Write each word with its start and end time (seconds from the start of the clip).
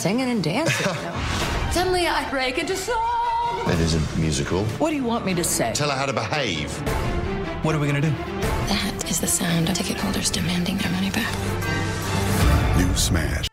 singing 0.00 0.30
and 0.30 0.42
dancing. 0.42 0.86
you 0.86 1.02
know? 1.02 1.70
Suddenly 1.72 2.06
I 2.06 2.28
break 2.30 2.56
into 2.56 2.74
song. 2.74 2.96
It 3.66 3.78
is 3.80 3.94
a 3.94 4.18
musical. 4.18 4.64
What 4.80 4.90
do 4.90 4.96
you 4.96 5.04
want 5.04 5.26
me 5.26 5.34
to 5.34 5.44
say? 5.44 5.72
Tell 5.74 5.90
her 5.90 5.96
how 5.96 6.06
to 6.06 6.12
behave. 6.14 6.72
What 7.62 7.74
are 7.74 7.78
we 7.78 7.86
gonna 7.86 8.00
do? 8.00 8.10
That 8.68 9.04
is 9.10 9.20
the 9.20 9.26
sound 9.26 9.68
of 9.68 9.74
ticket 9.74 9.98
holders 9.98 10.30
demanding 10.30 10.78
their 10.78 10.90
money 10.92 11.10
back. 11.10 11.30
New 12.78 12.94
Smash. 12.94 13.49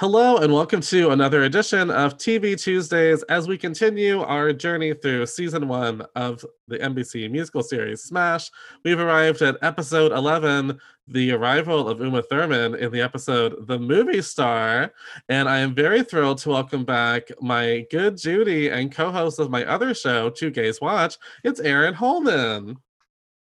Hello, 0.00 0.38
and 0.38 0.50
welcome 0.50 0.80
to 0.80 1.10
another 1.10 1.42
edition 1.42 1.90
of 1.90 2.16
TV 2.16 2.58
Tuesdays 2.58 3.22
as 3.24 3.46
we 3.46 3.58
continue 3.58 4.22
our 4.22 4.50
journey 4.50 4.94
through 4.94 5.26
season 5.26 5.68
one 5.68 6.00
of 6.16 6.42
the 6.68 6.78
NBC 6.78 7.30
musical 7.30 7.62
series 7.62 8.04
Smash. 8.04 8.50
We've 8.82 8.98
arrived 8.98 9.42
at 9.42 9.58
episode 9.60 10.12
11, 10.12 10.80
the 11.06 11.32
arrival 11.32 11.86
of 11.86 12.00
Uma 12.00 12.22
Thurman 12.22 12.76
in 12.76 12.90
the 12.90 13.02
episode 13.02 13.66
The 13.66 13.78
Movie 13.78 14.22
Star. 14.22 14.90
And 15.28 15.50
I 15.50 15.58
am 15.58 15.74
very 15.74 16.02
thrilled 16.02 16.38
to 16.38 16.48
welcome 16.48 16.86
back 16.86 17.24
my 17.42 17.84
good 17.90 18.16
Judy 18.16 18.70
and 18.70 18.90
co 18.90 19.10
host 19.12 19.38
of 19.38 19.50
my 19.50 19.66
other 19.66 19.92
show, 19.92 20.30
Two 20.30 20.50
Gays 20.50 20.80
Watch. 20.80 21.18
It's 21.44 21.60
Aaron 21.60 21.92
Holman. 21.92 22.74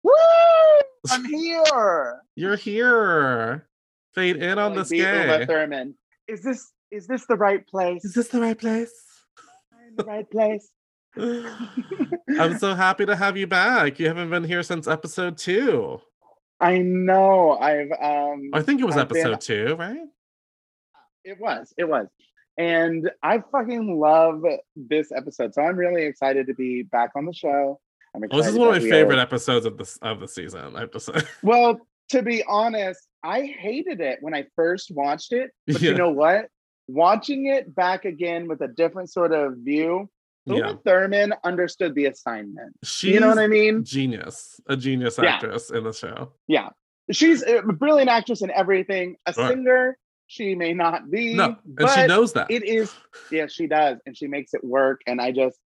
Woo! 0.02 0.12
I'm 1.10 1.24
here. 1.26 2.22
You're 2.34 2.56
here. 2.56 3.68
Fade 4.14 4.36
in 4.38 4.58
on 4.58 4.74
this 4.74 4.88
beat 4.88 5.00
Uma. 5.00 5.44
Thurman. 5.44 5.96
Is 6.30 6.42
this 6.42 6.72
is 6.92 7.06
this 7.06 7.26
the 7.26 7.36
right 7.36 7.66
place? 7.66 8.04
Is 8.04 8.14
this 8.14 8.28
the 8.28 8.40
right 8.40 8.58
place? 8.58 8.92
I 9.72 9.88
in 9.88 9.96
the 9.96 10.04
right 10.04 10.30
place? 10.30 10.70
I'm 12.38 12.58
so 12.58 12.74
happy 12.74 13.04
to 13.06 13.16
have 13.16 13.36
you 13.36 13.46
back. 13.48 13.98
You 13.98 14.06
haven't 14.06 14.30
been 14.30 14.44
here 14.44 14.62
since 14.62 14.86
episode 14.86 15.36
two. 15.36 16.00
I 16.60 16.78
know. 16.78 17.58
I've 17.58 17.90
um. 18.00 18.50
I 18.52 18.62
think 18.62 18.80
it 18.80 18.84
was 18.84 18.96
I've 18.96 19.08
been- 19.08 19.26
episode 19.26 19.40
two, 19.40 19.74
right? 19.76 19.98
It 21.24 21.38
was. 21.40 21.74
It 21.76 21.88
was. 21.88 22.06
And 22.56 23.10
I 23.22 23.42
fucking 23.52 23.98
love 23.98 24.42
this 24.76 25.10
episode. 25.12 25.54
So 25.54 25.62
I'm 25.62 25.76
really 25.76 26.04
excited 26.04 26.46
to 26.46 26.54
be 26.54 26.82
back 26.82 27.10
on 27.16 27.24
the 27.24 27.32
show. 27.32 27.80
I'm 28.14 28.22
excited 28.24 28.36
Well, 28.36 28.44
this 28.44 28.52
is 28.52 28.58
one 28.58 28.76
of 28.76 28.82
my 28.82 28.88
favorite 28.90 29.18
are- 29.18 29.22
episodes 29.22 29.66
of 29.66 29.78
this 29.78 29.96
of 30.02 30.20
the 30.20 30.28
season. 30.28 30.76
I 30.76 30.80
have 30.80 30.90
to 30.92 31.00
say. 31.00 31.14
Well, 31.42 31.80
to 32.10 32.22
be 32.22 32.42
honest, 32.44 33.00
I 33.22 33.42
hated 33.42 34.00
it 34.00 34.18
when 34.20 34.34
I 34.34 34.46
first 34.56 34.90
watched 34.90 35.32
it. 35.32 35.50
But 35.66 35.82
Yeah. 35.82 35.90
you 35.92 35.96
know 35.98 36.10
what? 36.10 36.48
Watching 36.88 37.46
it 37.46 37.74
back 37.74 38.04
again 38.04 38.48
with 38.48 38.60
a 38.62 38.68
different 38.68 39.10
sort 39.10 39.32
of 39.32 39.56
view, 39.58 40.08
Uma 40.46 40.58
Yeah, 40.58 40.74
Thurman 40.84 41.34
understood 41.44 41.94
the 41.94 42.06
assignment. 42.06 42.74
she's 42.82 43.14
you 43.14 43.20
know 43.20 43.28
what 43.28 43.38
I 43.38 43.46
mean? 43.46 43.84
genius, 43.84 44.60
a 44.66 44.76
genius 44.76 45.18
Yeah. 45.22 45.34
actress 45.34 45.70
in 45.70 45.84
the 45.84 45.92
show. 45.92 46.32
Yeah. 46.48 46.70
She's 47.12 47.42
a 47.42 47.62
brilliant 47.62 48.08
actress 48.10 48.42
in 48.42 48.50
everything. 48.50 49.16
A 49.26 49.32
Right. 49.36 49.48
singer, 49.48 49.98
she 50.26 50.54
may 50.54 50.72
not 50.72 51.10
be. 51.10 51.34
No, 51.34 51.44
and 51.44 51.56
but 51.76 51.88
she 51.94 52.06
knows 52.06 52.32
that. 52.32 52.50
it 52.50 52.64
is. 52.64 52.92
Yeah, 53.30 53.46
she 53.48 53.66
does. 53.66 53.98
And 54.06 54.16
she 54.16 54.26
makes 54.28 54.54
it 54.54 54.62
work. 54.64 55.00
And 55.06 55.20
I 55.20 55.30
just, 55.32 55.58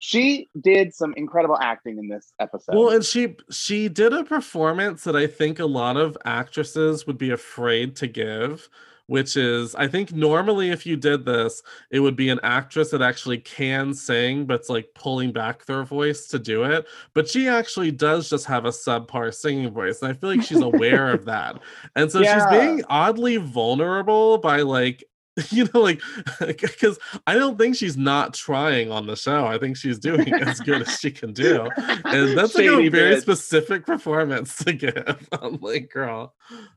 she 0.00 0.48
did 0.58 0.94
some 0.94 1.12
incredible 1.18 1.58
acting 1.60 1.98
in 1.98 2.08
this 2.08 2.32
episode. 2.40 2.74
Well, 2.74 2.88
and 2.88 3.04
she 3.04 3.36
she 3.50 3.88
did 3.88 4.14
a 4.14 4.24
performance 4.24 5.04
that 5.04 5.14
I 5.14 5.26
think 5.26 5.58
a 5.58 5.66
lot 5.66 5.98
of 5.98 6.16
actresses 6.24 7.06
would 7.06 7.18
be 7.18 7.30
afraid 7.30 7.96
to 7.96 8.06
give, 8.06 8.70
which 9.08 9.36
is 9.36 9.74
I 9.74 9.88
think 9.88 10.10
normally 10.10 10.70
if 10.70 10.86
you 10.86 10.96
did 10.96 11.26
this, 11.26 11.62
it 11.90 12.00
would 12.00 12.16
be 12.16 12.30
an 12.30 12.40
actress 12.42 12.90
that 12.92 13.02
actually 13.02 13.38
can 13.38 13.92
sing, 13.92 14.46
but's 14.46 14.70
like 14.70 14.88
pulling 14.94 15.32
back 15.32 15.66
their 15.66 15.84
voice 15.84 16.28
to 16.28 16.38
do 16.38 16.64
it. 16.64 16.86
But 17.12 17.28
she 17.28 17.46
actually 17.46 17.90
does 17.90 18.30
just 18.30 18.46
have 18.46 18.64
a 18.64 18.70
subpar 18.70 19.34
singing 19.34 19.70
voice, 19.70 20.00
and 20.00 20.10
I 20.10 20.14
feel 20.14 20.30
like 20.30 20.42
she's 20.42 20.62
aware 20.62 21.12
of 21.12 21.24
that. 21.26 21.60
And 21.94 22.10
so 22.10 22.22
she's 22.22 22.46
being 22.46 22.82
oddly 22.88 23.36
vulnerable 23.36 24.38
by 24.38 24.62
like 24.62 25.04
you 25.50 25.68
know 25.72 25.80
like 25.80 26.00
because 26.40 26.98
i 27.26 27.34
don't 27.34 27.56
think 27.56 27.76
she's 27.76 27.96
not 27.96 28.34
trying 28.34 28.90
on 28.90 29.06
the 29.06 29.16
show 29.16 29.46
i 29.46 29.58
think 29.58 29.76
she's 29.76 29.98
doing 29.98 30.32
as 30.34 30.60
good 30.60 30.82
as 30.82 30.98
she 30.98 31.10
can 31.10 31.32
do 31.32 31.68
and 32.04 32.36
that's 32.36 32.54
like 32.54 32.66
a 32.66 32.88
very 32.88 33.20
specific 33.20 33.86
performance 33.86 34.56
to 34.56 34.72
give 34.72 35.28
i'm 35.40 35.56
like 35.60 35.90
girl 35.90 36.34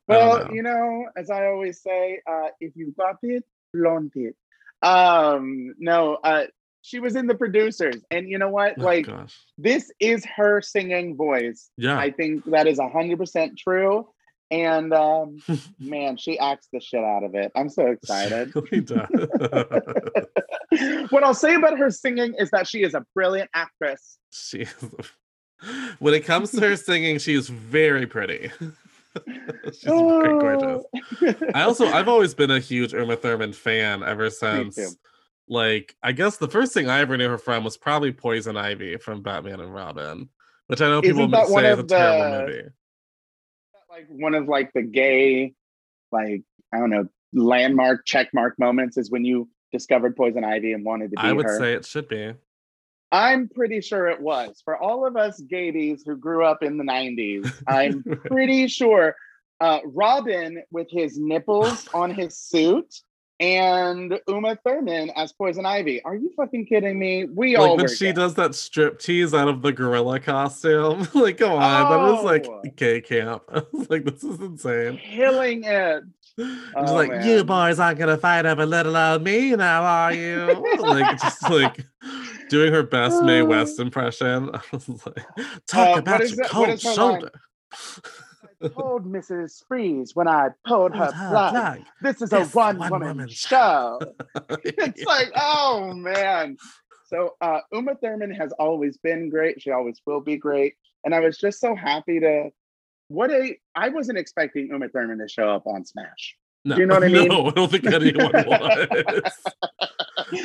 well, 0.07 0.45
know. 0.45 0.53
you 0.53 0.63
know, 0.63 1.05
as 1.15 1.29
I 1.29 1.47
always 1.47 1.81
say, 1.81 2.19
uh, 2.29 2.49
if 2.59 2.73
you 2.75 2.93
got 2.97 3.17
it, 3.23 3.43
flaunt 3.71 4.13
it. 4.15 4.35
Um, 4.81 5.75
no, 5.79 6.15
uh, 6.15 6.45
she 6.81 6.99
was 6.99 7.15
in 7.15 7.27
the 7.27 7.35
producers. 7.35 8.03
And 8.11 8.29
you 8.29 8.37
know 8.37 8.49
what? 8.49 8.75
Oh, 8.77 8.83
like, 8.83 9.07
gosh 9.07 9.37
this 9.57 9.91
is 9.99 10.25
her 10.25 10.61
singing 10.61 11.15
voice. 11.15 11.69
yeah 11.77 11.97
I 11.97 12.11
think 12.11 12.43
that 12.45 12.67
is 12.67 12.79
a 12.79 12.83
100% 12.83 13.57
true. 13.57 14.07
And 14.53 14.93
um, 14.93 15.41
man, 15.79 16.17
she 16.17 16.37
acts 16.37 16.67
the 16.71 16.79
shit 16.79 17.03
out 17.03 17.23
of 17.23 17.33
it. 17.33 17.51
I'm 17.55 17.69
so 17.69 17.87
excited. 17.87 18.53
She 18.53 18.59
really 18.71 18.85
does. 18.85 19.09
what 21.09 21.23
I'll 21.23 21.33
say 21.33 21.55
about 21.55 21.79
her 21.79 21.89
singing 21.89 22.35
is 22.37 22.51
that 22.51 22.67
she 22.67 22.83
is 22.83 22.93
a 22.93 23.03
brilliant 23.15 23.49
actress. 23.55 24.19
she 24.31 24.59
is 24.59 24.75
when 25.99 26.13
it 26.13 26.25
comes 26.25 26.51
to 26.51 26.59
her 26.59 26.75
singing 26.75 27.17
she 27.17 27.33
is 27.33 27.47
very 27.47 28.05
pretty 28.05 28.51
she's 29.65 29.83
very 29.83 30.39
gorgeous 30.39 30.83
I 31.53 31.61
also 31.61 31.85
I've 31.85 32.09
always 32.09 32.33
been 32.33 32.51
a 32.51 32.59
huge 32.59 32.93
Uma 32.93 33.15
Thurman 33.15 33.53
fan 33.53 34.03
ever 34.03 34.29
since 34.29 34.97
like 35.47 35.95
I 36.03 36.11
guess 36.11 36.37
the 36.37 36.47
first 36.47 36.73
thing 36.73 36.89
I 36.89 36.99
ever 36.99 37.17
knew 37.17 37.29
her 37.29 37.37
from 37.37 37.63
was 37.63 37.77
probably 37.77 38.11
Poison 38.11 38.57
Ivy 38.57 38.97
from 38.97 39.21
Batman 39.21 39.59
and 39.59 39.73
Robin, 39.73 40.29
which 40.67 40.81
I 40.81 40.89
know 40.89 41.01
people 41.01 41.21
Isn't 41.21 41.31
that 41.31 41.47
say 41.47 41.71
is 41.71 41.77
a 41.77 41.81
of 41.81 41.87
terrible 41.87 42.47
movie. 42.47 42.69
Like 43.93 44.07
one 44.09 44.33
of 44.33 44.47
like 44.47 44.73
the 44.73 44.81
gay, 44.81 45.53
like 46.11 46.41
I 46.73 46.79
don't 46.79 46.89
know, 46.89 47.07
landmark 47.31 48.07
checkmark 48.07 48.53
moments 48.57 48.97
is 48.97 49.11
when 49.11 49.23
you 49.23 49.47
discovered 49.71 50.15
Poison 50.15 50.43
Ivy 50.43 50.73
and 50.73 50.83
wanted 50.83 51.11
to 51.11 51.17
be 51.17 51.27
I 51.27 51.31
would 51.31 51.45
her. 51.45 51.59
say 51.59 51.73
it 51.73 51.85
should 51.85 52.07
be. 52.07 52.33
I'm 53.11 53.47
pretty 53.47 53.81
sure 53.81 54.07
it 54.07 54.19
was. 54.19 54.61
For 54.65 54.75
all 54.75 55.05
of 55.05 55.15
us 55.15 55.39
gaybies 55.41 56.01
who 56.03 56.17
grew 56.17 56.43
up 56.43 56.63
in 56.63 56.77
the 56.77 56.83
90s, 56.83 57.51
I'm 57.67 58.03
pretty 58.25 58.67
sure 58.67 59.15
uh, 59.61 59.79
Robin 59.85 60.63
with 60.71 60.87
his 60.89 61.19
nipples 61.19 61.87
on 61.93 62.09
his 62.09 62.35
suit 62.35 62.91
and 63.39 64.19
Uma 64.27 64.55
Thurman 64.65 65.09
as 65.15 65.31
Poison 65.33 65.65
Ivy. 65.65 66.01
Are 66.03 66.15
you 66.15 66.31
fucking 66.37 66.65
kidding 66.67 66.97
me? 66.99 67.25
We 67.25 67.55
all 67.55 67.69
like 67.75 67.77
when 67.87 67.95
she 67.95 68.05
gay. 68.05 68.11
does 68.13 68.35
that 68.35 68.55
strip 68.55 68.99
tease 68.99 69.33
out 69.33 69.47
of 69.47 69.61
the 69.61 69.71
gorilla 69.71 70.19
costume. 70.19 71.07
like, 71.13 71.37
come 71.37 71.53
on, 71.53 71.59
that 71.59 72.11
was 72.11 72.19
Oh. 72.21 72.25
like 72.25 72.75
gay 72.75 73.01
camp. 73.01 73.43
I 73.53 73.63
was 73.71 73.89
like, 73.89 74.05
this 74.05 74.23
is 74.23 74.39
insane. 74.39 74.99
killing 75.03 75.63
it. 75.63 76.03
Just 76.37 76.51
Oh, 76.75 76.93
like, 76.95 77.23
you 77.25 77.43
boys 77.43 77.79
aren't 77.79 77.99
gonna 77.99 78.17
fight 78.17 78.45
over 78.47 78.65
little 78.65 78.97
old 78.97 79.23
me 79.23 79.55
now, 79.55 79.83
are 79.83 80.13
you? 80.13 80.63
like 80.79 81.19
just 81.21 81.47
like 81.49 81.85
doing 82.49 82.73
her 82.73 82.81
best 82.83 83.21
Mae 83.23 83.41
Oh. 83.41 83.45
West 83.53 83.79
impression. 83.79 84.49
I 84.53 84.61
was 84.71 84.87
like, 85.05 85.25
talk 85.67 85.97
Uh, 85.97 85.99
about 85.99 86.19
your 86.21 86.29
that- 86.37 86.49
cold 86.49 86.69
is 86.69 86.83
her 86.83 86.89
line? 86.89 86.95
shoulder. 86.95 87.31
I 88.63 88.67
told 88.69 89.05
Mrs. 89.05 89.65
Freeze 89.67 90.15
when 90.15 90.27
I 90.27 90.49
pulled 90.65 90.95
her 90.95 91.05
her 91.11 91.29
plug. 91.29 91.51
plug. 91.51 91.79
This 92.01 92.21
is 92.21 92.29
This 92.29 92.53
a 92.53 92.57
one 92.57 92.77
one 92.77 92.91
woman 92.91 93.07
woman 93.09 93.29
show. 93.29 93.99
it's 94.63 95.03
like, 95.03 95.31
oh 95.35 95.93
man. 95.93 96.57
So 97.07 97.35
uh 97.41 97.59
Uma 97.71 97.95
Thurman 97.95 98.31
has 98.31 98.51
always 98.53 98.97
been 98.97 99.29
great. 99.29 99.61
She 99.61 99.71
always 99.71 100.01
will 100.05 100.21
be 100.21 100.37
great. 100.37 100.75
And 101.03 101.13
I 101.13 101.19
was 101.19 101.37
just 101.37 101.59
so 101.59 101.75
happy 101.75 102.19
to 102.19 102.49
what 103.09 103.31
a 103.31 103.57
I 103.75 103.89
wasn't 103.89 104.17
expecting 104.17 104.67
Uma 104.69 104.89
Thurman 104.89 105.19
to 105.19 105.27
show 105.27 105.49
up 105.49 105.67
on 105.67 105.85
Smash. 105.85 106.35
No, 106.65 106.75
Do 106.75 106.81
you 106.81 106.87
know 106.87 106.95
what 106.95 107.03
I 107.03 107.07
mean? 107.09 107.27
No, 107.29 107.47
I 107.47 107.51
don't 107.51 107.69
think 107.69 107.85
anyone 107.85 108.31
was. 108.47 109.31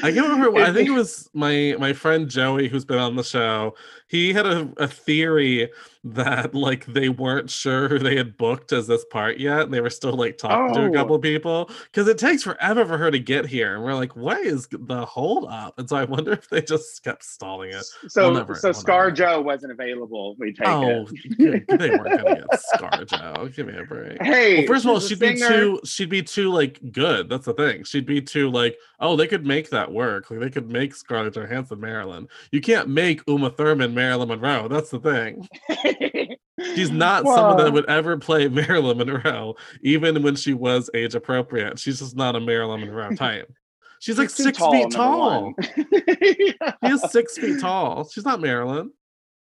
I 0.02 0.12
can't 0.12 0.28
remember. 0.28 0.58
I 0.60 0.72
think 0.72 0.88
it 0.88 0.92
was 0.92 1.28
my 1.32 1.76
my 1.78 1.92
friend 1.92 2.28
Joey 2.28 2.68
who's 2.68 2.84
been 2.84 2.98
on 2.98 3.16
the 3.16 3.22
show. 3.22 3.74
He 4.08 4.32
had 4.32 4.44
a, 4.46 4.68
a 4.78 4.88
theory 4.88 5.70
that 6.14 6.54
like 6.54 6.86
they 6.86 7.08
weren't 7.08 7.50
sure 7.50 7.88
who 7.88 7.98
they 7.98 8.16
had 8.16 8.36
booked 8.36 8.72
as 8.72 8.86
this 8.86 9.04
part 9.06 9.38
yet, 9.38 9.62
and 9.62 9.72
they 9.74 9.80
were 9.80 9.90
still 9.90 10.12
like 10.14 10.38
talking 10.38 10.74
to 10.74 10.82
a 10.82 10.88
Oh. 10.88 10.92
couple 10.92 11.18
people 11.18 11.70
because 11.84 12.08
it 12.08 12.18
takes 12.18 12.42
forever 12.42 12.84
for 12.86 12.98
her 12.98 13.10
to 13.10 13.18
get 13.18 13.46
here. 13.46 13.74
And 13.74 13.84
we're 13.84 13.94
like, 13.94 14.16
what 14.16 14.38
is 14.44 14.68
the 14.70 15.04
hold 15.04 15.46
up? 15.50 15.78
And 15.78 15.88
so 15.88 15.96
I 15.96 16.04
wonder 16.04 16.32
if 16.32 16.48
they 16.48 16.62
just 16.62 17.02
kept 17.04 17.24
stalling 17.24 17.70
it. 17.72 17.84
So 18.08 18.32
never- 18.32 18.54
so 18.54 18.68
we'll 18.68 18.74
Scar. 18.74 19.10
Joe 19.10 19.40
wasn't 19.40 19.72
available. 19.72 20.36
We 20.38 20.52
take 20.52 20.66
Oh, 20.68 21.06
it. 21.10 21.66
they 21.78 21.90
weren't 21.90 22.04
gonna 22.22 22.34
get 22.36 22.46
ScarJo. 22.74 23.54
Give 23.54 23.66
me 23.66 23.76
a 23.78 23.84
break. 23.84 24.22
Hey, 24.22 24.58
Well, 24.58 24.66
first 24.66 24.84
of 24.84 24.90
all, 24.90 25.00
she'd 25.00 25.18
be 25.18 25.36
singer. 25.36 25.48
too 25.48 25.80
she'd 25.84 26.08
be 26.10 26.22
too 26.22 26.50
like 26.50 26.80
good. 26.92 27.28
That's 27.28 27.46
the 27.46 27.54
thing. 27.54 27.84
She'd 27.84 28.06
be 28.06 28.20
too 28.20 28.50
like, 28.50 28.76
oh, 29.00 29.16
they 29.16 29.26
could 29.26 29.46
make 29.46 29.70
that 29.70 29.92
work. 29.92 30.30
Like 30.30 30.40
they 30.40 30.50
could 30.50 30.70
make 30.70 30.94
Scarlett 30.94 31.34
Johansson 31.34 31.80
Marilyn. 31.80 32.28
You 32.52 32.60
can't 32.60 32.88
make 32.88 33.22
Uma 33.26 33.50
Thurman 33.50 33.94
Marilyn 33.94 34.28
Monroe. 34.28 34.68
That's 34.68 34.90
the 34.90 35.00
thing. 35.00 35.48
She's 36.74 36.90
not 36.90 37.24
someone 37.24 37.56
that 37.58 37.72
would 37.72 37.88
ever 37.88 38.16
play 38.18 38.48
Marilyn 38.48 38.98
Monroe, 38.98 39.54
even 39.82 40.22
when 40.22 40.34
she 40.36 40.54
was 40.54 40.90
age 40.94 41.14
appropriate. 41.14 41.78
She's 41.78 41.98
just 42.00 42.16
not 42.16 42.34
a 42.36 42.40
Marilyn 42.40 42.80
Monroe 42.80 43.14
type. 43.14 43.52
She's 44.00 44.18
like 44.18 44.30
six 44.30 44.58
tall, 44.58 44.72
feet 44.72 44.90
tall. 44.90 45.44
one. 45.44 45.54
She 46.24 46.54
is 46.92 47.02
six 47.10 47.36
feet 47.38 47.60
tall. 47.60 48.08
She's 48.08 48.24
not 48.24 48.40
Marilyn. 48.40 48.92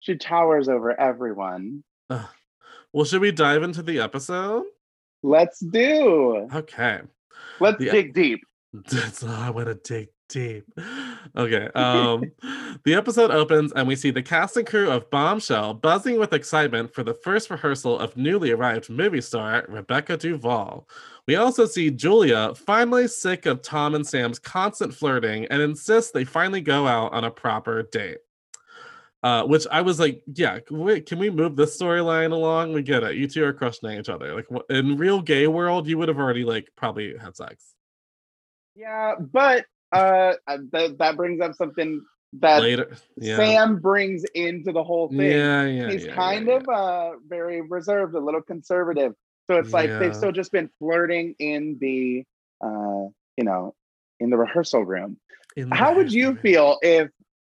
she 0.00 0.16
towers 0.16 0.68
over 0.68 0.98
everyone. 1.00 1.82
Well, 2.10 3.04
should 3.04 3.20
we 3.22 3.32
dive 3.32 3.62
into 3.62 3.82
the 3.82 4.00
episode? 4.00 4.64
Let's 5.22 5.58
do. 5.60 6.48
Okay. 6.54 7.00
Let's 7.60 7.78
The- 7.78 7.90
dig 7.90 8.14
deep. 8.14 8.40
That's 8.90 9.22
all 9.22 9.30
I 9.30 9.50
want 9.50 9.66
to 9.68 9.74
dig 9.74 10.08
deep. 10.28 10.66
Okay. 11.36 11.68
Um 11.74 12.32
the 12.84 12.94
episode 12.94 13.30
opens 13.30 13.72
and 13.72 13.88
we 13.88 13.96
see 13.96 14.10
the 14.10 14.22
cast 14.22 14.56
and 14.56 14.66
crew 14.66 14.90
of 14.90 15.10
Bombshell 15.10 15.74
buzzing 15.74 16.18
with 16.18 16.32
excitement 16.32 16.94
for 16.94 17.02
the 17.02 17.14
first 17.14 17.50
rehearsal 17.50 17.98
of 17.98 18.16
newly 18.16 18.50
arrived 18.50 18.88
movie 18.88 19.20
star 19.20 19.64
Rebecca 19.68 20.16
Duvall. 20.16 20.88
We 21.26 21.36
also 21.36 21.66
see 21.66 21.90
Julia 21.90 22.54
finally 22.54 23.08
sick 23.08 23.46
of 23.46 23.62
Tom 23.62 23.94
and 23.94 24.06
Sam's 24.06 24.38
constant 24.38 24.94
flirting 24.94 25.46
and 25.46 25.60
insists 25.60 26.12
they 26.12 26.24
finally 26.24 26.60
go 26.60 26.86
out 26.86 27.12
on 27.12 27.24
a 27.24 27.30
proper 27.30 27.82
date. 27.82 28.18
Uh, 29.24 29.42
which 29.44 29.66
I 29.72 29.80
was 29.80 29.98
like, 29.98 30.22
yeah, 30.34 30.58
wait, 30.70 31.06
can 31.06 31.18
we 31.18 31.30
move 31.30 31.56
this 31.56 31.80
storyline 31.80 32.32
along? 32.32 32.74
We 32.74 32.82
get 32.82 33.02
it. 33.02 33.16
You 33.16 33.26
two 33.26 33.42
are 33.42 33.54
crushing 33.54 33.90
each 33.90 34.10
other. 34.10 34.34
Like 34.34 34.46
in 34.68 34.98
real 34.98 35.22
gay 35.22 35.46
world, 35.46 35.86
you 35.86 35.96
would 35.96 36.08
have 36.08 36.18
already 36.18 36.44
like 36.44 36.68
probably 36.76 37.16
had 37.16 37.34
sex. 37.34 37.72
Yeah, 38.74 39.14
but 39.18 39.64
uh, 39.94 40.34
uh, 40.46 40.58
that 40.72 40.98
that 40.98 41.16
brings 41.16 41.40
up 41.40 41.54
something 41.54 42.02
that 42.40 42.62
later. 42.62 42.90
Yeah. 43.16 43.36
Sam 43.36 43.78
brings 43.78 44.24
into 44.34 44.72
the 44.72 44.82
whole 44.82 45.08
thing. 45.08 45.20
yeah, 45.20 45.64
yeah. 45.66 45.90
He's 45.90 46.06
yeah, 46.06 46.14
kind 46.14 46.46
yeah, 46.48 46.56
of 46.56 46.68
uh 46.68 47.10
very 47.28 47.60
reserved, 47.60 48.14
a 48.14 48.20
little 48.20 48.42
conservative. 48.42 49.14
So 49.46 49.56
it's 49.58 49.72
like 49.72 49.90
they've 49.90 50.16
still 50.16 50.32
just 50.32 50.52
been 50.52 50.70
flirting 50.78 51.34
in 51.38 51.76
the 51.80 52.24
uh, 52.64 53.08
you 53.36 53.44
know, 53.44 53.74
in 54.20 54.30
the 54.30 54.36
rehearsal 54.36 54.84
room. 54.84 55.18
the 55.56 55.68
How 55.72 55.94
would 55.94 56.12
you 56.12 56.28
room. 56.28 56.38
feel 56.38 56.78
if, 56.82 57.10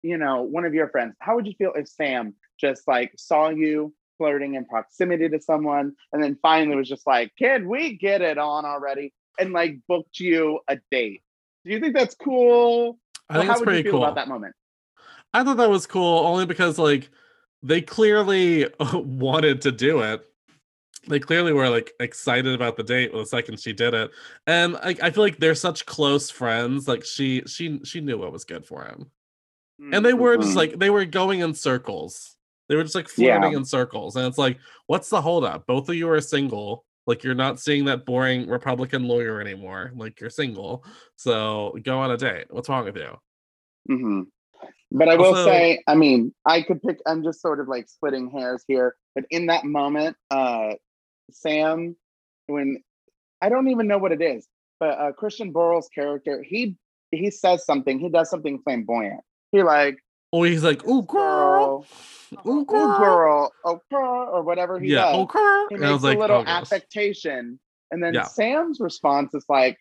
you 0.03 0.17
know, 0.17 0.41
one 0.43 0.65
of 0.65 0.73
your 0.73 0.89
friends, 0.89 1.15
how 1.19 1.35
would 1.35 1.47
you 1.47 1.53
feel 1.57 1.73
if 1.75 1.87
Sam 1.87 2.35
just 2.59 2.87
like 2.87 3.13
saw 3.17 3.49
you 3.49 3.93
flirting 4.17 4.55
in 4.55 4.65
proximity 4.65 5.29
to 5.29 5.39
someone 5.39 5.93
and 6.11 6.23
then 6.23 6.37
finally 6.41 6.75
was 6.75 6.89
just 6.89 7.05
like, 7.05 7.31
can 7.37 7.67
we 7.67 7.95
get 7.97 8.21
it 8.21 8.37
on 8.37 8.65
already? 8.65 9.13
And 9.39 9.53
like 9.53 9.77
booked 9.87 10.19
you 10.19 10.59
a 10.67 10.79
date. 10.91 11.21
Do 11.67 11.73
you 11.73 11.79
think 11.81 11.95
that's 11.95 12.15
cool? 12.15 12.97
I 13.29 13.33
think 13.35 13.45
how 13.47 13.51
it's 13.51 13.59
would 13.59 13.65
pretty 13.65 13.79
you 13.79 13.83
feel 13.83 13.91
cool. 13.93 14.03
about 14.03 14.15
that 14.15 14.29
moment? 14.29 14.55
I 15.33 15.43
thought 15.43 15.57
that 15.57 15.69
was 15.69 15.85
cool 15.85 16.19
only 16.25 16.45
because 16.45 16.79
like 16.79 17.09
they 17.61 17.81
clearly 17.81 18.67
wanted 18.93 19.61
to 19.63 19.71
do 19.71 19.99
it. 19.99 20.25
They 21.09 21.19
clearly 21.19 21.51
were 21.53 21.69
like 21.69 21.91
excited 21.99 22.53
about 22.53 22.77
the 22.77 22.83
date 22.83 23.11
the 23.13 23.25
second 23.25 23.59
she 23.59 23.73
did 23.73 23.93
it, 23.93 24.11
and 24.45 24.77
I, 24.77 24.95
I 25.03 25.09
feel 25.11 25.23
like 25.23 25.37
they're 25.39 25.55
such 25.55 25.85
close 25.85 26.29
friends. 26.29 26.87
Like 26.87 27.03
she 27.05 27.43
she 27.47 27.79
she 27.83 27.99
knew 28.01 28.17
what 28.17 28.31
was 28.31 28.45
good 28.45 28.65
for 28.65 28.83
him, 28.85 29.11
and 29.93 30.05
they 30.05 30.13
were 30.13 30.37
just 30.37 30.51
Mhm. 30.51 30.55
like 30.55 30.79
they 30.79 30.89
were 30.89 31.05
going 31.05 31.41
in 31.41 31.53
circles. 31.53 32.35
They 32.69 32.75
were 32.75 32.83
just 32.83 32.95
like 32.95 33.09
Yeah. 33.17 33.45
in 33.49 33.63
circles, 33.65 34.15
and 34.17 34.25
it's 34.25 34.37
like, 34.37 34.57
what's 34.87 35.09
the 35.09 35.21
holdup? 35.21 35.65
Both 35.65 35.87
of 35.89 35.95
you 35.95 36.09
are 36.09 36.19
single. 36.21 36.85
Like 37.07 37.23
you're 37.23 37.33
not 37.33 37.59
seeing 37.59 37.85
that 37.85 38.05
boring 38.05 38.47
Republican 38.47 39.05
lawyer 39.07 39.39
anymore. 39.41 39.91
Like 39.95 40.19
you're 40.19 40.29
single, 40.29 40.83
so 41.15 41.75
go 41.83 41.99
on 41.99 42.11
a 42.11 42.17
date. 42.17 42.45
What's 42.49 42.69
wrong 42.69 42.85
with 42.85 42.97
you? 42.97 43.17
hmm 43.87 44.21
But 44.91 45.07
I 45.09 45.15
will 45.15 45.27
Also- 45.27 45.45
say, 45.45 45.81
I 45.87 45.95
mean, 45.95 46.33
I 46.45 46.61
could 46.61 46.81
pick. 46.83 46.99
I'm 47.05 47.23
just 47.23 47.41
sort 47.41 47.59
of 47.61 47.67
like 47.67 47.87
splitting 47.87 48.29
hairs 48.29 48.63
here, 48.67 48.95
but 49.15 49.23
in 49.31 49.47
that 49.47 49.63
moment, 49.63 50.17
uh, 50.29 50.73
Sam, 51.31 51.95
when 52.47 52.83
I 53.41 53.49
don't 53.49 53.69
even 53.69 53.87
know 53.87 53.97
what 53.97 54.11
it 54.11 54.21
is, 54.21 54.47
but 54.79 54.99
uh, 54.99 55.11
Christian 55.13 55.51
Borle's 55.51 55.87
character, 55.93 56.43
he 56.43 56.75
he 57.11 57.31
says 57.31 57.65
something. 57.65 57.99
He 57.99 58.09
does 58.09 58.29
something 58.29 58.59
flamboyant. 58.63 59.21
He 59.53 59.63
like, 59.63 59.97
Oh, 60.33 60.43
he's 60.43 60.63
like, 60.63 60.85
"Ooh, 60.85 61.03
girl, 61.03 61.85
girl, 62.31 62.47
ooh, 62.47 62.65
oh 62.69 62.97
girl." 62.99 63.51
oh 63.63 63.81
girl, 63.89 64.29
or 64.31 64.43
whatever 64.43 64.79
he 64.79 64.91
yeah, 64.91 65.05
does. 65.05 65.15
oh, 65.15 65.25
girl. 65.25 65.67
he 65.69 65.75
And 65.75 65.85
I 65.85 65.87
makes 65.89 65.93
was 65.93 66.03
like, 66.03 66.17
a 66.17 66.19
little 66.19 66.41
oh, 66.41 66.45
affectation, 66.45 67.59
and 67.91 68.03
then 68.03 68.13
Yeah. 68.13 68.23
Sam's 68.23 68.79
response 68.79 69.33
is 69.33 69.45
like, 69.47 69.77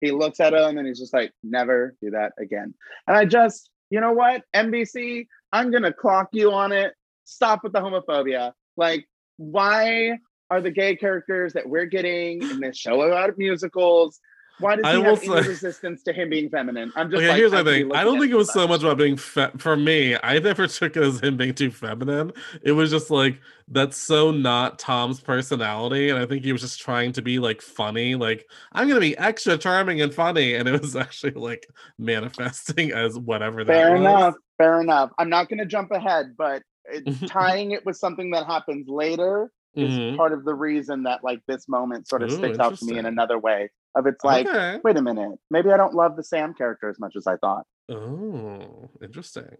he 0.00 0.12
looks 0.12 0.38
at 0.38 0.54
him 0.54 0.78
and 0.78 0.86
he's 0.86 0.98
just 1.00 1.12
like, 1.12 1.32
never 1.42 1.96
do 2.00 2.10
that 2.10 2.32
again. 2.38 2.74
And 3.08 3.16
I 3.16 3.24
just, 3.24 3.70
you 3.90 4.00
know 4.00 4.12
what, 4.12 4.44
NBC, 4.54 5.26
I'm 5.52 5.70
gonna 5.72 5.92
clock 5.92 6.28
you 6.32 6.52
on 6.52 6.72
it. 6.72 6.94
Stop 7.24 7.64
with 7.64 7.72
the 7.72 7.80
homophobia. 7.80 8.52
Like, 8.76 9.06
why 9.38 10.18
are 10.50 10.60
the 10.60 10.70
gay 10.70 10.96
characters 10.96 11.52
that 11.54 11.68
we're 11.68 11.86
getting 11.86 12.42
in 12.42 12.60
this 12.60 12.76
show 12.76 13.00
about 13.02 13.36
musicals? 13.36 14.20
Why 14.60 14.76
does 14.76 14.86
he 14.92 14.96
will 14.98 15.04
have 15.14 15.18
any 15.22 15.42
say- 15.42 15.48
resistance 15.48 16.02
to 16.04 16.12
him 16.12 16.30
being 16.30 16.48
feminine? 16.50 16.92
I'm 16.96 17.10
just 17.10 17.18
Okay, 17.18 17.28
like, 17.28 17.36
here's 17.36 17.52
the 17.52 17.58
I 17.58 17.64
thing. 17.64 17.94
I 17.94 18.04
don't 18.04 18.18
think 18.18 18.32
it 18.32 18.36
was 18.36 18.52
so 18.52 18.66
much 18.66 18.82
about 18.82 18.98
being 18.98 19.16
fe- 19.16 19.50
for 19.58 19.76
me. 19.76 20.16
I 20.22 20.38
never 20.38 20.66
took 20.68 20.96
it 20.96 21.02
as 21.02 21.20
him 21.20 21.36
being 21.36 21.54
too 21.54 21.70
feminine. 21.70 22.32
It 22.62 22.72
was 22.72 22.90
just 22.90 23.10
like 23.10 23.40
that's 23.70 23.96
so 23.96 24.30
not 24.30 24.78
Tom's 24.78 25.20
personality, 25.20 26.08
and 26.08 26.18
I 26.18 26.24
think 26.26 26.44
he 26.44 26.52
was 26.52 26.62
just 26.62 26.80
trying 26.80 27.12
to 27.12 27.22
be 27.22 27.38
like 27.38 27.60
funny. 27.62 28.14
Like 28.14 28.48
I'm 28.72 28.88
gonna 28.88 29.00
be 29.00 29.16
extra 29.18 29.56
charming 29.58 30.00
and 30.00 30.12
funny, 30.12 30.54
and 30.54 30.68
it 30.68 30.80
was 30.80 30.96
actually 31.04 31.32
like 31.32 31.66
manifesting 31.98 32.92
as 32.92 33.18
whatever 33.18 33.64
Fair 33.64 33.92
was. 33.92 34.00
enough. 34.00 34.34
Fair 34.58 34.80
enough. 34.80 35.10
I'm 35.18 35.28
not 35.28 35.48
going 35.48 35.58
to 35.60 35.66
jump 35.66 35.92
ahead, 35.92 36.34
but 36.36 36.62
it, 36.86 37.04
tying 37.28 37.70
it 37.72 37.86
with 37.86 37.96
something 37.96 38.32
that 38.32 38.46
happens 38.46 38.88
later 38.88 39.52
is 39.74 39.90
Mhm. 39.96 40.16
part 40.16 40.32
of 40.32 40.44
the 40.44 40.54
reason 40.54 41.04
that 41.04 41.22
like 41.22 41.40
this 41.46 41.68
moment 41.68 42.08
sort 42.08 42.22
of 42.22 42.32
Ooh, 42.32 42.36
sticks 42.36 42.58
out 42.58 42.76
to 42.78 42.84
me 42.86 42.98
in 42.98 43.06
another 43.06 43.38
way. 43.38 43.70
Of 43.94 44.06
it's 44.06 44.22
like, 44.24 44.46
okay. 44.46 44.78
wait 44.84 44.96
a 44.96 45.02
minute, 45.02 45.38
maybe 45.50 45.70
I 45.70 45.76
don't 45.76 45.94
love 45.94 46.16
the 46.16 46.22
Sam 46.22 46.54
character 46.54 46.88
as 46.88 46.98
much 46.98 47.16
as 47.16 47.26
I 47.26 47.36
thought. 47.36 47.66
Oh, 47.88 48.90
interesting. 49.02 49.56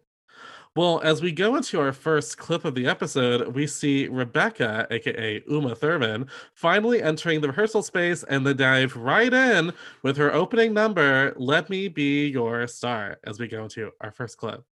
Well, 0.76 1.00
as 1.02 1.22
we 1.22 1.32
go 1.32 1.56
into 1.56 1.80
our 1.80 1.92
first 1.92 2.38
clip 2.38 2.64
of 2.64 2.74
the 2.74 2.86
episode, 2.86 3.54
we 3.54 3.66
see 3.66 4.06
Rebecca, 4.06 4.86
aka 4.90 5.42
Uma 5.48 5.74
Thurman, 5.74 6.28
finally 6.54 7.02
entering 7.02 7.40
the 7.40 7.48
rehearsal 7.48 7.82
space 7.82 8.22
and 8.22 8.46
they 8.46 8.54
dive 8.54 8.94
right 8.94 9.32
in 9.32 9.72
with 10.02 10.16
her 10.18 10.32
opening 10.32 10.72
number, 10.72 11.34
Let 11.36 11.68
Me 11.68 11.88
Be 11.88 12.28
Your 12.28 12.66
Star, 12.68 13.18
as 13.24 13.40
we 13.40 13.48
go 13.48 13.64
into 13.64 13.90
our 14.00 14.12
first 14.12 14.36
clip. 14.36 14.62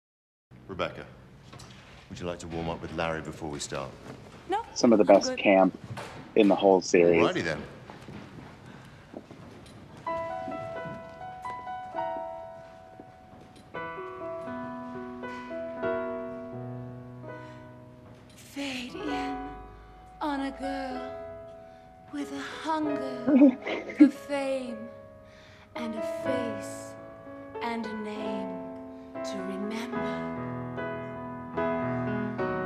Rebecca, 0.68 1.04
would 2.08 2.20
you 2.20 2.26
like 2.26 2.38
to 2.40 2.46
warm 2.48 2.68
up 2.68 2.80
with 2.80 2.94
Larry 2.94 3.22
before 3.22 3.50
we 3.50 3.58
start? 3.58 3.90
No. 4.48 4.62
Some 4.74 4.92
of 4.92 4.98
the 4.98 5.04
best 5.04 5.36
camp 5.36 5.76
in 6.36 6.46
the 6.46 6.54
whole 6.54 6.80
series. 6.80 7.20
Alrighty 7.20 7.42
then. 7.42 7.60
On 20.36 20.42
a 20.42 20.50
girl 20.50 21.00
with 22.12 22.30
a 22.30 22.42
hunger 22.62 23.56
for 23.96 24.08
fame 24.08 24.76
and 25.76 25.94
a 25.94 26.02
face 26.24 26.92
and 27.62 27.86
a 27.86 27.96
name 28.00 28.50
to 29.24 29.38
remember. 29.38 30.12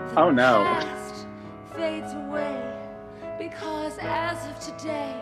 The 0.08 0.20
Oh, 0.20 0.30
no. 0.32 0.64
Past 0.64 1.28
fades 1.76 2.12
away 2.12 2.60
because 3.38 3.98
as 4.00 4.48
of 4.48 4.58
today, 4.58 5.14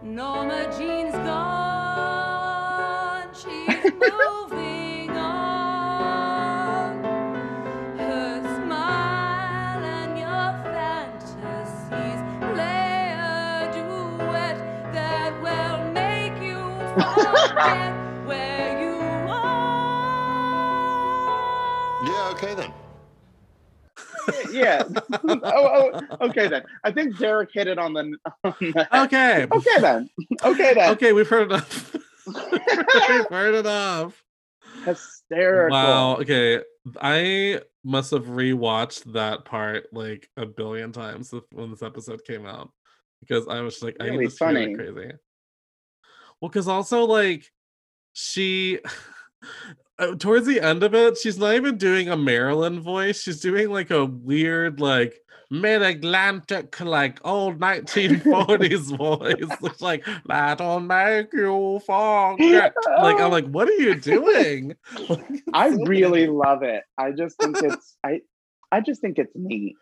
Norma 0.00 0.72
Jean's 0.78 1.16
gone. 1.26 2.52
She's 3.34 3.92
moving 3.92 4.58
Yeah, 22.04 22.30
okay 22.32 22.54
then. 22.54 22.72
yeah. 24.52 24.82
oh, 25.24 25.90
oh, 25.92 26.00
okay 26.26 26.48
then. 26.48 26.62
I 26.84 26.92
think 26.92 27.18
Derek 27.18 27.50
hit 27.52 27.66
it 27.66 27.78
on 27.78 27.92
the. 27.92 28.16
On 28.44 28.54
the 28.60 29.02
Okay. 29.04 29.46
okay 29.50 29.80
then. 29.80 30.10
Okay 30.44 30.74
then. 30.74 30.90
Okay, 30.92 31.12
we've 31.12 31.28
heard 31.28 31.50
enough. 31.50 31.96
we've 32.26 33.28
heard 33.28 33.54
enough. 33.54 34.22
Hysterical. 34.84 35.76
Wow. 35.76 36.16
Okay. 36.16 36.60
I 37.00 37.60
must 37.84 38.10
have 38.10 38.26
rewatched 38.26 39.12
that 39.12 39.44
part 39.44 39.86
like 39.92 40.28
a 40.36 40.46
billion 40.46 40.92
times 40.92 41.32
when 41.52 41.70
this 41.70 41.82
episode 41.82 42.24
came 42.24 42.46
out 42.46 42.70
because 43.20 43.46
I 43.48 43.60
was 43.60 43.74
just 43.74 43.84
like, 43.84 43.96
I 44.00 44.10
need 44.10 44.16
to 44.16 44.20
hear 44.22 44.30
funny. 44.30 44.74
that 44.74 44.92
crazy. 44.92 45.12
Well, 46.42 46.48
because 46.48 46.66
also 46.66 47.04
like 47.04 47.50
she, 48.14 48.80
uh, 49.98 50.16
towards 50.16 50.44
the 50.44 50.60
end 50.60 50.82
of 50.82 50.92
it, 50.92 51.16
she's 51.16 51.38
not 51.38 51.54
even 51.54 51.78
doing 51.78 52.08
a 52.08 52.16
Marilyn 52.16 52.80
voice. 52.80 53.22
She's 53.22 53.40
doing 53.40 53.70
like 53.70 53.92
a 53.92 54.04
weird, 54.04 54.80
like 54.80 55.20
mid 55.52 55.82
Atlantic, 55.82 56.80
like 56.80 57.20
old 57.24 57.60
1940s 57.60 58.96
voice. 58.98 59.56
It's 59.62 59.80
like, 59.80 60.04
that'll 60.26 60.80
make 60.80 61.32
you 61.32 61.80
forget. 61.86 62.74
Like, 62.86 63.20
I'm 63.20 63.30
like, 63.30 63.46
what 63.48 63.68
are 63.68 63.74
you 63.74 63.94
doing? 63.94 64.74
I 65.54 65.68
really 65.86 66.26
love 66.26 66.64
it. 66.64 66.82
I 66.98 67.12
just 67.12 67.38
think 67.38 67.62
it's 67.62 67.96
I 68.02 68.20
I 68.72 68.80
just 68.80 69.00
think 69.00 69.20
it's 69.20 69.32
neat. 69.36 69.76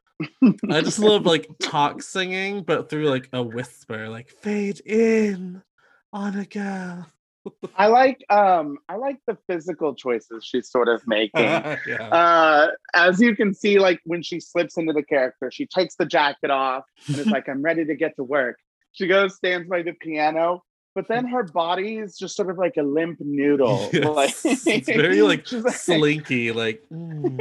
I 0.70 0.82
just 0.82 0.98
love 0.98 1.24
like 1.24 1.48
talk 1.62 2.02
singing, 2.02 2.64
but 2.64 2.90
through 2.90 3.08
like 3.08 3.30
a 3.32 3.42
whisper, 3.42 4.10
like 4.10 4.28
fade 4.28 4.80
in 4.84 5.62
on 6.12 6.36
a 6.38 6.44
girl. 6.44 7.06
I 7.74 7.86
like 7.86 8.22
um 8.28 8.76
I 8.88 8.96
like 8.96 9.16
the 9.26 9.38
physical 9.48 9.94
choices 9.94 10.44
she's 10.44 10.70
sort 10.70 10.88
of 10.88 11.00
making. 11.06 11.40
yeah. 11.86 12.08
uh 12.12 12.68
as 12.94 13.18
you 13.20 13.34
can 13.34 13.54
see 13.54 13.78
like 13.78 13.98
when 14.04 14.22
she 14.22 14.40
slips 14.40 14.76
into 14.76 14.92
the 14.92 15.02
character 15.02 15.50
she 15.50 15.66
takes 15.66 15.94
the 15.96 16.04
jacket 16.04 16.50
off 16.50 16.84
and 17.06 17.16
it's 17.16 17.30
like 17.30 17.48
i'm 17.52 17.62
ready 17.62 17.86
to 17.86 17.94
get 17.94 18.14
to 18.16 18.24
work 18.24 18.56
she 18.92 19.06
goes 19.06 19.36
stands 19.36 19.66
by 19.70 19.80
the 19.82 19.92
piano 19.94 20.62
but 20.94 21.08
then 21.08 21.24
her 21.26 21.44
body 21.44 21.96
is 21.96 22.18
just 22.18 22.36
sort 22.36 22.50
of 22.50 22.58
like 22.58 22.76
a 22.76 22.82
limp 22.82 23.16
noodle 23.20 23.88
Yes. 23.92 24.04
like 24.44 24.66
it's 24.66 24.86
very 24.88 25.22
like 25.22 25.50
like- 25.50 25.74
slinky, 25.74 26.52
like 26.52 26.82
mm, 26.92 27.38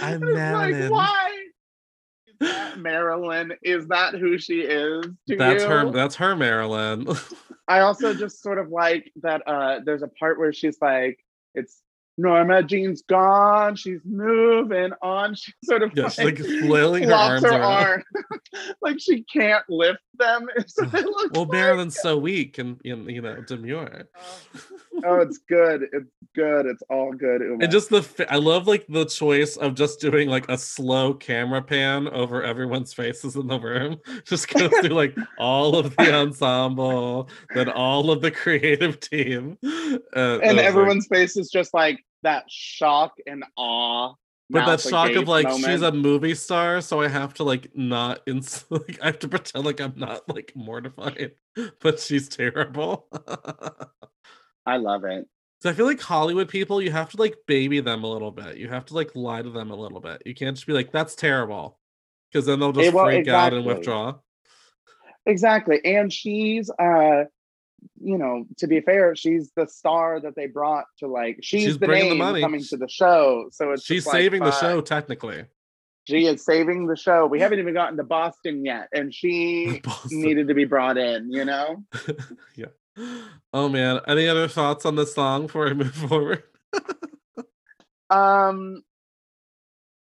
I'm 0.00 0.22
It's 0.22 0.32
like, 0.32 0.90
why 0.90 1.46
marilyn 2.76 3.52
is 3.62 3.86
that 3.88 4.14
who 4.14 4.38
she 4.38 4.60
is 4.60 5.04
to 5.28 5.36
that's 5.36 5.62
you? 5.62 5.68
her 5.68 5.90
that's 5.90 6.14
her 6.16 6.36
Marilyn. 6.36 7.06
I 7.68 7.80
also 7.80 8.12
just 8.14 8.42
sort 8.42 8.58
of 8.58 8.68
like 8.68 9.10
that 9.22 9.42
uh 9.46 9.80
there's 9.84 10.02
a 10.02 10.08
part 10.08 10.38
where 10.38 10.52
she's 10.52 10.78
like 10.80 11.18
it's 11.54 11.80
Norma 12.16 12.62
Jean's 12.62 13.02
gone, 13.02 13.74
she's 13.74 14.00
moving 14.04 14.92
on. 15.02 15.34
She 15.44 15.52
sort 15.64 15.82
of 15.82 15.92
yeah, 15.96 16.08
she's 16.08 16.24
like 16.24 16.38
flailing 16.38 17.04
her 17.04 17.14
arms 17.14 17.42
her 17.42 17.60
arm. 17.60 18.04
like 18.82 19.00
she 19.00 19.22
can't 19.24 19.64
lift 19.68 20.00
them. 20.18 20.46
It's, 20.56 20.78
it 20.78 20.92
looks 20.92 21.32
Well, 21.32 21.44
like. 21.44 21.52
Marilyn's 21.52 21.98
so 22.00 22.16
weak 22.16 22.58
and 22.58 22.80
and, 22.84 23.10
you 23.10 23.20
know 23.20 23.40
demure. 23.42 24.08
Oh, 25.04 25.20
it's 25.20 25.38
good. 25.38 25.82
It's 25.92 26.10
good. 26.34 26.66
It's 26.66 26.82
all 26.88 27.12
good. 27.12 27.40
Uma. 27.42 27.64
And 27.64 27.72
just 27.72 27.90
the 27.90 28.26
I 28.30 28.36
love 28.36 28.66
like 28.66 28.86
the 28.88 29.04
choice 29.04 29.56
of 29.56 29.74
just 29.74 30.00
doing 30.00 30.28
like 30.28 30.48
a 30.48 30.56
slow 30.56 31.14
camera 31.14 31.62
pan 31.62 32.08
over 32.08 32.42
everyone's 32.42 32.92
faces 32.94 33.36
in 33.36 33.46
the 33.48 33.58
room. 33.58 33.98
Just 34.24 34.48
goes 34.48 34.70
through 34.80 34.90
like 34.94 35.16
all 35.38 35.76
of 35.76 35.94
the 35.96 36.14
ensemble, 36.14 37.28
then 37.54 37.68
all 37.68 38.10
of 38.10 38.22
the 38.22 38.30
creative 38.30 39.00
team, 39.00 39.58
uh, 39.64 39.68
and 40.16 40.42
was, 40.42 40.52
like- 40.56 40.58
everyone's 40.64 41.06
face 41.08 41.36
is 41.36 41.50
just 41.50 41.74
like 41.74 41.98
that 42.22 42.44
shock 42.48 43.12
and 43.26 43.44
awe. 43.56 44.14
But 44.50 44.66
that 44.66 44.80
shock 44.80 45.12
of 45.12 45.26
like 45.26 45.50
she's 45.50 45.82
a 45.82 45.92
movie 45.92 46.34
star, 46.34 46.80
so 46.80 47.00
I 47.00 47.08
have 47.08 47.34
to 47.34 47.44
like 47.44 47.74
not 47.74 48.20
ins- 48.26 48.64
like 48.70 48.98
I 49.02 49.06
have 49.06 49.18
to 49.20 49.28
pretend 49.28 49.64
like 49.64 49.80
I'm 49.80 49.94
not 49.96 50.28
like 50.28 50.52
mortified, 50.54 51.32
but 51.80 51.98
she's 52.00 52.28
terrible. 52.28 53.08
I 54.66 54.76
love 54.76 55.04
it. 55.04 55.26
So 55.62 55.70
I 55.70 55.72
feel 55.72 55.86
like 55.86 56.00
Hollywood 56.00 56.48
people, 56.48 56.82
you 56.82 56.90
have 56.90 57.10
to 57.10 57.16
like 57.16 57.36
baby 57.46 57.80
them 57.80 58.04
a 58.04 58.10
little 58.10 58.30
bit. 58.30 58.58
You 58.58 58.68
have 58.68 58.84
to 58.86 58.94
like 58.94 59.14
lie 59.14 59.40
to 59.40 59.50
them 59.50 59.70
a 59.70 59.76
little 59.76 60.00
bit. 60.00 60.22
You 60.26 60.34
can't 60.34 60.54
just 60.54 60.66
be 60.66 60.74
like, 60.74 60.92
"That's 60.92 61.14
terrible," 61.14 61.78
because 62.30 62.44
then 62.44 62.60
they'll 62.60 62.72
just 62.72 62.88
Eh, 62.88 62.94
well, 62.94 63.06
freak 63.06 63.28
out 63.28 63.54
and 63.54 63.64
withdraw. 63.64 64.16
Exactly. 65.26 65.82
And 65.84 66.12
she's 66.12 66.70
uh 66.70 67.24
you 68.00 68.18
know, 68.18 68.44
to 68.58 68.66
be 68.66 68.80
fair, 68.80 69.14
she's 69.16 69.50
the 69.56 69.66
star 69.66 70.20
that 70.20 70.34
they 70.36 70.46
brought 70.46 70.84
to 70.98 71.06
like 71.06 71.38
she's, 71.42 71.62
She's 71.64 71.78
the 71.78 71.86
bringing 71.86 72.10
the 72.10 72.14
money. 72.16 72.40
coming 72.40 72.62
to 72.64 72.76
the 72.76 72.88
show. 72.88 73.48
So 73.52 73.72
it's 73.72 73.84
She's 73.84 74.04
just 74.04 74.08
like, 74.08 74.22
saving 74.22 74.42
the 74.42 74.52
show 74.52 74.80
technically. 74.80 75.44
She 76.06 76.26
is 76.26 76.44
saving 76.44 76.86
the 76.86 76.96
show. 76.96 77.26
We 77.26 77.40
haven't 77.40 77.60
even 77.60 77.72
gotten 77.72 77.96
to 77.96 78.04
Boston 78.04 78.64
yet, 78.64 78.88
and 78.92 79.12
she 79.14 79.80
Boston. 79.84 80.20
needed 80.22 80.48
to 80.48 80.54
be 80.54 80.64
brought 80.66 80.98
in, 80.98 81.32
you 81.32 81.44
know? 81.46 81.82
yeah. 82.56 82.66
Oh 83.52 83.68
man, 83.68 84.00
any 84.06 84.28
other 84.28 84.46
thoughts 84.46 84.84
on 84.86 84.96
this 84.96 85.14
song 85.14 85.46
before 85.46 85.68
I 85.68 85.72
move 85.72 85.94
forward? 86.08 86.42
Um 88.10 88.82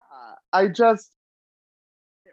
uh, 0.02 0.36
I 0.54 0.68
just 0.68 1.10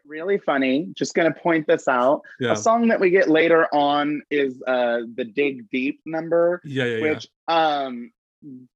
really 0.07 0.39
funny. 0.39 0.89
Just 0.95 1.15
gonna 1.15 1.35
point 1.35 1.67
this 1.67 1.89
out. 1.89 2.23
Yeah. 2.41 2.53
A 2.53 2.57
song 2.57 2.89
that 2.89 3.01
we 3.01 3.11
get 3.11 3.29
later 3.29 3.67
on 3.73 4.23
is 4.31 4.63
uh 4.67 5.01
the 5.15 5.25
Dig 5.25 5.71
Deep 5.71 6.01
number, 6.05 6.61
Yeah, 6.65 6.85
yeah, 6.85 7.01
which 7.01 7.29
um 7.49 8.13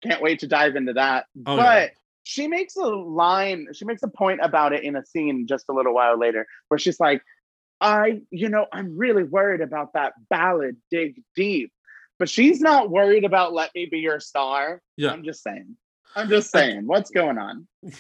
can't 0.02 0.23
wait 0.23 0.40
to 0.40 0.47
dive 0.47 0.76
into 0.76 0.94
that. 0.94 1.26
Oh, 1.47 1.56
but 1.56 1.92
she 2.25 2.47
makes 2.47 2.76
a 2.76 2.82
line, 2.82 3.68
she 3.73 3.85
makes 3.85 4.02
a 4.02 4.08
point 4.08 4.40
about 4.42 4.73
it 4.73 4.85
in 4.85 4.97
a 4.97 5.04
scene 5.04 5.47
just 5.47 5.66
a 5.68 5.73
little 5.73 5.94
while 5.94 6.18
later 6.18 6.47
where 6.68 6.78
she's 6.78 7.00
like, 7.00 7.23
I, 7.80 8.20
you 8.30 8.49
know, 8.49 8.66
I'm 8.73 8.97
really 8.97 9.23
worried 9.23 9.61
about 9.61 9.92
that 9.94 10.12
ballad, 10.28 10.76
Dig 10.90 11.23
Deep. 11.35 11.73
But 12.18 12.28
she's 12.28 12.61
not 12.61 12.90
worried 12.90 13.25
about 13.25 13.54
Let 13.54 13.70
Me 13.75 13.87
Be 13.87 14.00
Your 14.00 14.20
Star. 14.20 14.82
Yeah. 14.97 15.12
I'm 15.12 15.25
just 15.25 15.42
saying. 15.42 15.76
I'm 16.16 16.28
just 16.28 16.50
saying. 16.50 16.87
What's 16.87 17.11
going 17.11 17.38
on? 17.38 17.68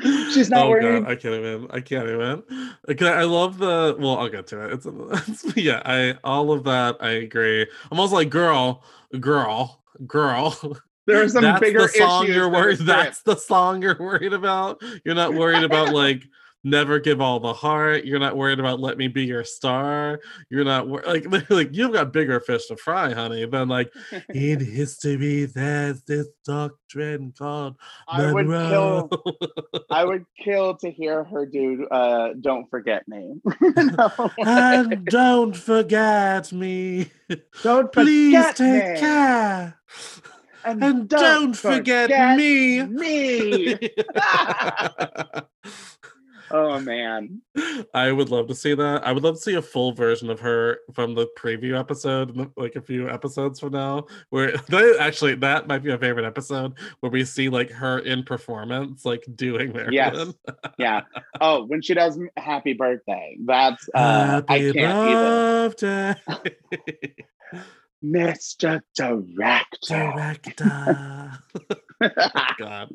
She's 0.32 0.50
not 0.50 0.66
oh, 0.66 0.70
worried. 0.70 1.02
God, 1.02 1.10
I 1.10 1.16
can't 1.16 1.34
even. 1.34 1.66
I 1.70 1.80
can't 1.80 2.08
even. 2.08 2.42
Okay, 2.88 3.08
I 3.08 3.24
love 3.24 3.58
the. 3.58 3.96
Well, 3.98 4.18
I'll 4.18 4.28
get 4.28 4.46
to 4.48 4.64
it. 4.64 4.72
It's, 4.72 4.86
it's 4.86 5.56
yeah. 5.56 5.82
I 5.84 6.16
all 6.24 6.52
of 6.52 6.64
that. 6.64 6.96
I 7.00 7.10
agree. 7.10 7.66
I'm 7.90 8.00
also 8.00 8.16
like, 8.16 8.30
girl, 8.30 8.84
girl, 9.18 9.82
girl. 10.06 10.78
There 11.06 11.22
are 11.22 11.28
some 11.28 11.42
that's 11.42 11.60
bigger 11.60 11.80
the 11.80 11.88
song 11.88 12.24
issues 12.24 12.36
you're 12.36 12.48
worried. 12.48 12.78
That's 12.78 13.22
the 13.22 13.34
song 13.34 13.82
you're 13.82 13.98
worried 13.98 14.32
about. 14.32 14.80
You're 15.04 15.16
not 15.16 15.34
worried 15.34 15.64
about 15.64 15.92
like 15.92 16.22
never 16.64 16.98
give 16.98 17.20
all 17.20 17.40
the 17.40 17.52
heart. 17.52 18.04
You're 18.04 18.18
not 18.18 18.36
worried 18.36 18.60
about 18.60 18.80
let 18.80 18.98
me 18.98 19.08
be 19.08 19.24
your 19.24 19.44
star. 19.44 20.20
You're 20.50 20.64
not 20.64 20.88
wor- 20.88 21.02
like 21.06 21.26
like 21.50 21.70
you've 21.72 21.92
got 21.92 22.12
bigger 22.12 22.40
fish 22.40 22.66
to 22.66 22.76
fry, 22.76 23.12
honey. 23.12 23.46
Than 23.46 23.68
like 23.68 23.92
in 24.34 24.60
history, 24.64 25.46
there's 25.46 26.02
this 26.02 26.28
doctrine 26.44 27.32
called 27.36 27.76
I 28.08 28.32
would 28.32 28.46
kill 28.46 29.10
I 29.90 30.04
would 30.04 30.24
kill 30.42 30.76
to 30.76 30.90
hear 30.90 31.24
her 31.24 31.46
do 31.46 31.86
uh 31.90 32.34
Don't 32.40 32.68
Forget 32.70 33.06
Me. 33.08 33.34
No 33.60 34.30
and 34.38 35.04
don't 35.06 35.56
forget 35.56 36.52
me. 36.52 37.10
don't 37.62 37.92
Please 37.92 38.34
forget 38.36 38.56
take 38.56 38.94
me. 38.94 39.00
care. 39.00 39.76
And, 40.62 40.84
And 40.84 41.08
don't 41.08 41.56
forget 41.56 42.36
me. 42.36 42.82
me. 42.82 43.78
Oh 46.50 46.80
man. 46.80 47.40
I 47.94 48.12
would 48.12 48.28
love 48.30 48.46
to 48.48 48.54
see 48.54 48.74
that. 48.74 49.06
I 49.06 49.12
would 49.12 49.22
love 49.22 49.36
to 49.36 49.40
see 49.40 49.54
a 49.54 49.62
full 49.62 49.92
version 49.92 50.30
of 50.30 50.40
her 50.40 50.78
from 50.94 51.14
the 51.14 51.26
preview 51.38 51.78
episode, 51.78 52.50
like 52.56 52.76
a 52.76 52.80
few 52.80 53.08
episodes 53.08 53.60
from 53.60 53.72
now. 53.72 54.06
Where 54.30 54.56
that, 54.68 54.96
actually, 55.00 55.34
that 55.36 55.66
might 55.68 55.82
be 55.82 55.90
my 55.90 55.96
favorite 55.96 56.24
episode, 56.26 56.74
where 57.00 57.10
we 57.10 57.24
see 57.24 57.48
like 57.48 57.70
her 57.70 57.98
in 58.00 58.22
performance, 58.22 59.04
like 59.04 59.24
doing 59.36 59.72
Yes. 59.90 60.14
Marilyn. 60.14 60.34
Yeah. 60.78 61.00
Oh, 61.40 61.64
when 61.66 61.82
she 61.82 61.94
does 61.94 62.18
Happy 62.36 62.72
Birthday. 62.74 63.36
That's 63.44 63.88
uh 63.94 64.42
I 64.48 64.58
can't 64.58 64.76
even. 64.76 64.90
birthday, 64.90 66.14
Mr. 68.04 68.80
Director. 68.94 70.12
director. 70.14 71.38
God. 72.58 72.90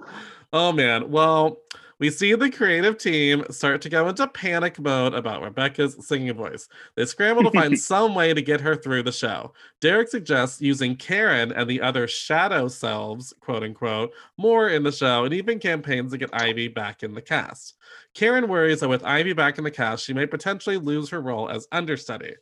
Oh 0.51 0.71
man. 0.71 1.11
Well, 1.11 1.57
we 1.99 2.09
see 2.09 2.33
the 2.33 2.49
creative 2.49 2.97
team 2.97 3.43
start 3.49 3.81
to 3.81 3.89
go 3.89 4.07
into 4.09 4.27
panic 4.27 4.79
mode 4.79 5.13
about 5.13 5.41
Rebecca's 5.41 5.95
singing 6.07 6.33
voice. 6.33 6.67
They 6.95 7.05
scramble 7.05 7.43
to 7.43 7.51
find 7.51 7.79
some 7.79 8.13
way 8.15 8.33
to 8.33 8.41
get 8.41 8.61
her 8.61 8.75
through 8.75 9.03
the 9.03 9.11
show. 9.11 9.53
Derek 9.81 10.09
suggests 10.09 10.61
using 10.61 10.95
Karen 10.95 11.51
and 11.51 11.69
the 11.69 11.81
other 11.81 12.07
shadow 12.07 12.67
selves, 12.67 13.33
quote 13.39 13.63
unquote, 13.63 14.11
more 14.37 14.69
in 14.69 14.83
the 14.83 14.91
show 14.91 15.25
and 15.25 15.33
even 15.33 15.59
campaigns 15.59 16.11
to 16.11 16.17
get 16.17 16.29
Ivy 16.33 16.67
back 16.67 17.03
in 17.03 17.13
the 17.13 17.21
cast. 17.21 17.75
Karen 18.13 18.47
worries 18.47 18.79
that 18.79 18.89
with 18.89 19.03
Ivy 19.03 19.33
back 19.33 19.57
in 19.57 19.63
the 19.63 19.71
cast, 19.71 20.05
she 20.05 20.13
may 20.13 20.25
potentially 20.25 20.77
lose 20.77 21.09
her 21.09 21.21
role 21.21 21.49
as 21.49 21.67
understudy. 21.71 22.33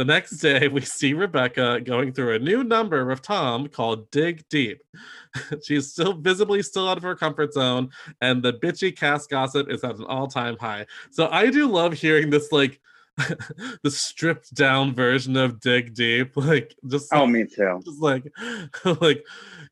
The 0.00 0.06
next 0.06 0.38
day, 0.38 0.66
we 0.66 0.80
see 0.80 1.12
Rebecca 1.12 1.78
going 1.84 2.14
through 2.14 2.34
a 2.34 2.38
new 2.38 2.64
number 2.64 3.04
with 3.04 3.20
Tom 3.20 3.68
called 3.68 4.10
Dig 4.10 4.48
Deep. 4.48 4.80
She's 5.62 5.92
still 5.92 6.14
visibly 6.14 6.62
still 6.62 6.88
out 6.88 6.96
of 6.96 7.02
her 7.02 7.14
comfort 7.14 7.52
zone, 7.52 7.90
and 8.22 8.42
the 8.42 8.54
bitchy 8.54 8.96
cast 8.96 9.28
gossip 9.28 9.68
is 9.70 9.84
at 9.84 9.96
an 9.96 10.04
all-time 10.04 10.56
high. 10.58 10.86
So 11.10 11.28
I 11.30 11.50
do 11.50 11.66
love 11.70 11.92
hearing 11.92 12.30
this 12.30 12.50
like 12.50 12.80
the 13.82 13.90
stripped 13.90 14.54
down 14.54 14.94
version 14.94 15.36
of 15.36 15.60
Dig 15.60 15.92
Deep, 15.92 16.32
like 16.34 16.74
just 16.88 17.12
Oh, 17.12 17.26
me 17.26 17.44
too. 17.44 17.82
just 17.84 18.00
like 18.00 18.24
like 19.02 19.22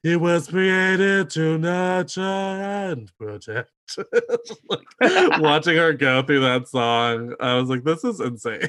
it 0.05 0.21
was 0.21 0.49
created 0.49 1.31
to 1.31 1.57
nurture 1.57 2.21
and 2.21 3.11
protect. 3.19 3.71
Like 4.69 5.41
watching 5.41 5.79
her 5.79 5.95
go 5.95 6.21
through 6.21 6.41
that 6.41 6.69
song, 6.69 7.35
I 7.41 7.55
was 7.55 7.71
like, 7.71 7.85
this 7.85 8.05
is 8.05 8.21
insane. 8.21 8.69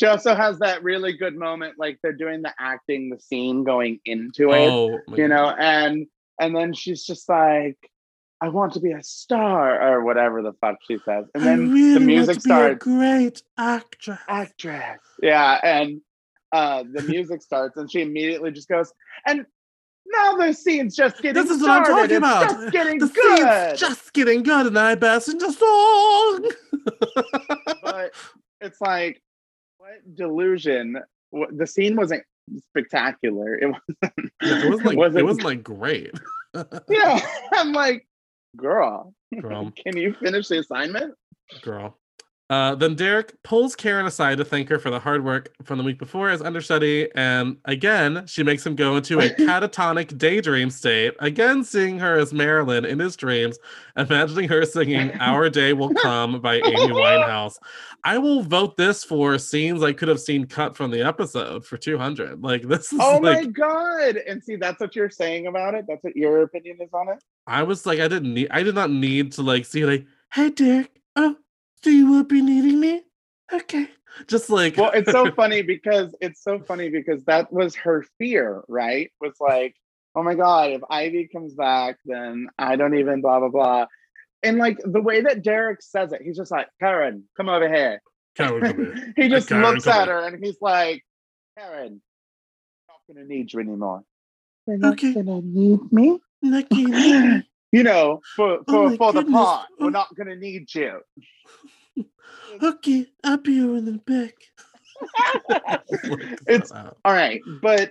She 0.00 0.06
also 0.06 0.34
has 0.34 0.58
that 0.60 0.82
really 0.82 1.12
good 1.12 1.36
moment, 1.36 1.74
like 1.78 1.98
they're 2.02 2.14
doing 2.14 2.40
the 2.40 2.54
acting, 2.58 3.10
the 3.10 3.20
scene 3.20 3.64
going 3.64 4.00
into 4.06 4.50
it, 4.52 4.70
Oh, 4.70 4.98
you 5.08 5.28
God. 5.28 5.34
know, 5.34 5.48
and 5.58 6.06
and 6.40 6.56
then 6.56 6.72
she's 6.72 7.04
just 7.04 7.28
like, 7.28 7.76
I 8.40 8.48
want 8.48 8.72
to 8.72 8.80
be 8.80 8.92
a 8.92 9.02
star 9.02 9.78
or 9.92 10.02
whatever 10.02 10.40
the 10.40 10.54
fuck 10.62 10.76
she 10.88 10.96
says. 11.04 11.26
And 11.34 11.44
then 11.44 11.70
really 11.70 11.92
the 11.94 12.00
music 12.00 12.38
to 12.38 12.48
be 12.48 12.50
a 12.50 12.54
starts. 12.56 12.82
great 12.84 13.42
actress. 13.58 14.18
Actress. 14.26 15.00
Yeah. 15.22 15.60
And 15.62 16.00
uh 16.52 16.82
the 16.94 17.02
music 17.02 17.42
starts 17.42 17.76
and 17.76 17.92
she 17.92 18.00
immediately 18.00 18.52
just 18.52 18.68
goes, 18.68 18.90
and 19.26 19.44
now 20.06 20.34
the 20.38 20.54
scene's 20.54 20.96
just 20.96 21.20
getting 21.20 21.42
This 21.44 21.52
is 21.54 21.60
what 21.60 21.70
I'm 21.72 21.84
started. 21.84 22.20
talking 22.20 22.46
It's 22.48 22.54
just 22.62 22.72
getting 22.72 22.98
the 23.00 23.06
good. 23.08 23.38
scene's 23.78 23.80
just 23.80 24.12
getting 24.14 24.42
good, 24.42 24.66
and 24.68 24.78
I 24.78 24.94
burst 24.94 25.28
into 25.28 25.52
song. 25.52 26.50
but 27.82 28.12
it's 28.62 28.80
like 28.80 29.22
delusion 30.14 30.96
the 31.52 31.66
scene 31.66 31.96
wasn't 31.96 32.22
spectacular 32.70 33.58
it 33.58 33.66
wasn't 33.66 34.32
it 34.42 34.70
was 34.70 34.82
like 34.82 34.96
wasn't, 34.96 35.24
was 35.24 35.42
like 35.42 35.62
great. 35.62 36.10
yeah 36.88 37.20
i'm 37.52 37.72
like 37.72 38.06
girl 38.56 39.14
Girl. 39.40 39.72
can 39.84 39.96
you 39.96 40.14
finish 40.14 40.48
the 40.48 40.58
assignment 40.58 41.14
Girl. 41.62 41.98
Uh, 42.50 42.74
then 42.74 42.96
Derek 42.96 43.40
pulls 43.44 43.76
Karen 43.76 44.06
aside 44.06 44.38
to 44.38 44.44
thank 44.44 44.68
her 44.68 44.80
for 44.80 44.90
the 44.90 44.98
hard 44.98 45.24
work 45.24 45.54
from 45.62 45.78
the 45.78 45.84
week 45.84 45.98
before 45.98 46.30
as 46.30 46.42
understudy, 46.42 47.08
and 47.14 47.56
again 47.64 48.26
she 48.26 48.42
makes 48.42 48.66
him 48.66 48.74
go 48.74 48.96
into 48.96 49.20
a 49.20 49.28
catatonic 49.38 50.18
daydream 50.18 50.68
state. 50.68 51.14
Again, 51.20 51.62
seeing 51.62 52.00
her 52.00 52.18
as 52.18 52.32
Marilyn 52.32 52.84
in 52.84 52.98
his 52.98 53.14
dreams, 53.14 53.56
imagining 53.96 54.48
her 54.48 54.64
singing 54.64 55.12
"Our 55.20 55.48
Day 55.48 55.74
Will 55.74 55.94
Come" 56.02 56.40
by 56.40 56.56
Amy 56.56 56.92
Winehouse. 56.92 57.54
I 58.02 58.18
will 58.18 58.42
vote 58.42 58.76
this 58.76 59.04
for 59.04 59.38
scenes 59.38 59.84
I 59.84 59.92
could 59.92 60.08
have 60.08 60.20
seen 60.20 60.46
cut 60.46 60.76
from 60.76 60.90
the 60.90 61.06
episode 61.06 61.64
for 61.64 61.76
two 61.76 61.98
hundred. 61.98 62.42
Like 62.42 62.62
this 62.62 62.92
is 62.92 62.98
oh 63.00 63.20
like 63.22 63.44
my 63.44 63.46
god 63.46 64.16
and 64.16 64.42
see 64.42 64.56
that's 64.56 64.80
what 64.80 64.96
you're 64.96 65.10
saying 65.10 65.46
about 65.46 65.74
it 65.74 65.84
that's 65.86 66.02
what 66.02 66.16
your 66.16 66.42
opinion 66.42 66.78
is 66.80 66.90
on 66.92 67.10
it 67.10 67.22
I 67.46 67.62
was 67.62 67.86
like 67.86 68.00
I 68.00 68.08
didn't 68.08 68.34
need 68.34 68.48
I 68.50 68.64
did 68.64 68.74
not 68.74 68.90
need 68.90 69.32
to 69.32 69.42
like 69.42 69.64
see 69.66 69.84
like 69.84 70.06
hey 70.32 70.50
Derek 70.50 71.00
oh 71.14 71.36
so 71.82 71.90
you 71.90 72.10
will 72.10 72.24
be 72.24 72.42
needing 72.42 72.78
me 72.80 73.02
okay 73.52 73.88
just 74.26 74.50
like 74.50 74.76
well 74.76 74.90
it's 74.92 75.10
so 75.10 75.30
funny 75.36 75.62
because 75.62 76.14
it's 76.20 76.42
so 76.42 76.58
funny 76.60 76.88
because 76.90 77.24
that 77.24 77.52
was 77.52 77.74
her 77.74 78.04
fear 78.18 78.62
right 78.68 79.10
was 79.20 79.34
like 79.40 79.74
oh 80.14 80.22
my 80.22 80.34
god 80.34 80.70
if 80.70 80.82
ivy 80.90 81.28
comes 81.28 81.54
back 81.54 81.96
then 82.04 82.48
i 82.58 82.76
don't 82.76 82.96
even 82.98 83.20
blah 83.20 83.38
blah 83.38 83.48
blah 83.48 83.86
and 84.42 84.58
like 84.58 84.78
the 84.84 85.00
way 85.00 85.20
that 85.22 85.42
derek 85.42 85.80
says 85.82 86.12
it 86.12 86.22
he's 86.22 86.36
just 86.36 86.50
like 86.50 86.68
karen 86.80 87.24
come 87.36 87.48
over 87.48 87.68
here 87.72 88.00
Karen, 88.36 88.60
come 88.60 88.76
here. 88.76 89.12
he 89.16 89.28
just 89.28 89.48
Karen, 89.48 89.64
looks 89.64 89.84
come 89.84 90.00
at 90.02 90.08
here. 90.08 90.16
her 90.20 90.26
and 90.28 90.44
he's 90.44 90.56
like 90.60 91.04
karen 91.58 92.00
I'm 92.88 92.88
not 92.88 93.00
gonna 93.16 93.26
need 93.26 93.52
you 93.52 93.60
anymore 93.60 94.02
you're 94.66 94.78
not 94.78 94.92
Okay. 94.94 95.14
gonna 95.14 95.40
need 95.42 95.92
me 95.92 96.20
Lucky 96.42 96.86
me. 96.86 97.42
you 97.72 97.82
know 97.82 98.20
for 98.36 98.58
Oh 98.60 98.64
for, 98.72 98.90
my 98.90 98.96
for 98.96 99.12
the 99.12 99.20
goodness. 99.22 99.40
pot 99.40 99.66
Oh. 99.78 99.84
we're 99.84 99.90
not 99.90 100.14
gonna 100.16 100.36
need 100.36 100.72
you 100.74 101.00
okay 102.62 103.06
I'll 103.24 103.38
be 103.38 103.54
here 103.54 103.76
in 103.76 103.84
the 103.84 103.92
back 103.92 104.34
It's- 106.48 106.70
Wow. 106.70 106.96
all 107.04 107.12
right 107.12 107.40
but 107.62 107.90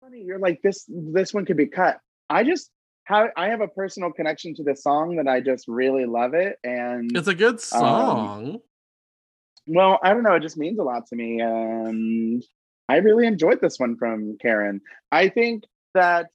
funny 0.00 0.22
you're 0.22 0.38
like 0.38 0.60
this 0.62 0.84
this 0.88 1.34
one 1.34 1.44
could 1.44 1.56
be 1.58 1.66
cut 1.66 1.98
i 2.30 2.42
just 2.42 2.70
have 3.04 3.28
i 3.36 3.48
have 3.48 3.60
a 3.60 3.68
personal 3.68 4.10
connection 4.12 4.54
to 4.54 4.62
this 4.62 4.82
song 4.82 5.16
that 5.16 5.28
i 5.28 5.40
just 5.40 5.66
really 5.68 6.06
love 6.06 6.32
it 6.34 6.56
and 6.64 7.14
it's 7.16 7.28
a 7.28 7.34
good 7.34 7.54
um, 7.54 7.58
song 7.58 8.58
well 9.66 9.98
i 10.02 10.10
don't 10.14 10.22
know 10.22 10.34
it 10.34 10.40
just 10.40 10.56
means 10.56 10.78
a 10.78 10.82
lot 10.82 11.06
to 11.06 11.16
me 11.16 11.40
and 11.40 12.42
i 12.88 12.96
really 12.96 13.26
enjoyed 13.26 13.60
this 13.60 13.78
one 13.78 13.96
from 13.96 14.38
karen 14.40 14.80
i 15.12 15.28
think 15.28 15.64
that 15.94 16.28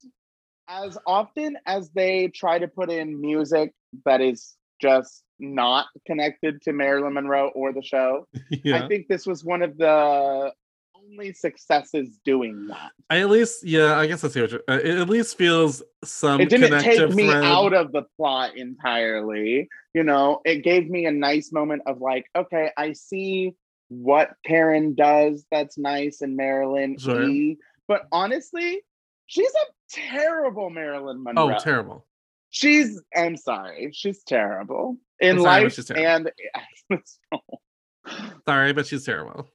as 0.68 0.98
often 1.06 1.58
as 1.66 1.90
they 1.92 2.28
try 2.30 2.60
to 2.60 2.68
put 2.68 2.90
in 2.90 3.20
music 3.20 3.74
that 4.06 4.22
is 4.22 4.56
just 4.82 5.24
not 5.40 5.86
connected 6.06 6.62
to 6.62 6.74
marilyn 6.74 7.14
monroe 7.14 7.50
or 7.50 7.74
the 7.74 7.84
show 7.84 8.28
yeah 8.50 8.84
i 8.84 8.88
think 8.88 9.08
this 9.08 9.26
was 9.26 9.44
one 9.44 9.62
of 9.62 9.78
the 9.78 10.52
only 11.08 11.34
successes 11.34 12.18
doing 12.26 12.68
that 12.68 12.92
I 13.10 13.20
at 13.20 13.30
least 13.30 13.64
yeah 13.64 13.96
I 13.96 14.08
guess 14.08 14.24
I 14.24 14.28
see 14.30 14.42
what 14.42 14.54
uh, 14.54 14.80
it 14.84 14.98
at 14.98 15.10
least 15.10 15.38
feels 15.38 15.84
some 16.04 16.42
it 16.42 16.50
didn't 16.50 16.82
take 16.82 17.10
me 17.14 17.30
thread. 17.30 17.44
out 17.44 17.74
of 17.74 17.92
the 17.92 18.04
plot 18.18 18.58
entirely 18.58 19.68
you 19.94 20.04
know 20.04 20.42
it 20.46 20.64
gave 20.64 20.90
me 20.90 21.06
a 21.06 21.12
nice 21.12 21.52
moment 21.52 21.84
of 21.86 22.02
like 22.02 22.26
okay 22.36 22.72
i 22.78 22.94
see 22.94 23.54
what 23.90 24.32
karen 24.46 24.96
does 24.96 25.46
that's 25.52 25.78
nice 25.78 26.22
and 26.22 26.36
marilyn 26.36 26.98
Sure. 26.98 27.24
E, 27.24 27.58
but 27.88 28.08
honestly 28.12 28.82
she's 29.28 29.52
a 29.52 29.66
terrible 29.92 30.70
marilyn 30.70 31.24
monroe. 31.24 31.54
oh 31.56 31.60
terrible. 31.60 32.06
She's 32.50 33.02
i'm 33.16 33.36
sorry 33.38 33.92
she's 33.94 34.24
terrible 34.24 34.98
in 35.20 35.40
sorry, 35.42 35.64
life 35.64 35.74
she's 35.74 35.86
terrible. 35.86 36.32
and 36.90 37.02
sorry 38.48 38.74
but 38.74 38.86
she's 38.88 39.06
terrible. 39.06 39.50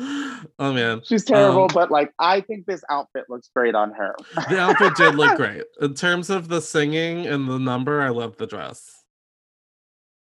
Oh 0.00 0.72
man. 0.72 1.00
She's 1.04 1.24
terrible 1.24 1.62
Um, 1.62 1.70
but 1.74 1.90
like 1.90 2.12
i 2.20 2.40
think 2.40 2.66
this 2.66 2.82
outfit 2.88 3.24
looks 3.28 3.50
great 3.54 3.74
on 3.74 3.92
her. 3.92 4.14
The 4.48 4.58
outfit 4.60 4.94
did 4.96 5.14
look 5.16 5.36
great. 5.42 5.64
In 5.80 5.94
terms 5.94 6.30
of 6.30 6.48
the 6.48 6.60
singing 6.60 7.26
and 7.26 7.48
the 7.48 7.58
number 7.58 8.00
i 8.00 8.08
love 8.08 8.36
the 8.36 8.46
dress. 8.46 9.02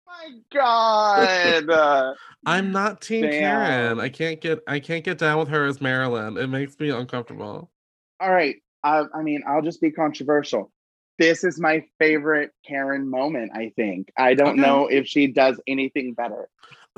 My 0.07 0.29
god. 0.53 1.69
Uh, 1.69 2.13
i'm 2.45 2.71
not 2.71 3.01
team 3.01 3.21
Damn. 3.23 3.31
karen 3.31 3.99
i 3.99 4.09
can't 4.09 4.41
get 4.41 4.59
i 4.67 4.79
can't 4.79 5.03
get 5.03 5.17
down 5.19 5.39
with 5.39 5.47
her 5.49 5.65
as 5.67 5.79
marilyn. 5.81 6.37
It 6.37 6.47
makes 6.47 6.79
me 6.79 6.89
uncomfortable 6.89 7.71
all 8.21 8.31
right 8.31 8.55
I, 8.83 9.03
I 9.13 9.21
mean 9.23 9.43
i'll 9.47 9.61
just 9.61 9.81
be 9.81 9.91
controversial. 9.91 10.71
This 11.19 11.43
is 11.43 11.59
my 11.59 11.83
favorite 11.99 12.51
karen 12.67 13.09
moment 13.09 13.51
i 13.55 13.71
think. 13.75 14.11
I 14.17 14.33
don't 14.33 14.51
Okay. 14.53 14.61
know 14.61 14.87
if 14.87 15.07
she 15.07 15.27
does 15.27 15.59
anything 15.67 16.13
better. 16.13 16.47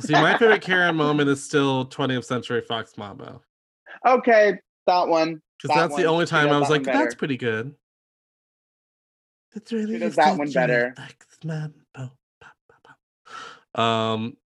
See 0.01 0.13
my 0.13 0.37
favorite 0.37 0.61
karen 0.69 0.95
moment 0.95 1.29
is 1.29 1.43
still 1.43 1.85
20th 1.87 2.25
century 2.25 2.61
fox 2.61 2.97
mambo. 2.97 3.41
Okay 4.05 4.59
that 4.85 5.07
one 5.07 5.41
because 5.57 5.73
That 5.75 5.87
that's 5.89 5.95
the 5.95 6.05
only 6.05 6.25
time 6.25 6.49
i 6.51 6.59
was 6.59 6.69
like 6.69 6.83
that's 6.83 7.15
pretty 7.15 7.37
good. 7.37 7.73
That's 9.53 9.71
really 9.71 9.93
She 9.93 9.99
does 9.99 10.15
that 10.15 10.37
one 10.37 10.51
better. 10.51 10.93
Um 13.75 14.37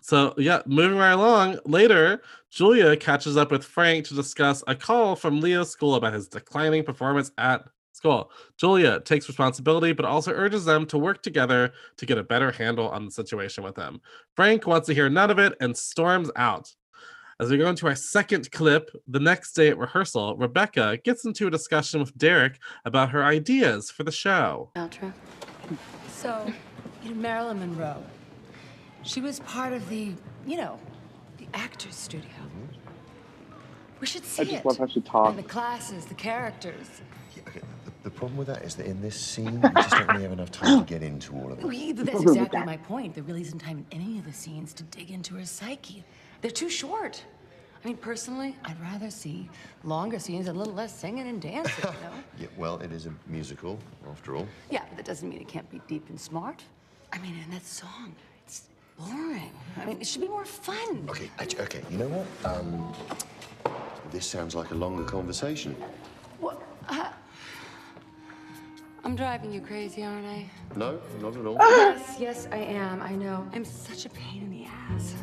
so 0.00 0.34
yeah 0.38 0.62
moving 0.66 0.98
right 0.98 1.12
along. 1.12 1.58
Later 1.64 2.22
julia 2.56 2.96
catches 2.96 3.36
up 3.36 3.50
with 3.50 3.62
frank 3.62 4.06
to 4.06 4.14
discuss 4.14 4.64
a 4.66 4.74
call 4.74 5.14
from 5.14 5.40
leo's 5.42 5.70
school 5.70 5.94
about 5.94 6.14
his 6.14 6.26
declining 6.26 6.82
performance 6.82 7.30
at 7.36 7.68
school 7.92 8.30
julia 8.56 8.98
takes 9.00 9.28
responsibility 9.28 9.92
but 9.92 10.06
also 10.06 10.32
urges 10.32 10.64
them 10.64 10.86
to 10.86 10.96
work 10.96 11.22
together 11.22 11.70
to 11.98 12.06
get 12.06 12.16
a 12.16 12.22
better 12.22 12.50
handle 12.50 12.88
on 12.88 13.04
the 13.04 13.10
situation 13.10 13.62
with 13.62 13.76
him 13.76 14.00
frank 14.34 14.66
wants 14.66 14.86
to 14.86 14.94
hear 14.94 15.10
none 15.10 15.30
of 15.30 15.38
it 15.38 15.52
and 15.60 15.76
storms 15.76 16.30
out 16.36 16.74
as 17.38 17.50
we 17.50 17.58
go 17.58 17.68
into 17.68 17.86
our 17.86 17.94
second 17.94 18.50
clip, 18.50 18.90
the 19.06 19.20
next 19.20 19.52
day 19.52 19.68
at 19.68 19.76
rehearsal, 19.76 20.38
Rebecca 20.38 20.98
gets 21.04 21.26
into 21.26 21.46
a 21.46 21.50
discussion 21.50 22.00
with 22.00 22.16
Derek 22.16 22.58
about 22.86 23.10
her 23.10 23.22
ideas 23.22 23.90
for 23.90 24.04
the 24.04 24.10
show. 24.10 24.70
Outro. 24.74 25.12
So, 26.10 26.50
you 27.04 27.10
know, 27.10 27.16
Marilyn 27.16 27.60
Monroe, 27.60 28.02
she 29.02 29.20
was 29.20 29.40
part 29.40 29.74
of 29.74 29.86
the, 29.90 30.14
you 30.46 30.56
know, 30.56 30.78
the 30.88 30.95
actors 31.56 31.94
studio. 31.94 32.30
Mm-hmm. 32.30 32.86
We 34.00 34.06
should 34.06 34.24
see 34.24 34.42
i 34.42 34.44
just 34.44 34.56
it. 34.56 34.64
love 34.66 34.78
how 34.78 34.86
she 34.86 35.02
And 35.14 35.38
the 35.38 35.42
classes, 35.42 36.04
the 36.04 36.14
characters. 36.14 37.00
Yeah, 37.34 37.42
okay. 37.48 37.60
The, 37.84 37.92
the 38.04 38.10
problem 38.10 38.36
with 38.36 38.46
that 38.48 38.62
is 38.62 38.74
that 38.74 38.86
in 38.86 39.00
this 39.00 39.18
scene, 39.18 39.60
we 39.60 39.68
just 39.70 39.90
don't 39.90 40.08
really 40.08 40.22
have 40.22 40.32
enough 40.32 40.50
time 40.50 40.80
to 40.80 40.84
get 40.84 41.02
into 41.02 41.34
all 41.34 41.52
of 41.52 41.58
it. 41.58 41.64
We, 41.66 41.92
that's 41.92 42.22
exactly 42.22 42.62
my 42.64 42.76
point. 42.76 43.14
There 43.14 43.24
really 43.24 43.40
isn't 43.40 43.58
time 43.58 43.78
in 43.90 44.00
any 44.00 44.18
of 44.18 44.26
the 44.26 44.32
scenes 44.32 44.74
to 44.74 44.82
dig 44.84 45.10
into 45.10 45.34
her 45.36 45.46
psyche. 45.46 46.04
They're 46.42 46.50
too 46.50 46.68
short. 46.68 47.24
I 47.82 47.88
mean, 47.88 47.96
personally, 47.96 48.56
I'd 48.64 48.80
rather 48.80 49.10
see 49.10 49.48
longer 49.84 50.18
scenes 50.18 50.48
and 50.48 50.56
a 50.56 50.58
little 50.58 50.74
less 50.74 50.94
singing 50.98 51.28
and 51.28 51.40
dancing, 51.40 51.84
you 51.84 51.90
know? 51.90 52.12
Yeah, 52.38 52.48
well, 52.58 52.78
it 52.80 52.92
is 52.92 53.06
a 53.06 53.14
musical, 53.28 53.78
after 54.10 54.36
all. 54.36 54.46
yeah, 54.70 54.82
but 54.88 54.96
that 54.98 55.06
doesn't 55.06 55.28
mean 55.28 55.40
it 55.40 55.48
can't 55.48 55.70
be 55.70 55.80
deep 55.86 56.08
and 56.10 56.20
smart. 56.20 56.62
I 57.12 57.18
mean, 57.18 57.34
and 57.42 57.52
that 57.52 57.64
song, 57.64 58.14
it's 58.44 58.64
boring. 58.98 59.50
I 59.76 59.84
mean, 59.84 60.00
it 60.00 60.06
should 60.06 60.22
be 60.22 60.28
more 60.28 60.44
fun. 60.44 61.06
Okay, 61.08 61.30
actu- 61.38 61.58
okay, 61.62 61.82
you 61.90 61.98
know 61.98 62.08
what? 62.08 62.26
Um, 62.50 62.94
this 64.10 64.26
sounds 64.26 64.54
like 64.54 64.70
a 64.70 64.74
longer 64.74 65.04
conversation. 65.04 65.74
What? 66.40 66.62
Uh, 66.88 67.10
I'm 69.04 69.14
driving 69.16 69.52
you 69.52 69.60
crazy, 69.60 70.02
aren't 70.02 70.26
I? 70.26 70.50
No, 70.74 71.00
not 71.20 71.36
at 71.36 71.46
all. 71.46 71.56
Yes, 71.60 72.16
yes, 72.18 72.48
I 72.50 72.58
am. 72.58 73.00
I 73.02 73.14
know. 73.14 73.46
I'm 73.52 73.64
such 73.64 74.06
a 74.06 74.08
pain 74.10 74.42
in 74.42 74.50
the 74.50 74.64
ass. 74.64 75.14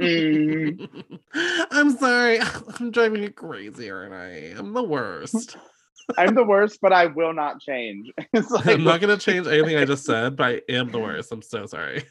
I'm 1.70 1.96
sorry, 1.96 2.40
I'm 2.80 2.90
driving 2.90 3.22
you 3.22 3.30
crazy, 3.30 3.90
aren't 3.90 4.12
I? 4.14 4.54
I'm 4.58 4.72
the 4.72 4.82
worst. 4.82 5.56
I'm 6.18 6.34
the 6.34 6.44
worst 6.44 6.78
but 6.80 6.92
i 6.92 7.06
will 7.06 7.32
not 7.32 7.60
change 7.60 8.10
it's 8.32 8.50
like 8.50 8.66
I'm 8.82 8.84
not 8.84 9.00
gonna 9.00 9.16
change 9.16 9.46
anything 9.46 9.76
I 9.76 9.84
just 9.84 10.04
said, 10.06 10.36
but 10.36 10.46
I 10.46 10.60
am 10.68 10.90
the 10.90 10.98
worst. 10.98 11.32
I'm 11.32 11.42
so 11.42 11.66
sorry. 11.66 12.04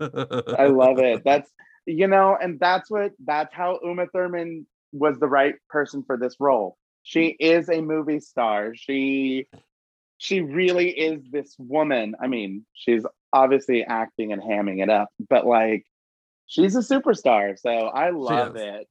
I 0.00 0.66
love 0.66 0.98
it. 0.98 1.22
That's 1.24 1.50
you 1.86 2.06
know, 2.06 2.36
and 2.40 2.58
that's 2.58 2.90
what 2.90 3.12
that's 3.24 3.54
how 3.54 3.78
Uma 3.82 4.06
Thurman 4.06 4.66
was 4.92 5.18
the 5.18 5.28
right 5.28 5.54
person 5.68 6.02
for 6.04 6.16
this 6.16 6.36
role. 6.40 6.76
She 7.02 7.28
is 7.38 7.68
a 7.68 7.80
movie 7.80 8.20
star. 8.20 8.74
She 8.74 9.46
she 10.18 10.40
really 10.40 10.90
is 10.90 11.22
this 11.30 11.54
woman. 11.58 12.14
I 12.20 12.26
mean, 12.26 12.64
she's 12.74 13.04
obviously 13.32 13.84
acting 13.84 14.32
and 14.32 14.42
hamming 14.42 14.82
it 14.82 14.90
up, 14.90 15.08
but 15.28 15.46
like 15.46 15.84
she's 16.46 16.76
a 16.76 16.80
superstar. 16.80 17.58
So 17.58 17.70
I 17.70 18.10
love 18.10 18.56
it. 18.56 18.88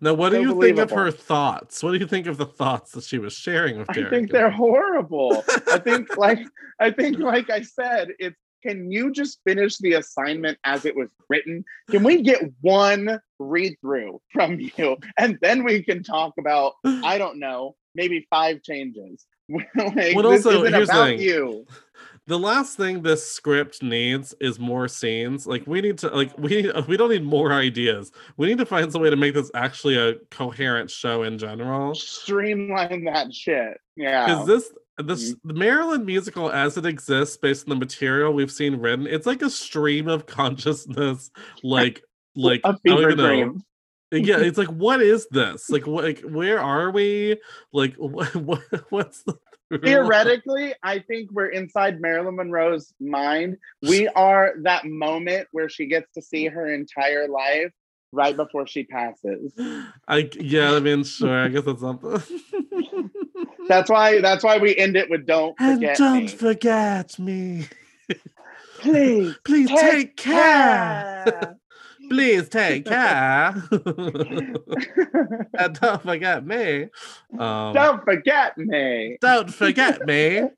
Now, 0.00 0.14
what 0.14 0.30
do 0.30 0.40
you 0.40 0.60
think 0.60 0.78
of 0.78 0.90
her 0.90 1.10
thoughts? 1.10 1.82
What 1.82 1.92
do 1.92 1.98
you 1.98 2.06
think 2.06 2.26
of 2.26 2.36
the 2.36 2.46
thoughts 2.46 2.92
that 2.92 3.04
she 3.04 3.18
was 3.18 3.32
sharing 3.32 3.78
with 3.78 3.90
I 3.90 4.08
think 4.08 4.30
they're 4.30 4.50
horrible. 4.50 5.44
I 5.70 5.78
think 5.78 6.16
like 6.16 6.40
I 6.80 6.90
think 6.90 7.18
like 7.18 7.50
I 7.50 7.62
said, 7.62 8.08
it's 8.18 8.36
can 8.62 8.90
you 8.90 9.12
just 9.12 9.40
finish 9.46 9.76
the 9.76 9.92
assignment 9.94 10.56
as 10.64 10.86
it 10.86 10.96
was 10.96 11.10
written? 11.28 11.64
Can 11.90 12.02
we 12.02 12.22
get 12.22 12.40
one 12.62 13.20
read 13.38 13.76
through 13.82 14.20
from 14.32 14.58
you 14.58 14.96
and 15.18 15.38
then 15.42 15.64
we 15.64 15.82
can 15.82 16.02
talk 16.02 16.34
about 16.38 16.72
I 16.84 17.18
don't 17.18 17.38
know, 17.38 17.76
maybe 17.94 18.26
five 18.30 18.62
changes. 18.62 19.26
like, 19.76 20.16
Well, 20.16 20.26
also, 20.26 20.64
here's 20.64 20.88
the 20.88 20.94
thing. 20.94 21.20
you. 21.20 21.66
The 22.26 22.38
last 22.38 22.76
thing 22.78 23.02
this 23.02 23.30
script 23.30 23.82
needs 23.82 24.34
is 24.40 24.58
more 24.58 24.88
scenes. 24.88 25.46
Like 25.46 25.66
we 25.66 25.82
need 25.82 25.98
to 25.98 26.08
like 26.08 26.36
we 26.38 26.62
need, 26.62 26.72
we 26.88 26.96
don't 26.96 27.10
need 27.10 27.24
more 27.24 27.52
ideas. 27.52 28.12
We 28.36 28.46
need 28.46 28.58
to 28.58 28.66
find 28.66 28.90
some 28.90 29.02
way 29.02 29.10
to 29.10 29.16
make 29.16 29.34
this 29.34 29.50
actually 29.54 29.96
a 29.96 30.14
coherent 30.30 30.90
show 30.90 31.22
in 31.24 31.38
general. 31.38 31.94
Streamline 31.94 33.04
that 33.04 33.34
shit. 33.34 33.78
Yeah. 33.96 34.26
Because 34.26 34.46
this 34.46 34.72
this 34.98 35.32
Mm-hmm. 35.32 35.48
the 35.48 35.54
Marilyn 35.54 36.04
musical 36.06 36.50
as 36.50 36.76
it 36.76 36.86
exists 36.86 37.36
based 37.36 37.66
on 37.66 37.70
the 37.70 37.76
material 37.76 38.32
we've 38.32 38.50
seen 38.52 38.76
written, 38.76 39.06
it's 39.06 39.26
like 39.26 39.42
a 39.42 39.50
stream 39.50 40.08
of 40.08 40.26
consciousness, 40.26 41.30
like 41.62 42.02
like 42.36 42.60
a 42.64 42.78
fever 42.78 43.12
dream. 43.12 43.62
Yeah, 44.12 44.38
it's 44.38 44.58
like 44.62 44.68
what 44.68 45.02
is 45.02 45.26
this? 45.30 45.68
Like 45.68 45.86
what 45.86 46.04
like 46.04 46.20
where 46.20 46.60
are 46.60 46.90
we? 46.90 47.38
Like 47.72 47.96
what, 47.96 48.34
what 48.36 48.62
what's 48.90 49.22
the? 49.24 49.36
Theoretically, 49.82 50.74
I 50.82 50.98
think 51.00 51.30
we're 51.32 51.48
inside 51.48 52.00
Marilyn 52.00 52.36
Monroe's 52.36 52.92
mind. 53.00 53.56
We 53.82 54.08
are 54.08 54.54
that 54.62 54.84
moment 54.84 55.48
where 55.52 55.68
she 55.68 55.86
gets 55.86 56.12
to 56.14 56.22
see 56.22 56.46
her 56.46 56.72
entire 56.72 57.28
life 57.28 57.72
right 58.12 58.36
before 58.36 58.66
she 58.66 58.84
passes. 58.84 59.52
I 60.08 60.30
yeah, 60.38 60.72
I 60.74 60.80
mean 60.80 61.04
sure, 61.04 61.44
I 61.44 61.48
guess 61.48 61.64
that's 61.64 61.80
something. 61.80 62.22
That's 63.68 63.88
why 63.88 64.20
that's 64.20 64.44
why 64.44 64.58
we 64.58 64.76
end 64.76 64.94
it 64.94 65.08
with 65.08 65.26
don't 65.26 65.54
and 65.58 65.78
forget 65.78 65.96
don't 65.96 66.20
me. 66.24 66.28
forget 66.28 67.18
me. 67.18 67.66
Please 68.80 69.34
Please 69.42 69.70
take, 69.70 69.80
take 69.80 70.16
care. 70.16 71.24
care. 71.24 71.56
Please 72.08 72.48
take 72.48 72.84
care. 72.94 73.54
and 75.58 75.80
don't 75.80 76.02
forget 76.02 76.46
me. 76.46 76.88
Um, 77.38 77.72
don't 77.74 78.04
forget 78.04 78.56
me. 78.58 79.18
don't 79.20 79.52
forget 79.52 80.04
me. 80.06 80.42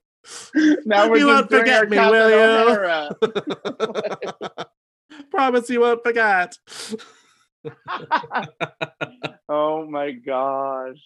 Now 0.84 1.08
we're 1.08 1.18
You 1.18 1.26
won't 1.28 1.48
forget 1.48 1.88
me, 1.88 1.96
will 1.98 2.30
you? 2.30 3.10
Promise 5.30 5.70
you 5.70 5.80
won't 5.80 6.02
forget. 6.02 6.58
oh 9.48 9.86
my 9.88 10.10
gosh. 10.10 10.98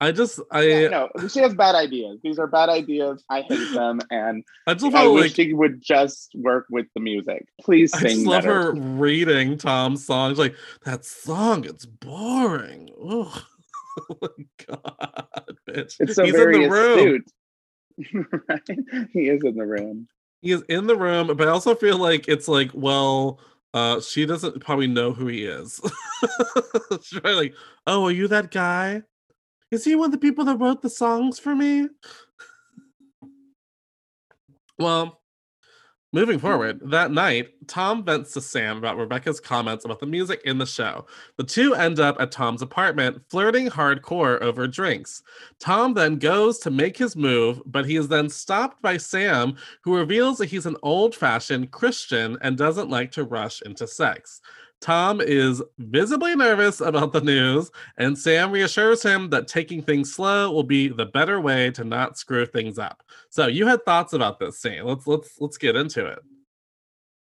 I 0.00 0.12
just 0.12 0.40
I 0.50 0.62
Yeah, 0.62 0.88
no, 0.88 1.08
she 1.28 1.40
has 1.40 1.54
bad 1.54 1.74
ideas. 1.74 2.20
These 2.22 2.38
are 2.38 2.46
bad 2.46 2.68
ideas. 2.68 3.24
I 3.28 3.42
hate 3.42 3.72
them, 3.72 4.00
and 4.10 4.44
I 4.66 4.74
just 4.74 4.94
I 4.94 5.08
wish 5.08 5.22
like 5.22 5.34
she 5.34 5.52
would 5.52 5.80
just 5.80 6.30
work 6.36 6.66
with 6.70 6.86
the 6.94 7.00
music. 7.00 7.46
Please 7.60 7.92
I 7.92 8.00
just 8.00 8.24
love 8.24 8.44
better. 8.44 8.54
her 8.54 8.72
reading 8.74 9.58
Tom's 9.58 10.06
songs. 10.06 10.38
Like 10.38 10.54
that 10.84 11.04
song, 11.04 11.64
it's 11.64 11.84
boring. 11.84 12.90
Ugh. 13.02 13.42
oh 14.10 14.18
my 14.20 14.28
god, 14.66 15.56
bitch. 15.68 15.96
It's 15.98 16.14
so 16.14 16.24
He's 16.24 16.32
very 16.32 16.56
in 16.56 16.62
the 16.62 16.68
room. 16.70 16.98
astute. 16.98 17.32
right? 18.48 19.08
He 19.12 19.28
is 19.28 19.42
in 19.42 19.56
the 19.56 19.66
room. 19.66 20.08
He 20.42 20.52
is 20.52 20.62
in 20.68 20.86
the 20.86 20.96
room, 20.96 21.26
but 21.36 21.48
I 21.48 21.50
also 21.50 21.74
feel 21.74 21.98
like 21.98 22.28
it's 22.28 22.46
like, 22.46 22.70
well, 22.72 23.40
uh, 23.74 24.00
she 24.00 24.24
doesn't 24.24 24.60
probably 24.60 24.86
know 24.86 25.12
who 25.12 25.26
he 25.26 25.44
is. 25.44 25.80
She's 27.02 27.18
probably 27.20 27.34
like, 27.34 27.54
oh, 27.88 28.04
are 28.06 28.12
you 28.12 28.28
that 28.28 28.52
guy? 28.52 29.02
Is 29.70 29.84
he 29.84 29.94
one 29.94 30.06
of 30.06 30.12
the 30.12 30.18
people 30.18 30.44
that 30.46 30.58
wrote 30.58 30.82
the 30.82 30.90
songs 30.90 31.38
for 31.38 31.54
me? 31.54 31.88
well, 34.78 35.20
moving 36.12 36.38
forward, 36.38 36.80
that 36.90 37.10
night, 37.10 37.50
Tom 37.66 38.02
vents 38.02 38.32
to 38.32 38.40
Sam 38.40 38.78
about 38.78 38.96
Rebecca's 38.96 39.40
comments 39.40 39.84
about 39.84 40.00
the 40.00 40.06
music 40.06 40.40
in 40.46 40.56
the 40.56 40.64
show. 40.64 41.06
The 41.36 41.44
two 41.44 41.74
end 41.74 42.00
up 42.00 42.18
at 42.18 42.32
Tom's 42.32 42.62
apartment, 42.62 43.20
flirting 43.28 43.68
hardcore 43.68 44.40
over 44.40 44.66
drinks. 44.66 45.22
Tom 45.58 45.92
then 45.92 46.16
goes 46.16 46.58
to 46.60 46.70
make 46.70 46.96
his 46.96 47.14
move, 47.14 47.60
but 47.66 47.84
he 47.84 47.96
is 47.96 48.08
then 48.08 48.30
stopped 48.30 48.80
by 48.80 48.96
Sam, 48.96 49.54
who 49.82 49.96
reveals 49.96 50.38
that 50.38 50.48
he's 50.48 50.66
an 50.66 50.76
old 50.82 51.14
fashioned 51.14 51.72
Christian 51.72 52.38
and 52.40 52.56
doesn't 52.56 52.88
like 52.88 53.12
to 53.12 53.24
rush 53.24 53.60
into 53.62 53.86
sex. 53.86 54.40
Tom 54.80 55.20
is 55.20 55.62
visibly 55.78 56.36
nervous 56.36 56.80
about 56.80 57.12
the 57.12 57.20
news, 57.20 57.70
and 57.96 58.16
Sam 58.16 58.52
reassures 58.52 59.02
him 59.02 59.28
that 59.30 59.48
taking 59.48 59.82
things 59.82 60.14
slow 60.14 60.52
will 60.52 60.62
be 60.62 60.88
the 60.88 61.06
better 61.06 61.40
way 61.40 61.70
to 61.72 61.82
not 61.84 62.16
screw 62.16 62.46
things 62.46 62.78
up. 62.78 63.02
So 63.30 63.48
you 63.48 63.66
had 63.66 63.84
thoughts 63.84 64.12
about 64.12 64.38
this 64.38 64.60
scene. 64.60 64.84
Let's 64.84 65.06
let's 65.06 65.40
let's 65.40 65.58
get 65.58 65.74
into 65.74 66.06
it. 66.06 66.20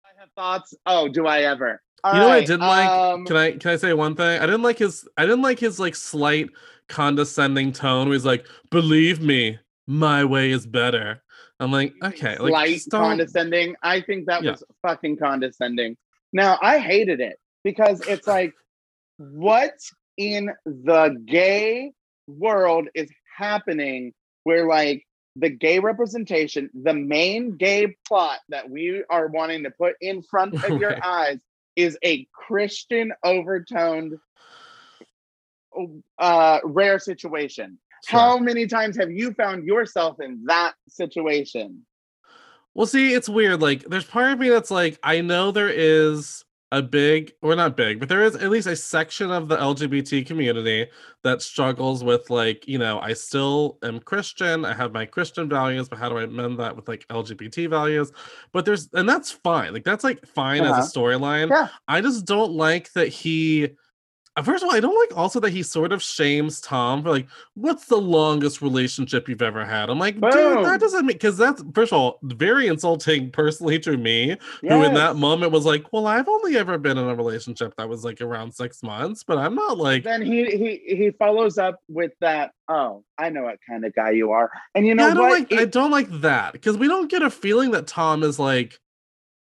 I 0.05 0.09
have 0.19 0.29
thoughts. 0.35 0.73
Oh, 0.85 1.07
do 1.07 1.25
I 1.25 1.41
ever? 1.41 1.81
All 2.03 2.13
you 2.13 2.19
know 2.19 2.27
what 2.27 2.37
I 2.37 2.41
didn't 2.41 2.59
like? 2.61 2.89
um, 2.89 3.25
Can 3.25 3.35
I 3.35 3.51
can 3.53 3.71
I 3.71 3.75
say 3.77 3.93
one 3.93 4.15
thing? 4.15 4.39
I 4.41 4.45
didn't 4.45 4.61
like 4.61 4.77
his 4.77 5.07
I 5.17 5.23
didn't 5.25 5.41
like 5.41 5.59
his 5.59 5.79
like 5.79 5.95
slight 5.95 6.49
condescending 6.87 7.71
tone 7.71 8.07
where 8.07 8.13
he's 8.15 8.25
like, 8.25 8.47
believe 8.69 9.21
me, 9.21 9.57
my 9.87 10.23
way 10.23 10.51
is 10.51 10.65
better. 10.67 11.21
I'm 11.59 11.71
like, 11.71 11.93
okay, 12.03 12.37
like 12.37 12.51
slight 12.51 12.81
condescending. 12.91 13.75
I 13.81 14.01
think 14.01 14.27
that 14.27 14.43
Yeah. 14.43 14.51
was 14.51 14.63
fucking 14.81 15.17
condescending. 15.17 15.97
Now 16.31 16.57
I 16.61 16.79
hated 16.79 17.19
it 17.19 17.37
because 17.63 18.01
it's 18.01 18.27
like, 18.27 18.53
what 19.17 19.73
in 20.17 20.51
the 20.65 21.21
gay 21.25 21.91
world 22.27 22.87
is 22.93 23.09
happening 23.37 24.13
where 24.43 24.67
like 24.67 25.05
the 25.35 25.49
gay 25.49 25.79
representation, 25.79 26.69
the 26.73 26.93
main 26.93 27.55
gay 27.57 27.95
plot 28.07 28.39
that 28.49 28.69
we 28.69 29.03
are 29.09 29.27
wanting 29.27 29.63
to 29.63 29.71
put 29.71 29.95
in 30.01 30.21
front 30.21 30.55
of 30.63 30.79
your 30.79 30.95
eyes 31.03 31.39
is 31.75 31.97
a 32.03 32.27
Christian 32.33 33.13
overtoned 33.25 34.19
uh 36.17 36.59
rare 36.63 36.99
situation. 36.99 37.77
Sure. 38.05 38.19
How 38.19 38.37
many 38.37 38.67
times 38.67 38.97
have 38.97 39.11
you 39.11 39.33
found 39.33 39.65
yourself 39.65 40.17
in 40.21 40.43
that 40.45 40.73
situation? 40.87 41.85
Well, 42.79 42.87
see, 42.87 43.13
it's 43.13 43.27
weird. 43.27 43.61
Like, 43.61 43.83
there's 43.89 44.05
part 44.05 44.31
of 44.31 44.39
me 44.39 44.47
that's 44.47 44.71
like, 44.71 44.97
I 45.03 45.19
know 45.19 45.51
there 45.51 45.67
is 45.67 46.45
a 46.71 46.81
big, 46.81 47.33
or 47.41 47.53
not 47.53 47.75
big, 47.75 47.99
but 47.99 48.07
there 48.07 48.23
is 48.23 48.37
at 48.37 48.49
least 48.49 48.67
a 48.67 48.75
section 48.77 49.31
of 49.31 49.49
the 49.49 49.57
LGBT 49.57 50.25
community 50.25 50.87
that 51.25 51.41
struggles 51.41 52.05
with, 52.05 52.29
like, 52.29 52.65
you 52.69 52.77
know, 52.77 52.97
I 53.01 53.11
still 53.11 53.79
am 53.83 53.99
Christian. 53.99 54.63
I 54.63 54.73
have 54.73 54.93
my 54.93 55.05
Christian 55.05 55.49
values, 55.49 55.89
but 55.89 55.99
how 55.99 56.07
do 56.07 56.19
I 56.19 56.23
amend 56.23 56.57
that 56.59 56.73
with 56.73 56.87
like 56.87 57.05
LGBT 57.09 57.69
values? 57.69 58.13
But 58.53 58.63
there's, 58.63 58.87
and 58.93 59.09
that's 59.09 59.29
fine. 59.29 59.73
Like, 59.73 59.83
that's 59.83 60.05
like 60.05 60.25
fine 60.25 60.61
Uh-huh. 60.63 60.79
as 60.79 60.87
a 60.95 60.97
storyline. 60.97 61.49
Yeah. 61.49 61.67
I 61.89 61.99
just 61.99 62.25
don't 62.25 62.53
like 62.53 62.93
that 62.93 63.09
he. 63.09 63.71
Uh, 64.39 64.43
First 64.43 64.63
of 64.63 64.69
all, 64.69 64.75
I 64.75 64.79
don't 64.79 64.97
like 64.97 65.17
also 65.17 65.39
that 65.41 65.51
he 65.51 65.63
sort 65.63 65.91
of 65.91 66.01
shames 66.01 66.61
Tom 66.61 67.03
for 67.03 67.09
like, 67.09 67.27
what's 67.55 67.85
the 67.85 67.97
longest 67.97 68.61
relationship 68.61 69.27
you've 69.27 69.41
ever 69.41 69.65
had? 69.65 69.89
I'm 69.89 69.99
like, 69.99 70.15
dude, 70.15 70.65
that 70.65 70.79
doesn't 70.79 71.05
mean 71.05 71.15
because 71.15 71.37
that's 71.37 71.63
first 71.73 71.91
of 71.91 71.99
all 71.99 72.19
very 72.23 72.67
insulting 72.67 73.31
personally 73.31 73.79
to 73.79 73.97
me, 73.97 74.37
who 74.61 74.83
in 74.83 74.93
that 74.93 75.15
moment 75.15 75.51
was 75.51 75.65
like, 75.65 75.91
well, 75.91 76.07
I've 76.07 76.27
only 76.27 76.57
ever 76.57 76.77
been 76.77 76.97
in 76.97 77.07
a 77.07 77.15
relationship 77.15 77.73
that 77.77 77.89
was 77.89 78.03
like 78.03 78.21
around 78.21 78.53
six 78.53 78.81
months, 78.83 79.23
but 79.23 79.37
I'm 79.37 79.55
not 79.55 79.77
like, 79.77 80.03
then 80.03 80.21
he 80.21 80.45
he 80.45 80.95
he 80.95 81.11
follows 81.11 81.57
up 81.57 81.79
with 81.87 82.11
that 82.21 82.51
oh 82.69 83.03
i 83.17 83.29
know 83.29 83.43
what 83.43 83.57
kind 83.67 83.83
of 83.83 83.93
guy 83.93 84.11
you 84.11 84.31
are. 84.31 84.51
And 84.75 84.85
you 84.85 84.95
know 84.95 85.05
yeah, 85.05 85.11
I 85.11 85.13
don't 85.13 85.29
what? 85.29 85.51
like, 85.51 85.59
I 85.59 85.65
don't 85.65 85.91
like 85.91 86.09
that 86.21 86.53
because 86.53 86.77
we 86.77 86.87
don't 86.87 87.09
get 87.09 87.21
a 87.21 87.29
feeling 87.29 87.71
that 87.71 87.87
Tom 87.87 88.23
is 88.23 88.39
like 88.39 88.79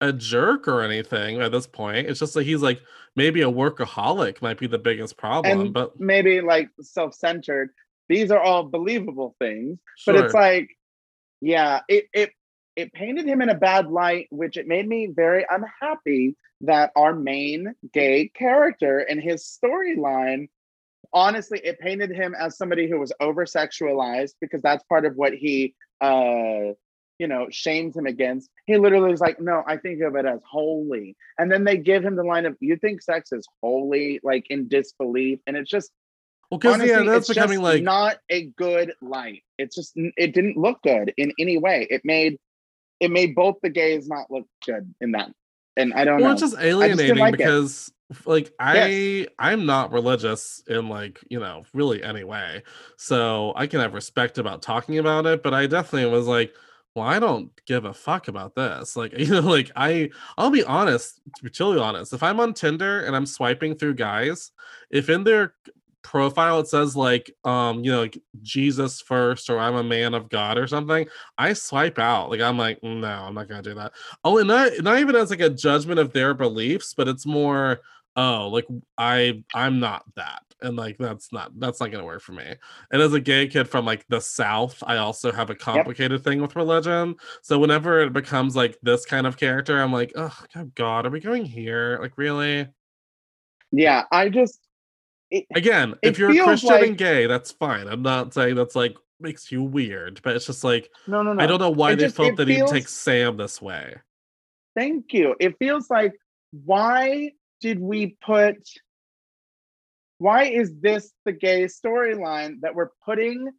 a 0.00 0.12
jerk 0.12 0.68
or 0.68 0.82
anything 0.82 1.40
at 1.40 1.52
this 1.52 1.66
point. 1.66 2.06
It's 2.06 2.20
just 2.20 2.36
like 2.36 2.46
he's 2.46 2.62
like 2.62 2.80
maybe 3.16 3.42
a 3.42 3.50
workaholic 3.50 4.42
might 4.42 4.58
be 4.58 4.66
the 4.66 4.78
biggest 4.78 5.16
problem, 5.16 5.60
and 5.60 5.72
but 5.72 5.98
maybe 5.98 6.40
like 6.40 6.68
self-centered 6.80 7.70
these 8.08 8.30
are 8.30 8.40
all 8.40 8.64
believable 8.64 9.34
things 9.38 9.78
but 10.06 10.16
it's 10.16 10.34
like 10.34 10.68
yeah 11.40 11.80
it 11.88 12.06
it 12.12 12.30
it 12.76 12.92
painted 12.92 13.26
him 13.26 13.40
in 13.40 13.48
a 13.48 13.54
bad 13.54 13.90
light 13.90 14.26
which 14.30 14.56
it 14.56 14.66
made 14.66 14.86
me 14.86 15.06
very 15.06 15.44
unhappy 15.48 16.36
that 16.60 16.90
our 16.96 17.14
main 17.14 17.74
gay 17.92 18.28
character 18.34 18.98
and 18.98 19.20
his 19.20 19.44
storyline 19.44 20.48
honestly 21.12 21.60
it 21.64 21.78
painted 21.78 22.10
him 22.10 22.34
as 22.38 22.56
somebody 22.56 22.88
who 22.88 22.98
was 22.98 23.12
over 23.20 23.44
sexualized 23.44 24.32
because 24.40 24.62
that's 24.62 24.84
part 24.84 25.04
of 25.04 25.14
what 25.16 25.32
he 25.32 25.74
uh 26.00 26.72
you 27.18 27.28
know, 27.28 27.46
shames 27.50 27.96
him 27.96 28.06
against. 28.06 28.50
He 28.66 28.76
literally 28.76 29.12
is 29.12 29.20
like, 29.20 29.40
no, 29.40 29.62
I 29.66 29.76
think 29.76 30.02
of 30.02 30.16
it 30.16 30.26
as 30.26 30.40
holy. 30.48 31.16
And 31.38 31.50
then 31.50 31.64
they 31.64 31.76
give 31.76 32.04
him 32.04 32.16
the 32.16 32.24
line 32.24 32.46
of, 32.46 32.56
you 32.60 32.76
think 32.76 33.02
sex 33.02 33.32
is 33.32 33.46
holy, 33.62 34.20
like 34.22 34.46
in 34.50 34.68
disbelief. 34.68 35.38
And 35.46 35.56
it's 35.56 35.70
just, 35.70 35.92
Well, 36.50 36.58
because 36.58 36.82
yeah, 36.82 37.02
that's 37.02 37.28
it's 37.28 37.28
becoming 37.28 37.58
just 37.58 37.62
like 37.62 37.82
not 37.82 38.16
a 38.30 38.46
good 38.46 38.94
light. 39.00 39.42
It's 39.58 39.76
just, 39.76 39.92
it 39.94 40.34
didn't 40.34 40.56
look 40.56 40.82
good 40.82 41.14
in 41.16 41.32
any 41.38 41.58
way. 41.58 41.86
It 41.88 42.02
made, 42.04 42.38
it 43.00 43.10
made 43.10 43.34
both 43.34 43.56
the 43.62 43.70
gays 43.70 44.08
not 44.08 44.30
look 44.30 44.46
good 44.66 44.92
in 45.00 45.12
that. 45.12 45.30
And 45.76 45.92
I 45.94 46.04
don't 46.04 46.20
well, 46.20 46.28
know. 46.28 46.32
it's 46.32 46.40
just 46.40 46.56
alienating 46.58 47.16
like 47.16 47.34
it. 47.34 47.38
because 47.38 47.92
like 48.26 48.52
I 48.60 49.26
I'm 49.38 49.66
not 49.66 49.92
religious 49.92 50.62
in 50.68 50.88
like 50.88 51.18
you 51.28 51.40
know 51.40 51.64
really 51.72 52.02
any 52.02 52.22
way, 52.22 52.62
so 52.96 53.52
I 53.56 53.66
can 53.66 53.80
have 53.80 53.92
respect 53.92 54.38
about 54.38 54.62
talking 54.62 54.98
about 54.98 55.26
it. 55.26 55.42
But 55.42 55.52
I 55.52 55.66
definitely 55.66 56.10
was 56.10 56.28
like, 56.28 56.54
well, 56.94 57.06
I 57.06 57.18
don't 57.18 57.50
give 57.66 57.84
a 57.84 57.92
fuck 57.94 58.28
about 58.28 58.54
this. 58.54 58.96
Like 58.96 59.12
you 59.18 59.26
know, 59.26 59.40
like 59.40 59.70
I 59.76 60.10
I'll 60.38 60.50
be 60.50 60.64
honest, 60.64 61.20
to 61.36 61.44
be 61.44 61.50
totally 61.50 61.84
honest. 61.84 62.12
If 62.12 62.22
I'm 62.22 62.40
on 62.40 62.54
Tinder 62.54 63.00
and 63.00 63.16
I'm 63.16 63.26
swiping 63.26 63.74
through 63.74 63.94
guys, 63.94 64.52
if 64.90 65.08
in 65.08 65.24
their 65.24 65.54
profile 66.04 66.60
it 66.60 66.68
says 66.68 66.94
like 66.94 67.34
um 67.44 67.82
you 67.82 67.90
know 67.90 68.02
like 68.02 68.18
jesus 68.42 69.00
first 69.00 69.48
or 69.48 69.58
i'm 69.58 69.74
a 69.74 69.82
man 69.82 70.12
of 70.12 70.28
god 70.28 70.58
or 70.58 70.66
something 70.66 71.06
i 71.38 71.54
swipe 71.54 71.98
out 71.98 72.28
like 72.28 72.42
i'm 72.42 72.58
like 72.58 72.78
no 72.82 73.08
i'm 73.08 73.32
not 73.32 73.48
gonna 73.48 73.62
do 73.62 73.72
that 73.72 73.90
oh 74.22 74.36
and 74.36 74.46
not, 74.46 74.70
not 74.82 74.98
even 74.98 75.16
as 75.16 75.30
like 75.30 75.40
a 75.40 75.48
judgment 75.48 75.98
of 75.98 76.12
their 76.12 76.34
beliefs 76.34 76.92
but 76.92 77.08
it's 77.08 77.24
more 77.24 77.80
oh 78.16 78.48
like 78.48 78.66
i 78.98 79.42
i'm 79.54 79.80
not 79.80 80.04
that 80.14 80.42
and 80.62 80.76
like 80.76 80.96
that's 80.98 81.32
not 81.32 81.52
that's 81.58 81.80
not 81.80 81.90
gonna 81.90 82.04
work 82.04 82.22
for 82.22 82.32
me. 82.32 82.54
And 82.90 83.02
as 83.02 83.12
a 83.12 83.20
gay 83.20 83.46
kid 83.48 83.68
from 83.68 83.84
like 83.84 84.06
the 84.08 84.20
south 84.20 84.82
i 84.86 84.96
also 84.96 85.32
have 85.32 85.50
a 85.50 85.54
complicated 85.54 86.22
thing 86.24 86.40
with 86.40 86.56
religion. 86.56 87.16
So 87.42 87.58
whenever 87.58 88.00
it 88.00 88.12
becomes 88.12 88.56
like 88.56 88.78
this 88.82 89.04
kind 89.04 89.26
of 89.26 89.36
character 89.36 89.80
i'm 89.80 89.92
like 89.92 90.12
oh 90.16 90.36
god 90.74 91.06
are 91.06 91.10
we 91.10 91.20
going 91.20 91.44
here? 91.44 91.98
Like 92.00 92.16
really? 92.16 92.68
Yeah, 93.72 94.04
I 94.12 94.28
just, 94.28 94.60
it, 95.30 95.46
again 95.54 95.94
if 96.02 96.18
you're 96.18 96.30
a 96.30 96.44
christian 96.44 96.70
like- 96.70 96.86
and 96.86 96.98
gay 96.98 97.26
that's 97.26 97.50
fine. 97.52 97.88
I'm 97.88 98.02
not 98.02 98.32
saying 98.34 98.54
that's 98.54 98.76
like 98.76 98.96
makes 99.20 99.50
you 99.50 99.62
weird 99.62 100.20
but 100.22 100.36
it's 100.36 100.44
just 100.46 100.64
like 100.64 100.90
no, 101.06 101.22
no, 101.22 101.32
no. 101.32 101.42
i 101.42 101.46
don't 101.46 101.60
know 101.60 101.70
why 101.70 101.92
It 101.92 101.96
they 101.96 102.04
just- 102.04 102.16
felt 102.16 102.36
that 102.36 102.48
he'd 102.48 102.66
take 102.66 102.88
sam 102.88 103.36
this 103.36 103.60
way. 103.62 103.96
Thank 104.76 105.12
you. 105.12 105.34
It 105.40 105.56
feels 105.58 105.88
like 105.90 106.14
why 106.64 107.32
did 107.60 107.78
we 107.80 108.16
put 108.24 108.56
why 110.24 110.44
is 110.44 110.72
this 110.80 111.12
the 111.26 111.32
gay 111.32 111.64
storyline 111.64 112.58
that 112.62 112.74
we're 112.74 112.88
putting 113.04 113.50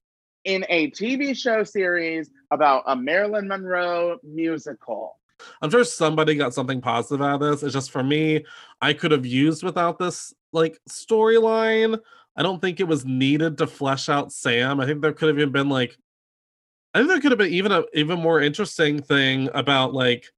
in 0.45 0.65
a 0.67 0.89
TV 0.91 1.37
show 1.37 1.63
series 1.63 2.31
about 2.49 2.81
a 2.87 2.95
Marilyn 2.95 3.47
Monroe 3.47 4.17
musical? 4.23 5.19
i'm 5.61 5.69
sure 5.69 5.83
somebody 5.83 6.33
got 6.33 6.53
something 6.53 6.81
positive 6.81 7.21
out 7.21 7.35
of 7.35 7.39
this. 7.41 7.61
It's 7.61 7.73
just 7.73 7.91
for 7.91 8.01
me 8.01 8.45
i 8.81 8.93
could 8.93 9.11
have 9.11 9.27
used 9.27 9.63
without 9.63 9.99
this 9.99 10.33
like 10.53 10.79
storyline. 10.89 11.99
I 12.35 12.41
don't 12.41 12.59
think 12.59 12.79
it 12.79 12.87
was 12.87 13.05
needed 13.05 13.59
to 13.59 13.67
flesh 13.67 14.09
out 14.09 14.31
sam. 14.31 14.79
I 14.79 14.87
think 14.87 15.01
there 15.01 15.13
could 15.13 15.27
have 15.27 15.37
even 15.37 15.51
been 15.51 15.69
like 15.69 15.95
i 16.95 16.97
think 16.97 17.09
there 17.09 17.19
could 17.19 17.31
have 17.31 17.37
been 17.37 17.53
even 17.53 17.73
a 17.73 17.83
even 17.93 18.19
more 18.19 18.41
interesting 18.41 19.03
thing 19.03 19.49
about 19.53 19.93
like 19.93 20.31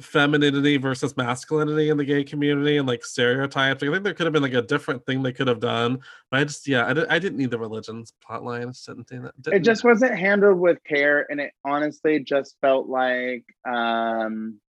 femininity 0.00 0.76
versus 0.76 1.16
masculinity 1.16 1.90
in 1.90 1.96
the 1.96 2.04
gay 2.04 2.24
community 2.24 2.76
and 2.76 2.88
like 2.88 3.04
stereotypes. 3.04 3.82
I 3.82 3.86
think 3.90 4.02
there 4.04 4.14
could 4.14 4.26
have 4.26 4.32
been 4.32 4.42
like 4.42 4.54
a 4.54 4.62
different 4.62 5.04
thing 5.06 5.22
they 5.22 5.32
could 5.32 5.48
have 5.48 5.60
done, 5.60 6.00
but 6.30 6.40
I 6.40 6.44
just 6.44 6.66
yeah, 6.66 6.86
I, 6.86 6.92
did, 6.92 7.06
I 7.08 7.18
didn't 7.18 7.38
need 7.38 7.50
the 7.50 7.58
religions 7.58 8.12
plotline. 8.28 8.62
I 8.62 8.66
just 8.66 8.86
didn't 8.86 9.04
think 9.04 9.22
that. 9.22 9.34
It 9.38 9.42
didn't- 9.42 9.64
just 9.64 9.84
wasn't 9.84 10.18
handled 10.18 10.58
with 10.58 10.82
care 10.84 11.26
and 11.30 11.40
it 11.40 11.52
honestly 11.64 12.20
just 12.20 12.56
felt 12.60 12.88
like 12.88 13.44
um 13.68 14.60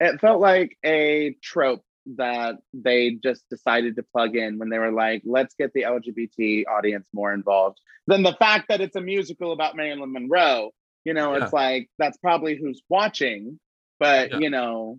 it 0.00 0.20
felt 0.20 0.40
like 0.40 0.76
a 0.84 1.36
trope 1.42 1.82
that 2.16 2.56
they 2.72 3.18
just 3.22 3.48
decided 3.50 3.96
to 3.96 4.02
plug 4.02 4.36
in 4.36 4.58
when 4.58 4.70
they 4.70 4.78
were 4.78 4.92
like, 4.92 5.22
let's 5.24 5.54
get 5.54 5.72
the 5.74 5.82
LGBT 5.82 6.64
audience 6.66 7.06
more 7.12 7.32
involved. 7.32 7.78
Then 8.06 8.22
the 8.22 8.32
fact 8.34 8.68
that 8.68 8.80
it's 8.80 8.96
a 8.96 9.00
musical 9.00 9.52
about 9.52 9.76
Marilyn 9.76 10.12
Monroe, 10.12 10.70
you 11.04 11.14
know, 11.14 11.34
it's 11.34 11.52
like 11.52 11.90
that's 11.98 12.16
probably 12.18 12.56
who's 12.56 12.82
watching, 12.88 13.58
but 13.98 14.30
Yeah. 14.30 14.38
you 14.38 14.50
know, 14.50 14.98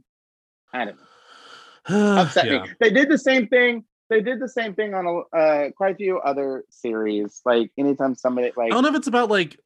I 0.73 0.85
don't 0.85 0.97
know. 0.97 2.17
Upset 2.21 2.45
yeah. 2.45 2.63
me. 2.63 2.69
They 2.79 2.91
did 2.91 3.09
the 3.09 3.17
same 3.17 3.47
thing. 3.47 3.85
They 4.09 4.21
did 4.21 4.39
the 4.39 4.49
same 4.49 4.73
thing 4.73 4.93
on 4.93 5.05
a, 5.05 5.37
uh, 5.37 5.71
quite 5.71 5.93
a 5.93 5.95
few 5.95 6.19
other 6.19 6.63
series. 6.69 7.41
Like 7.45 7.71
anytime 7.77 8.15
somebody 8.15 8.51
like 8.57 8.71
I 8.71 8.75
don't 8.75 8.83
know 8.83 8.89
if 8.89 8.95
it's 8.95 9.07
about 9.07 9.29
like 9.29 9.59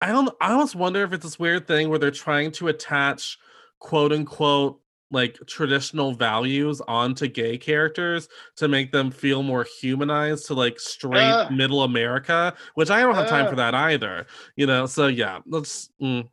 I 0.00 0.08
don't 0.08 0.30
I 0.40 0.52
almost 0.52 0.76
wonder 0.76 1.02
if 1.02 1.12
it's 1.12 1.24
this 1.24 1.38
weird 1.38 1.66
thing 1.66 1.88
where 1.88 1.98
they're 1.98 2.10
trying 2.10 2.52
to 2.52 2.68
attach 2.68 3.38
quote 3.80 4.12
unquote 4.12 4.80
like 5.10 5.38
traditional 5.46 6.12
values 6.12 6.80
onto 6.86 7.26
gay 7.26 7.56
characters 7.56 8.28
to 8.56 8.68
make 8.68 8.92
them 8.92 9.10
feel 9.10 9.42
more 9.42 9.66
humanized 9.80 10.46
to 10.46 10.54
like 10.54 10.78
straight 10.78 11.22
Ugh. 11.22 11.50
middle 11.50 11.82
America, 11.82 12.54
which 12.74 12.90
I 12.90 13.00
don't 13.00 13.14
have 13.14 13.28
time 13.28 13.48
for 13.48 13.56
that 13.56 13.74
either. 13.74 14.26
You 14.56 14.66
know, 14.66 14.86
so 14.86 15.06
yeah, 15.06 15.38
let's 15.46 15.90
mm, 16.00 16.28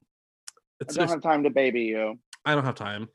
I 0.82 0.94
don't 0.94 1.10
have 1.10 1.22
time 1.22 1.44
to 1.44 1.50
baby 1.50 1.84
you. 1.84 2.20
I 2.45 2.55
don't 2.55 2.65
have 2.65 2.75
time. 2.75 3.10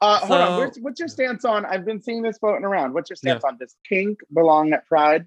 Uh, 0.00 0.18
hold 0.18 0.40
on. 0.40 0.58
Where's, 0.58 0.76
what's 0.80 1.00
your 1.00 1.08
stance 1.08 1.44
on? 1.44 1.64
I've 1.64 1.84
been 1.84 2.02
seeing 2.02 2.22
this 2.22 2.38
floating 2.38 2.64
around. 2.64 2.92
What's 2.92 3.08
your 3.08 3.16
stance 3.16 3.44
on? 3.44 3.56
Does 3.58 3.76
kink 3.88 4.18
belong 4.32 4.72
at 4.72 4.86
Pride? 4.86 5.26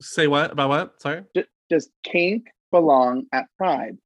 Say 0.00 0.26
what 0.26 0.52
about 0.52 0.68
what? 0.68 1.00
Sorry. 1.00 1.24
D- 1.34 1.44
does 1.70 1.90
kink 2.02 2.48
belong 2.70 3.26
at 3.32 3.46
Pride? 3.56 3.96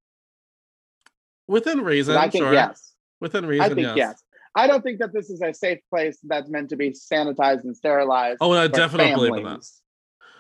Within 1.48 1.80
reason, 1.80 2.16
I 2.16 2.28
think 2.28 2.44
sure. 2.44 2.52
yes. 2.52 2.92
Within 3.20 3.46
reason, 3.46 3.64
I 3.64 3.68
think 3.68 3.80
yes. 3.80 3.96
yes. 3.96 4.22
I 4.54 4.66
don't 4.66 4.82
think 4.82 4.98
that 4.98 5.12
this 5.12 5.30
is 5.30 5.40
a 5.42 5.54
safe 5.54 5.78
place 5.90 6.18
that's 6.22 6.48
meant 6.48 6.70
to 6.70 6.76
be 6.76 6.90
sanitized 6.90 7.64
and 7.64 7.76
sterilized. 7.76 8.38
Oh, 8.40 8.52
I 8.52 8.66
definitely 8.66 9.14
believe 9.14 9.34
in 9.34 9.44
that. 9.44 9.64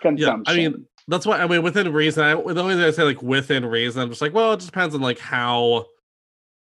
families' 0.02 0.20
Yeah, 0.20 0.38
I 0.46 0.56
mean, 0.56 0.86
that's 1.08 1.26
why 1.26 1.38
I 1.40 1.46
mean 1.46 1.62
within 1.62 1.92
reason. 1.92 2.24
I, 2.24 2.34
the 2.34 2.62
only 2.62 2.74
thing 2.74 2.84
I 2.84 2.90
say 2.90 3.02
like 3.02 3.22
within 3.22 3.66
reason, 3.66 4.02
I'm 4.02 4.08
just 4.08 4.20
like, 4.20 4.34
well, 4.34 4.52
it 4.52 4.56
just 4.56 4.70
depends 4.70 4.94
on 4.94 5.00
like 5.00 5.18
how, 5.18 5.86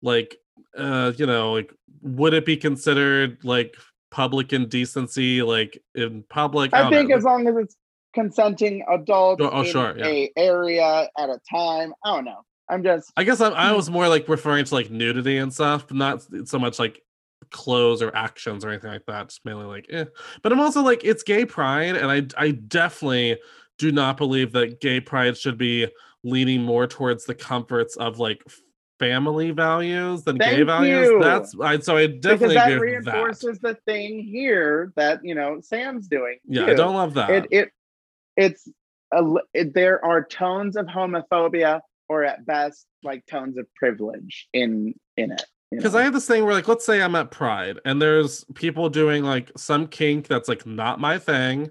like, 0.02 0.36
uh, 0.76 1.12
you 1.16 1.26
know, 1.26 1.52
like 1.52 1.72
would 2.02 2.34
it 2.34 2.44
be 2.44 2.56
considered 2.56 3.38
like 3.44 3.76
public 4.10 4.52
indecency, 4.52 5.42
like 5.42 5.82
in 5.94 6.24
public? 6.28 6.72
I 6.74 6.82
don't 6.82 6.92
think 6.92 7.10
know. 7.10 7.16
as 7.16 7.24
long 7.24 7.46
as 7.48 7.56
it's 7.56 7.76
consenting 8.14 8.84
adults 8.90 9.42
Oh, 9.42 9.50
oh, 9.52 9.60
in 9.60 9.66
sure, 9.66 9.94
yeah. 9.98 10.06
a 10.06 10.30
area 10.36 11.08
at 11.18 11.28
a 11.30 11.38
time. 11.50 11.92
I 12.04 12.14
don't 12.14 12.24
know. 12.24 12.42
I'm 12.68 12.82
just 12.82 13.12
I 13.16 13.24
guess 13.24 13.40
I, 13.40 13.50
I 13.50 13.70
Hmm. 13.70 13.76
was 13.76 13.90
more 13.90 14.08
like 14.08 14.28
referring 14.28 14.64
to 14.64 14.74
like 14.74 14.90
nudity 14.90 15.38
and 15.38 15.52
stuff, 15.52 15.86
but 15.86 15.96
not 15.96 16.22
so 16.44 16.58
much 16.58 16.78
like 16.78 17.00
clothes 17.50 18.02
or 18.02 18.14
actions 18.16 18.64
or 18.64 18.70
anything 18.70 18.90
like 18.90 19.06
that. 19.06 19.28
Just 19.28 19.44
mainly 19.44 19.66
like, 19.66 19.86
eh. 19.90 20.06
But 20.42 20.52
I'm 20.52 20.60
also 20.60 20.82
like, 20.82 21.04
it's 21.04 21.22
gay 21.22 21.44
pride, 21.44 21.96
and 21.96 22.10
I 22.10 22.26
I 22.42 22.50
definitely 22.52 23.38
do 23.78 23.92
not 23.92 24.16
believe 24.16 24.52
that 24.52 24.80
gay 24.80 25.00
pride 25.00 25.36
should 25.36 25.58
be 25.58 25.86
leaning 26.24 26.62
more 26.62 26.86
towards 26.86 27.24
the 27.24 27.34
comforts 27.34 27.96
of 27.96 28.18
like 28.18 28.42
family 28.98 29.50
values 29.50 30.22
than 30.24 30.38
gay 30.38 30.62
values. 30.62 31.08
you. 31.08 31.20
That's 31.22 31.54
I 31.60 31.78
so 31.78 31.96
I 31.96 32.06
because 32.06 32.20
definitely 32.20 32.54
that 32.56 32.68
with 32.68 33.04
that. 33.04 33.12
reinforces 33.12 33.58
the 33.58 33.74
thing 33.86 34.22
here 34.22 34.92
that 34.96 35.24
you 35.24 35.34
know 35.34 35.60
Sam's 35.60 36.08
doing. 36.08 36.38
Yeah, 36.46 36.66
I 36.66 36.74
don't 36.74 36.94
love 36.94 37.14
that. 37.14 37.30
it 37.30 37.46
it 37.50 37.70
it's 38.36 38.68
a, 39.12 39.22
it, 39.54 39.74
there 39.74 40.04
are 40.04 40.24
tones 40.24 40.76
of 40.76 40.86
homophobia 40.86 41.80
or 42.08 42.24
at 42.24 42.44
best 42.46 42.86
like 43.02 43.24
tones 43.26 43.56
of 43.56 43.66
privilege 43.74 44.48
in 44.52 44.94
in 45.16 45.32
it 45.32 45.44
you 45.70 45.78
because 45.78 45.94
know? 45.94 46.00
I 46.00 46.02
have 46.04 46.12
this 46.12 46.26
thing 46.26 46.44
where, 46.44 46.54
like, 46.54 46.68
let's 46.68 46.86
say 46.86 47.02
I'm 47.02 47.14
at 47.16 47.30
Pride 47.30 47.80
and 47.84 48.00
there's 48.00 48.44
people 48.54 48.88
doing 48.88 49.24
like 49.24 49.50
some 49.56 49.88
kink 49.88 50.28
that's 50.28 50.48
like 50.48 50.64
not 50.64 51.00
my 51.00 51.18
thing. 51.18 51.70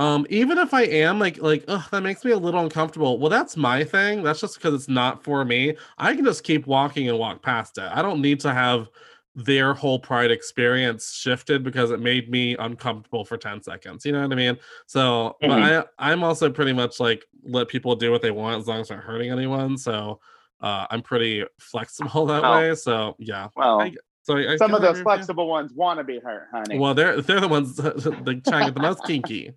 Um, 0.00 0.26
even 0.30 0.56
if 0.56 0.72
I 0.72 0.84
am 0.84 1.18
like, 1.18 1.36
like, 1.42 1.62
ugh, 1.68 1.84
that 1.90 2.02
makes 2.02 2.24
me 2.24 2.30
a 2.30 2.38
little 2.38 2.60
uncomfortable. 2.60 3.18
Well, 3.18 3.28
that's 3.28 3.54
my 3.54 3.84
thing. 3.84 4.22
That's 4.22 4.40
just 4.40 4.54
because 4.54 4.72
it's 4.72 4.88
not 4.88 5.22
for 5.22 5.44
me. 5.44 5.76
I 5.98 6.14
can 6.16 6.24
just 6.24 6.42
keep 6.42 6.66
walking 6.66 7.06
and 7.10 7.18
walk 7.18 7.42
past 7.42 7.76
it. 7.76 7.84
I 7.92 8.00
don't 8.00 8.22
need 8.22 8.40
to 8.40 8.52
have 8.54 8.88
their 9.34 9.74
whole 9.74 9.98
Pride 9.98 10.30
experience 10.30 11.12
shifted 11.12 11.62
because 11.62 11.90
it 11.90 12.00
made 12.00 12.30
me 12.30 12.56
uncomfortable 12.56 13.26
for 13.26 13.36
10 13.36 13.62
seconds. 13.62 14.06
You 14.06 14.12
know 14.12 14.22
what 14.22 14.32
I 14.32 14.36
mean? 14.36 14.58
So, 14.86 15.36
but 15.42 15.50
I, 15.50 15.84
I'm 15.98 16.24
also 16.24 16.50
pretty 16.50 16.72
much 16.72 16.98
like 16.98 17.26
let 17.44 17.68
people 17.68 17.94
do 17.94 18.10
what 18.10 18.22
they 18.22 18.30
want 18.30 18.58
as 18.58 18.66
long 18.68 18.80
as 18.80 18.88
they're 18.88 19.02
hurting 19.02 19.30
anyone. 19.30 19.76
So, 19.76 20.18
uh, 20.62 20.86
I'm 20.90 21.02
pretty 21.02 21.44
flexible 21.58 22.24
that 22.32 22.42
Well, 22.42 22.58
way. 22.58 22.74
So, 22.74 23.16
yeah. 23.18 23.48
well 23.54 23.80
I- 23.80 23.94
So 24.22 24.36
I, 24.38 24.54
I 24.54 24.56
some 24.56 24.72
kinda 24.72 24.80
those 24.80 24.96
you. 24.96 25.02
flexible 25.04 25.46
ones 25.46 25.74
want 25.74 25.98
to 25.98 26.04
be 26.04 26.20
hurt 26.20 26.48
honey 26.52 26.78
Well, 26.78 26.94
they're 26.94 27.20
they're 27.20 27.40
the 27.40 27.48
ones 27.48 27.76
that 27.76 27.98
they 28.24 28.36
try 28.36 28.60
and 28.62 28.68
get 28.68 28.74
the 28.74 28.80
most 28.80 29.04
kinky. 29.04 29.52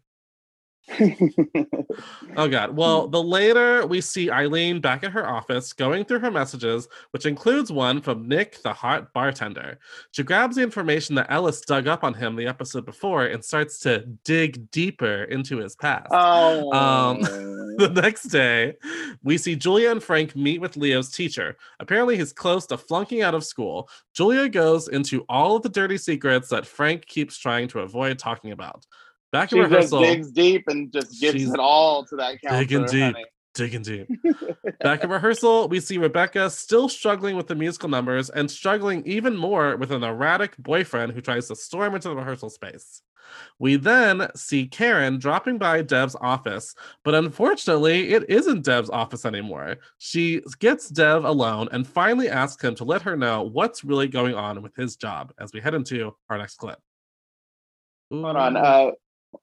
Oh 2.35 2.47
god. 2.47 2.75
Well, 2.75 3.07
the 3.07 3.21
later 3.21 3.85
we 3.85 4.01
see 4.01 4.31
Eileen 4.31 4.81
back 4.81 5.03
at 5.03 5.11
her 5.11 5.27
office 5.27 5.71
going 5.73 6.05
through 6.05 6.19
her 6.19 6.31
messages, 6.31 6.87
which 7.11 7.25
includes 7.25 7.71
one 7.71 8.01
from 8.01 8.27
Nick, 8.27 8.61
the 8.63 8.73
hot 8.73 9.13
bartender. 9.13 9.77
She 10.11 10.23
grabs 10.23 10.55
the 10.55 10.63
information 10.63 11.13
that 11.15 11.27
Ellis 11.29 11.61
dug 11.61 11.87
up 11.87 12.03
on 12.03 12.15
him 12.15 12.35
the 12.35 12.47
episode 12.47 12.85
before 12.85 13.25
and 13.25 13.43
starts 13.45 13.79
to 13.79 13.99
dig 14.23 14.71
deeper 14.71 15.25
into 15.25 15.57
his 15.57 15.75
past. 15.75 16.07
oh. 16.11 16.71
Um, 16.73 17.19
The 17.77 17.89
next 17.89 18.23
day, 18.25 18.75
we 19.23 19.37
see 19.37 19.55
Julia 19.55 19.91
and 19.91 20.01
Frank 20.01 20.35
meet 20.35 20.61
with 20.61 20.77
Leo's 20.77 21.09
teacher. 21.09 21.57
Apparently, 21.79 22.17
he's 22.17 22.31
close 22.33 22.67
to 22.67 22.77
flunking 22.77 23.21
out 23.23 23.33
of 23.33 23.43
school. 23.43 23.89
Julia 24.13 24.47
goes 24.47 24.87
into 24.87 25.25
all 25.27 25.55
of 25.55 25.63
the 25.63 25.69
dirty 25.69 25.97
secrets 25.97 26.49
that 26.49 26.67
Frank 26.67 27.05
keeps 27.05 27.37
trying 27.37 27.67
to 27.69 27.79
avoid 27.79 28.19
talking 28.19 28.51
about. 28.51 28.85
Back 29.33 29.49
she 29.49 29.57
in 29.57 29.63
rehearsal, 29.63 30.01
digs 30.01 30.31
deep 30.31 30.65
and 30.67 30.93
just 30.93 31.19
gives 31.19 31.51
it 31.51 31.59
all 31.59 32.05
to 32.05 32.15
that 32.17 32.37
digging 32.47 32.85
deep. 32.85 33.15
honey. 33.15 33.25
digging 33.55 33.81
deep. 33.81 34.07
Back 34.79 35.03
in 35.03 35.09
rehearsal, 35.09 35.67
we 35.67 35.79
see 35.79 35.97
Rebecca 35.97 36.51
still 36.51 36.87
struggling 36.87 37.35
with 37.35 37.47
the 37.47 37.55
musical 37.55 37.89
numbers 37.89 38.29
and 38.29 38.49
struggling 38.49 39.01
even 39.07 39.35
more 39.35 39.75
with 39.75 39.91
an 39.91 40.03
erratic 40.03 40.55
boyfriend 40.57 41.13
who 41.13 41.19
tries 41.19 41.47
to 41.47 41.55
storm 41.55 41.95
into 41.95 42.09
the 42.09 42.15
rehearsal 42.15 42.51
space. 42.51 43.01
We 43.57 43.75
then 43.75 44.27
see 44.35 44.67
Karen 44.67 45.17
dropping 45.17 45.57
by 45.57 45.81
Dev's 45.81 46.15
office, 46.21 46.75
but 47.03 47.15
unfortunately, 47.15 48.13
it 48.13 48.29
isn't 48.29 48.63
Dev's 48.63 48.91
office 48.91 49.25
anymore. 49.25 49.77
She 49.97 50.43
gets 50.59 50.89
Dev 50.89 51.25
alone 51.25 51.69
and 51.71 51.87
finally 51.87 52.29
asks 52.29 52.63
him 52.63 52.75
to 52.75 52.83
let 52.83 53.01
her 53.01 53.17
know 53.17 53.41
what's 53.41 53.83
really 53.83 54.07
going 54.07 54.35
on 54.35 54.61
with 54.61 54.75
his 54.75 54.95
job 54.95 55.33
as 55.39 55.51
we 55.53 55.59
head 55.59 55.73
into 55.73 56.13
our 56.29 56.37
next 56.37 56.57
clip. 56.57 56.77
Hold 58.11 58.35
on. 58.37 58.55
Ooh. 58.55 58.59
Uh, 58.59 58.91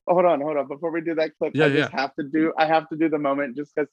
hold 0.06 0.24
on. 0.24 0.40
Hold 0.40 0.56
on. 0.56 0.68
Before 0.68 0.90
we 0.90 1.00
do 1.00 1.14
that 1.16 1.36
clip, 1.38 1.52
Yeah, 1.54 1.66
I 1.66 1.68
just 1.70 1.92
have 1.92 2.14
to 2.16 2.22
do. 2.22 2.52
I 2.58 2.66
have 2.66 2.88
to 2.90 2.96
do 2.96 3.08
the 3.08 3.18
moment 3.18 3.56
just 3.56 3.74
because. 3.74 3.88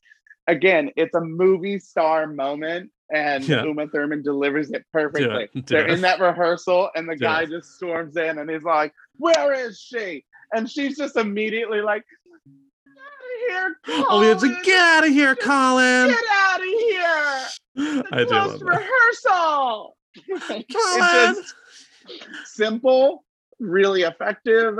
Again, 0.49 0.91
it's 0.95 1.13
a 1.13 1.19
movie 1.19 1.77
star 1.77 2.25
moment, 2.25 2.89
and 3.11 3.43
Yeah. 3.43 3.63
Uma 3.65 3.85
Thurman 3.89 4.21
delivers 4.23 4.71
it 4.71 4.85
perfectly. 4.93 5.49
do 5.53 5.61
They're 5.61 5.87
in 5.87 5.99
that 6.01 6.21
rehearsal, 6.21 6.89
and 6.95 7.09
the 7.09 7.17
guy 7.17 7.45
just 7.45 7.75
storms 7.75 8.15
in, 8.15 8.37
and 8.39 8.49
he's 8.49 8.63
like, 8.63 8.93
"Where 9.17 9.51
is 9.51 9.77
she?" 9.77 10.23
And 10.53 10.69
she's 10.69 10.95
just 10.97 11.17
immediately 11.17 11.81
like, 11.81 12.05
"Get 12.85 12.95
out 12.97 13.11
of 13.11 13.49
here, 13.49 14.05
Oh, 14.09 14.19
we 14.21 14.27
have 14.27 14.39
to 14.39 14.47
Colin! 14.47 14.63
get 14.63 14.79
out 14.79 15.03
of 15.05 15.09
here, 15.11 15.35
Colin. 15.41 16.07
Get 16.11 16.23
out 16.31 16.59
of 16.61 16.65
here! 16.65 18.05
I 18.13 18.23
do 18.23 18.29
love 18.33 18.61
rehearsal." 18.61 19.97
Colin. 20.15 20.63
It's 20.69 21.53
just 22.13 22.55
simple, 22.55 23.25
really 23.59 24.03
effective. 24.03 24.79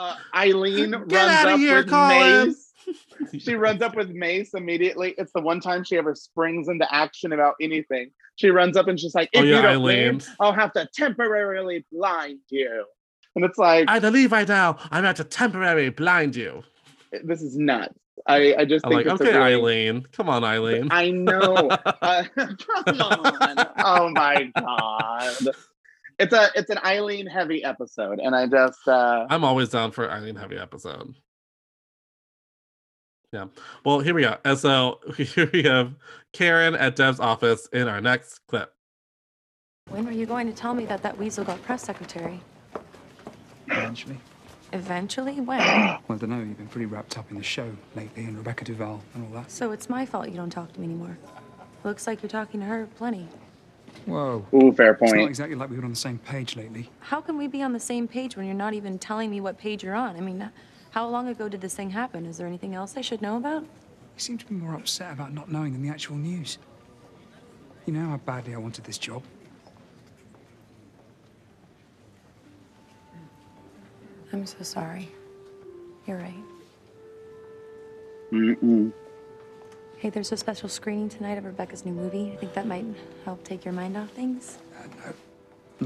Uh, 0.00 0.16
Eileen 0.34 0.90
Get 1.08 1.16
runs 1.16 1.30
outta 1.30 1.50
up 1.52 1.58
here, 1.58 1.76
with 1.78 1.90
Colin. 1.90 2.46
Mace. 2.48 2.66
She 3.38 3.54
runs 3.54 3.82
up 3.82 3.94
with 3.94 4.08
Mace 4.10 4.54
immediately. 4.54 5.14
It's 5.18 5.30
the 5.32 5.42
one 5.42 5.60
time 5.60 5.84
she 5.84 5.96
ever 5.98 6.14
springs 6.14 6.68
into 6.68 6.92
action 6.92 7.32
about 7.32 7.54
anything. 7.60 8.10
She 8.36 8.48
runs 8.50 8.76
up 8.76 8.88
and 8.88 8.98
she's 8.98 9.14
like, 9.14 9.28
Oh, 9.36 9.42
yeah, 9.42 9.56
you 9.56 9.62
don't 9.62 9.72
Eileen. 9.72 10.12
leave, 10.14 10.28
I'll 10.40 10.54
have 10.54 10.72
to 10.72 10.88
temporarily 10.94 11.84
blind 11.92 12.40
you." 12.48 12.84
And 13.36 13.44
it's 13.44 13.58
like, 13.58 13.84
I 13.88 13.98
believe 14.00 14.32
right 14.32 14.48
now 14.48 14.78
I'm 14.90 15.04
at 15.04 15.16
to 15.16 15.24
temporarily 15.24 15.90
blind 15.90 16.34
you. 16.34 16.64
this 17.22 17.42
is 17.42 17.56
nuts. 17.56 17.94
I, 18.26 18.54
I 18.58 18.64
just 18.64 18.84
I'm 18.86 18.92
think 18.92 19.06
like, 19.06 19.14
it's 19.14 19.20
a 19.20 19.24
okay, 19.28 19.38
really- 19.38 19.52
Eileen. 19.88 20.06
Come 20.12 20.28
on, 20.30 20.42
Eileen. 20.42 20.88
I 20.90 21.10
know. 21.10 21.70
Uh, 22.02 22.24
come 22.34 23.00
on. 23.00 23.66
Oh 23.78 24.08
my 24.10 24.50
god. 24.58 25.48
It's 26.20 26.34
a 26.34 26.50
it's 26.54 26.68
an 26.68 26.78
Eileen 26.84 27.26
heavy 27.26 27.64
episode, 27.64 28.18
and 28.18 28.36
I 28.36 28.46
just 28.46 28.86
uh 28.86 29.26
I'm 29.30 29.42
always 29.42 29.70
down 29.70 29.90
for 29.90 30.10
Eileen 30.10 30.36
heavy 30.36 30.58
episode. 30.58 31.14
Yeah. 33.32 33.46
Well, 33.86 34.00
here 34.00 34.12
we 34.12 34.22
go. 34.22 34.36
And 34.44 34.58
so 34.58 35.00
here 35.16 35.48
we 35.50 35.62
have 35.62 35.94
Karen 36.34 36.74
at 36.74 36.94
Dev's 36.96 37.20
office 37.20 37.68
in 37.72 37.88
our 37.88 38.02
next 38.02 38.40
clip. 38.48 38.74
When 39.88 40.04
were 40.04 40.10
you 40.12 40.26
going 40.26 40.46
to 40.46 40.52
tell 40.52 40.74
me 40.74 40.84
that 40.86 41.02
that 41.02 41.16
weasel 41.16 41.42
got 41.44 41.62
press 41.62 41.82
secretary? 41.82 42.40
Eventually. 43.68 44.18
Eventually? 44.74 45.34
When? 45.40 45.58
Well, 45.58 46.00
I 46.10 46.16
don't 46.16 46.28
know. 46.28 46.38
You've 46.38 46.58
been 46.58 46.68
pretty 46.68 46.86
wrapped 46.86 47.16
up 47.16 47.30
in 47.30 47.36
the 47.38 47.42
show 47.42 47.70
lately, 47.96 48.24
and 48.24 48.36
Rebecca 48.36 48.64
Duval 48.64 49.00
and 49.14 49.24
all 49.24 49.32
that. 49.40 49.50
so 49.50 49.72
it's 49.72 49.88
my 49.88 50.04
fault 50.04 50.28
you 50.28 50.36
don't 50.36 50.50
talk 50.50 50.72
to 50.74 50.80
me 50.80 50.86
anymore. 50.86 51.16
Looks 51.82 52.06
like 52.06 52.22
you're 52.22 52.30
talking 52.30 52.60
to 52.60 52.66
her 52.66 52.88
plenty. 52.96 53.26
Whoa. 54.06 54.46
ooh, 54.54 54.72
fair 54.72 54.94
point. 54.94 55.10
It's 55.10 55.12
not 55.12 55.18
point. 55.18 55.28
exactly 55.30 55.56
like 55.56 55.70
we 55.70 55.76
were 55.76 55.84
on 55.84 55.90
the 55.90 55.96
same 55.96 56.18
page 56.18 56.56
lately. 56.56 56.90
How 57.00 57.20
can 57.20 57.36
we 57.36 57.46
be 57.46 57.62
on 57.62 57.72
the 57.72 57.80
same 57.80 58.08
page 58.08 58.36
when 58.36 58.46
you're 58.46 58.54
not 58.54 58.74
even 58.74 58.98
telling 58.98 59.30
me 59.30 59.40
what 59.40 59.58
page 59.58 59.84
you're 59.84 59.94
on? 59.94 60.16
I 60.16 60.20
mean, 60.20 60.50
how 60.90 61.08
long 61.08 61.28
ago 61.28 61.48
did 61.48 61.60
this 61.60 61.74
thing 61.74 61.90
happen? 61.90 62.26
Is 62.26 62.38
there 62.38 62.46
anything 62.46 62.74
else 62.74 62.96
I 62.96 63.00
should 63.00 63.22
know 63.22 63.36
about? 63.36 63.62
You 63.62 63.68
seem 64.18 64.38
to 64.38 64.46
be 64.46 64.54
more 64.54 64.74
upset 64.74 65.12
about 65.12 65.32
not 65.32 65.50
knowing 65.50 65.72
than 65.72 65.82
the 65.82 65.88
actual 65.88 66.16
news. 66.16 66.58
You 67.86 67.92
know 67.92 68.08
how 68.08 68.16
badly 68.18 68.54
I 68.54 68.58
wanted 68.58 68.84
this 68.84 68.98
job. 68.98 69.22
I'm 74.32 74.46
so 74.46 74.62
sorry. 74.62 75.10
You're 76.06 76.18
right. 76.18 76.34
Mm-mm. 78.32 78.92
Hey, 80.00 80.08
there's 80.08 80.32
a 80.32 80.36
special 80.36 80.68
screening 80.70 81.10
tonight 81.10 81.36
of 81.36 81.44
Rebecca's 81.44 81.84
new 81.84 81.92
movie. 81.92 82.32
I 82.32 82.36
think 82.36 82.54
that 82.54 82.66
might 82.66 82.86
help 83.26 83.44
take 83.44 83.64
your 83.66 83.74
mind 83.74 83.96
off 83.98 84.08
things. 84.10 84.56
Uh, 84.78 84.86
no. 85.04 85.12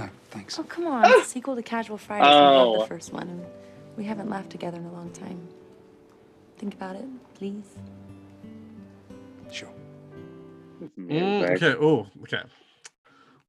No, 0.05 0.09
thanks. 0.31 0.57
Oh, 0.59 0.63
come 0.63 0.87
on. 0.87 1.05
It's 1.05 1.27
a 1.27 1.31
sequel 1.31 1.57
to 1.57 1.63
Casual 1.63 1.99
Fridays. 1.99 2.27
We 2.29 2.33
love 2.35 2.69
Oh. 2.69 2.81
the 2.83 2.87
first 2.87 3.13
one, 3.13 3.29
and 3.29 3.45
we 3.97 4.05
haven't 4.05 4.31
laughed 4.31 4.51
together 4.51 4.79
in 4.79 4.85
a 4.87 4.93
long 4.93 5.11
time. 5.11 5.41
Think 6.59 6.75
about 6.75 6.95
it, 6.97 7.05
please. 7.35 7.65
Sure. 9.51 9.69
Mm, 10.99 11.51
okay. 11.57 11.75
Oh, 11.81 12.07
okay. 12.23 12.43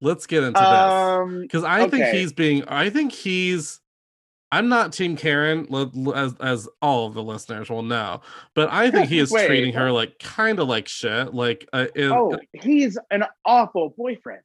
Let's 0.02 0.26
get 0.28 0.44
into 0.44 0.60
this. 0.60 0.68
Um, 0.68 1.42
Because 1.42 1.64
I 1.64 1.88
think 1.90 2.06
he's 2.08 2.34
being 2.34 2.64
I 2.68 2.90
think 2.90 3.12
he's 3.12 3.82
I'm 4.56 4.70
not 4.70 4.94
Team 4.94 5.18
Karen, 5.18 5.68
as 6.16 6.34
as 6.40 6.70
all 6.82 7.08
of 7.08 7.14
the 7.14 7.24
listeners 7.24 7.70
will 7.70 7.84
know, 7.84 8.22
but 8.54 8.72
I 8.72 8.90
think 8.90 9.10
he 9.10 9.20
is 9.26 9.32
Wait, 9.32 9.48
treating 9.48 9.74
her 9.74 9.92
like 9.92 10.18
kind 10.20 10.60
of 10.60 10.68
like 10.68 10.88
shit. 10.88 11.34
Like, 11.34 11.68
uh, 11.74 11.88
it- 11.94 12.12
oh, 12.12 12.40
he's 12.54 12.98
an 13.12 13.26
awful 13.46 13.94
boyfriend. 13.98 14.42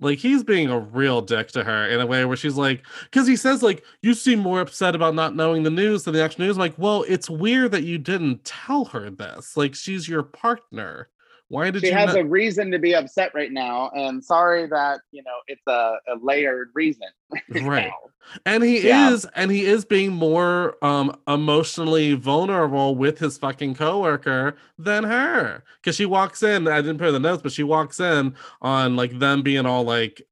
like 0.00 0.18
he's 0.18 0.42
being 0.42 0.68
a 0.70 0.78
real 0.78 1.22
dick 1.22 1.48
to 1.52 1.62
her 1.62 1.86
in 1.88 2.00
a 2.00 2.06
way 2.06 2.24
where 2.24 2.36
she's 2.36 2.56
like, 2.56 2.84
because 3.04 3.28
he 3.28 3.36
says 3.36 3.62
like, 3.62 3.84
you 4.02 4.12
seem 4.12 4.40
more 4.40 4.60
upset 4.60 4.94
about 4.96 5.14
not 5.14 5.36
knowing 5.36 5.62
the 5.62 5.70
news 5.70 6.02
than 6.02 6.14
the 6.14 6.22
actual 6.22 6.44
news. 6.46 6.56
I'm 6.56 6.60
like, 6.60 6.78
well, 6.78 7.04
it's 7.06 7.30
weird 7.30 7.70
that 7.72 7.84
you 7.84 7.96
didn't 7.98 8.44
tell 8.44 8.86
her 8.86 9.08
this. 9.08 9.56
Like, 9.56 9.74
she's 9.76 10.08
your 10.08 10.24
partner. 10.24 11.08
Why 11.48 11.70
did 11.70 11.82
She 11.82 11.90
has 11.90 12.14
not- 12.14 12.18
a 12.20 12.24
reason 12.24 12.70
to 12.70 12.78
be 12.78 12.94
upset 12.94 13.32
right 13.34 13.52
now, 13.52 13.90
and 13.94 14.24
sorry 14.24 14.66
that 14.68 15.00
you 15.12 15.22
know 15.22 15.36
it's 15.46 15.66
a, 15.66 15.96
a 16.08 16.16
layered 16.22 16.70
reason. 16.74 17.08
right. 17.62 17.88
now. 17.88 18.10
and 18.46 18.62
he 18.62 18.86
Yeah. 18.86 19.10
is 19.10 19.26
and 19.36 19.50
he 19.50 19.64
is 19.66 19.84
being 19.84 20.12
more 20.12 20.76
um 20.84 21.14
emotionally 21.28 22.14
vulnerable 22.14 22.94
with 22.96 23.18
his 23.18 23.36
fucking 23.38 23.74
coworker 23.74 24.56
than 24.78 25.04
her 25.04 25.62
because 25.80 25.96
she 25.96 26.06
walks 26.06 26.42
in 26.42 26.66
i 26.68 26.80
didn't 26.80 26.98
put 26.98 27.10
the 27.12 27.18
notes 27.20 27.42
but 27.42 27.50
she 27.52 27.62
walks 27.64 27.98
in 28.00 28.34
on 28.62 28.94
like 28.96 29.18
them 29.18 29.42
being 29.42 29.66
all 29.66 29.82
like 29.84 30.22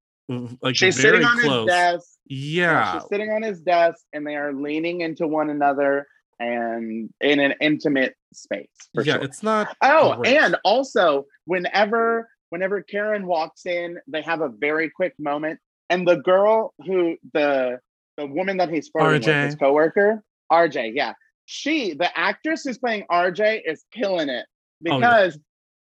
like 0.62 0.74
She's 0.76 0.96
very 0.96 1.18
sitting 1.18 1.26
on 1.26 1.38
close 1.40 1.68
his 1.68 1.74
desk. 1.76 2.08
yeah 2.26 2.92
She's 3.00 3.08
sitting 3.08 3.30
on 3.30 3.42
his 3.42 3.60
desk, 3.60 4.00
and 4.14 4.26
they 4.26 4.36
are 4.36 4.52
leaning 4.54 5.00
into 5.02 5.26
one 5.26 5.50
another 5.50 6.06
and 6.42 7.10
in 7.20 7.40
an 7.40 7.54
intimate 7.60 8.14
space. 8.32 8.68
For 8.94 9.02
yeah 9.04 9.14
sure. 9.14 9.22
it's 9.24 9.42
not 9.42 9.76
Oh, 9.82 10.16
great. 10.16 10.36
and 10.36 10.56
also 10.64 11.26
whenever 11.46 12.28
whenever 12.50 12.82
Karen 12.82 13.26
walks 13.26 13.64
in, 13.66 13.98
they 14.06 14.22
have 14.22 14.40
a 14.42 14.48
very 14.48 14.90
quick 14.90 15.14
moment, 15.18 15.58
and 15.90 16.06
the 16.06 16.16
girl 16.16 16.74
who 16.86 17.16
the 17.32 17.78
the 18.18 18.26
woman 18.26 18.58
that 18.58 18.68
he's 18.68 18.88
flirting 18.88 19.22
RJ. 19.22 19.26
with, 19.26 19.44
his 19.46 19.54
coworker, 19.56 20.22
RJ, 20.52 20.92
yeah, 20.94 21.12
she 21.46 21.94
the 21.94 22.16
actress 22.18 22.64
who's 22.64 22.78
playing 22.78 23.04
RJ 23.10 23.62
is 23.64 23.84
killing 23.92 24.28
it 24.28 24.46
Oh, 24.90 24.98
because 24.98 25.38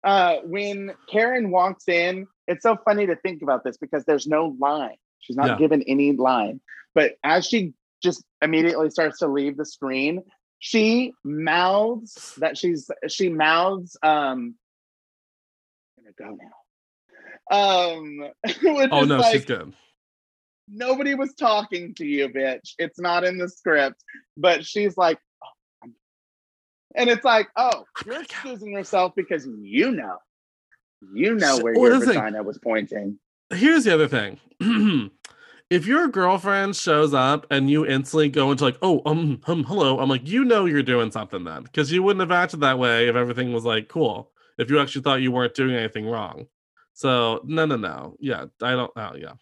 uh, 0.04 0.36
when 0.44 0.92
Karen 1.10 1.50
walks 1.50 1.88
in, 1.88 2.26
it's 2.46 2.62
so 2.62 2.76
funny 2.84 3.06
to 3.06 3.16
think 3.16 3.42
about 3.42 3.64
this 3.64 3.76
because 3.76 4.04
there's 4.04 4.26
no 4.28 4.54
line. 4.60 4.96
She's 5.18 5.36
not 5.36 5.46
Yeah. 5.48 5.56
given 5.58 5.82
any 5.82 6.12
line, 6.12 6.60
but 6.94 7.16
as 7.24 7.46
she 7.46 7.72
just 8.02 8.22
immediately 8.42 8.88
starts 8.90 9.18
to 9.18 9.26
leave 9.26 9.56
the 9.56 9.64
screen, 9.66 10.22
she 10.58 11.12
mouths 11.24 12.34
that 12.38 12.56
she's 12.56 12.90
she 13.08 13.28
mouths 13.28 13.96
um 14.02 14.54
I'm 15.98 16.12
gonna 16.18 16.30
go 16.30 16.38
now. 16.40 16.52
Um 17.50 18.30
oh 18.92 19.04
no 19.04 19.18
like, 19.18 19.32
she's 19.32 19.44
good 19.44 19.72
nobody 20.68 21.14
was 21.14 21.34
talking 21.34 21.94
to 21.94 22.04
you, 22.04 22.28
bitch. 22.28 22.74
It's 22.78 22.98
not 22.98 23.24
in 23.24 23.38
the 23.38 23.48
script. 23.48 24.02
But 24.36 24.64
she's 24.64 24.96
like, 24.96 25.18
oh, 25.84 25.90
and 26.94 27.10
it's 27.10 27.24
like, 27.24 27.48
oh, 27.56 27.84
you're 28.04 28.22
excusing 28.22 28.72
yourself 28.72 29.12
because 29.16 29.46
you 29.60 29.92
know, 29.92 30.16
you 31.14 31.34
know 31.34 31.58
where 31.58 31.74
well, 31.74 31.82
your 31.82 31.92
that's 31.92 32.06
the 32.06 32.12
thing. 32.12 32.22
vagina 32.22 32.42
was 32.42 32.58
pointing. 32.58 33.18
here's 33.54 33.84
the 33.84 33.94
other 33.94 34.08
thing 34.08 34.40
if 35.70 35.86
your 35.86 36.08
girlfriend 36.08 36.76
shows 36.76 37.12
up 37.12 37.46
and 37.50 37.70
you 37.70 37.84
instantly 37.86 38.28
go 38.28 38.50
into 38.50 38.64
like, 38.64 38.78
oh, 38.82 39.02
um, 39.04 39.40
um, 39.46 39.64
hello, 39.64 39.98
I'm 39.98 40.08
like, 40.08 40.28
you 40.28 40.44
know, 40.44 40.64
you're 40.64 40.82
doing 40.82 41.10
something 41.10 41.44
then, 41.44 41.64
because 41.64 41.90
you 41.90 42.02
wouldn't 42.02 42.20
have 42.20 42.30
acted 42.30 42.60
that 42.60 42.78
way 42.78 43.08
if 43.08 43.16
everything 43.16 43.52
was 43.52 43.64
like 43.64 43.88
cool. 43.88 44.30
If 44.58 44.70
you 44.70 44.80
actually 44.80 45.02
thought 45.02 45.20
you 45.20 45.32
weren't 45.32 45.54
doing 45.54 45.74
anything 45.74 46.06
wrong. 46.06 46.46
So 46.94 47.40
no, 47.44 47.66
no, 47.66 47.76
no. 47.76 48.16
Yeah, 48.20 48.46
I 48.62 48.70
don't. 48.72 48.90
Oh, 48.96 49.12
yeah, 49.16 49.32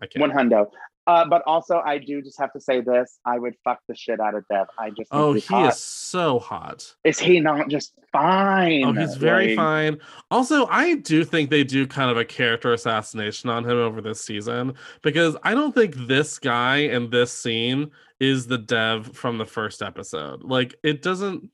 I 0.00 0.06
can't. 0.06 0.20
One 0.20 0.30
hundo. 0.30 0.70
Uh, 1.06 1.24
but 1.26 1.42
also, 1.46 1.82
I 1.84 1.98
do 1.98 2.22
just 2.22 2.38
have 2.40 2.52
to 2.54 2.60
say 2.60 2.80
this: 2.80 3.18
I 3.26 3.38
would 3.38 3.54
fuck 3.62 3.80
the 3.88 3.94
shit 3.94 4.20
out 4.20 4.34
of 4.34 4.44
Dev. 4.48 4.68
I 4.78 4.88
just 4.90 5.08
Oh, 5.12 5.34
he 5.34 5.40
hot. 5.40 5.72
is 5.74 5.78
so 5.78 6.38
hot. 6.38 6.94
Is 7.04 7.18
he 7.18 7.40
not 7.40 7.68
just 7.68 7.92
fine? 8.10 8.84
Oh, 8.84 8.92
he's 8.92 9.16
very 9.16 9.48
Like, 9.48 9.56
fine. 9.56 9.98
Also, 10.30 10.66
I 10.66 10.94
do 10.94 11.22
think 11.24 11.50
they 11.50 11.62
do 11.62 11.86
kind 11.86 12.10
of 12.10 12.16
a 12.16 12.24
character 12.24 12.72
assassination 12.72 13.50
on 13.50 13.64
him 13.64 13.76
over 13.76 14.00
this 14.00 14.24
season 14.24 14.74
because 15.02 15.36
I 15.42 15.52
don't 15.52 15.74
think 15.74 15.94
this 15.94 16.38
guy 16.38 16.76
in 16.78 17.10
this 17.10 17.30
scene 17.32 17.90
is 18.18 18.46
the 18.46 18.58
dev 18.58 19.14
from 19.14 19.36
the 19.36 19.44
first 19.44 19.82
episode. 19.82 20.42
Like, 20.42 20.74
it 20.82 21.02
doesn't. 21.02 21.50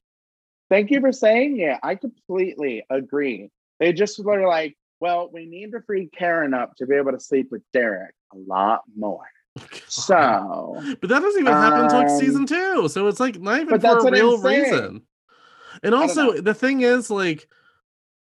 Thank 0.69 0.93
you 0.93 1.01
for 1.01 1.11
saying 1.11 1.59
it. 1.59 1.77
I 1.83 1.97
completely 1.97 2.85
agree. 2.89 3.51
They 3.81 3.93
just 3.93 4.23
were 4.25 4.47
like, 4.47 4.77
well, 5.01 5.29
we 5.33 5.47
need 5.47 5.73
to 5.73 5.81
free 5.81 6.09
Karen 6.17 6.55
up 6.55 6.77
to 6.77 6.87
be 6.87 6.95
able 6.95 7.11
to 7.13 7.19
sleep 7.19 7.49
with 7.51 7.63
Derek 7.73 8.15
a 8.33 8.37
lot 8.37 8.83
more. 8.97 9.25
So, 9.89 10.81
But 11.01 11.11
that 11.11 11.21
doesn't 11.21 11.41
even 11.41 11.53
happen 11.53 11.81
until 11.81 11.99
like 11.99 12.09
Um, 12.09 12.19
season 12.19 12.47
two. 12.47 12.89
So 12.89 13.09
it's 13.09 13.21
like 13.21 13.41
not 13.41 13.57
even 13.57 13.69
but 13.69 13.81
for 13.81 13.95
that's 13.95 14.05
a 14.05 14.11
real 14.11 14.39
reason. 14.39 15.03
And 15.83 15.95
also, 15.95 16.41
the 16.41 16.55
thing 16.55 16.83
is, 16.83 17.11
like, 17.11 17.49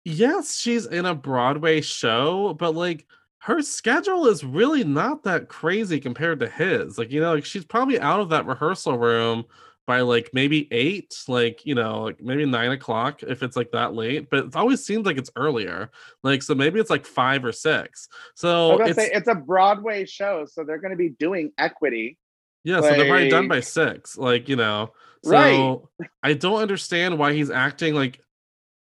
yes, 0.04 0.56
she's 0.56 0.86
in 0.86 1.06
a 1.06 1.14
Broadway 1.14 1.80
show, 1.80 2.54
but 2.54 2.74
like 2.74 3.06
her 3.38 3.62
schedule 3.62 4.26
is 4.26 4.44
really 4.44 4.84
not 4.84 5.24
that 5.24 5.48
crazy 5.48 6.00
compared 6.00 6.40
to 6.40 6.48
his. 6.48 6.98
Like, 6.98 7.10
you 7.10 7.20
know, 7.20 7.34
like 7.34 7.44
she's 7.44 7.64
probably 7.64 8.00
out 8.00 8.20
of 8.20 8.30
that 8.30 8.46
rehearsal 8.46 8.98
room 8.98 9.44
by 9.86 10.00
like 10.00 10.30
maybe 10.32 10.68
eight, 10.70 11.14
like, 11.28 11.66
you 11.66 11.74
know, 11.74 12.02
like 12.02 12.22
maybe 12.22 12.46
nine 12.46 12.72
o'clock 12.72 13.22
if 13.22 13.42
it's 13.42 13.56
like 13.56 13.70
that 13.72 13.94
late, 13.94 14.30
but 14.30 14.46
it 14.46 14.56
always 14.56 14.84
seems 14.84 15.04
like 15.04 15.18
it's 15.18 15.30
earlier. 15.36 15.90
Like, 16.22 16.42
so 16.42 16.54
maybe 16.54 16.80
it's 16.80 16.90
like 16.90 17.04
five 17.04 17.44
or 17.44 17.52
six. 17.52 18.08
So 18.34 18.80
it's, 18.82 18.96
say 18.96 19.10
it's 19.12 19.28
a 19.28 19.34
Broadway 19.34 20.06
show, 20.06 20.46
so 20.46 20.64
they're 20.64 20.80
going 20.80 20.92
to 20.92 20.96
be 20.96 21.10
doing 21.10 21.52
equity. 21.58 22.18
Yeah, 22.64 22.80
so 22.80 22.94
they're 22.94 23.06
probably 23.06 23.28
done 23.28 23.48
by 23.48 23.60
six. 23.60 24.16
Like, 24.16 24.48
you 24.48 24.56
know. 24.56 24.92
So 25.22 25.30
Right. 25.30 26.08
I 26.22 26.34
don't 26.34 26.60
understand 26.60 27.18
why 27.18 27.32
he's 27.32 27.50
acting 27.50 27.94
like 27.94 28.20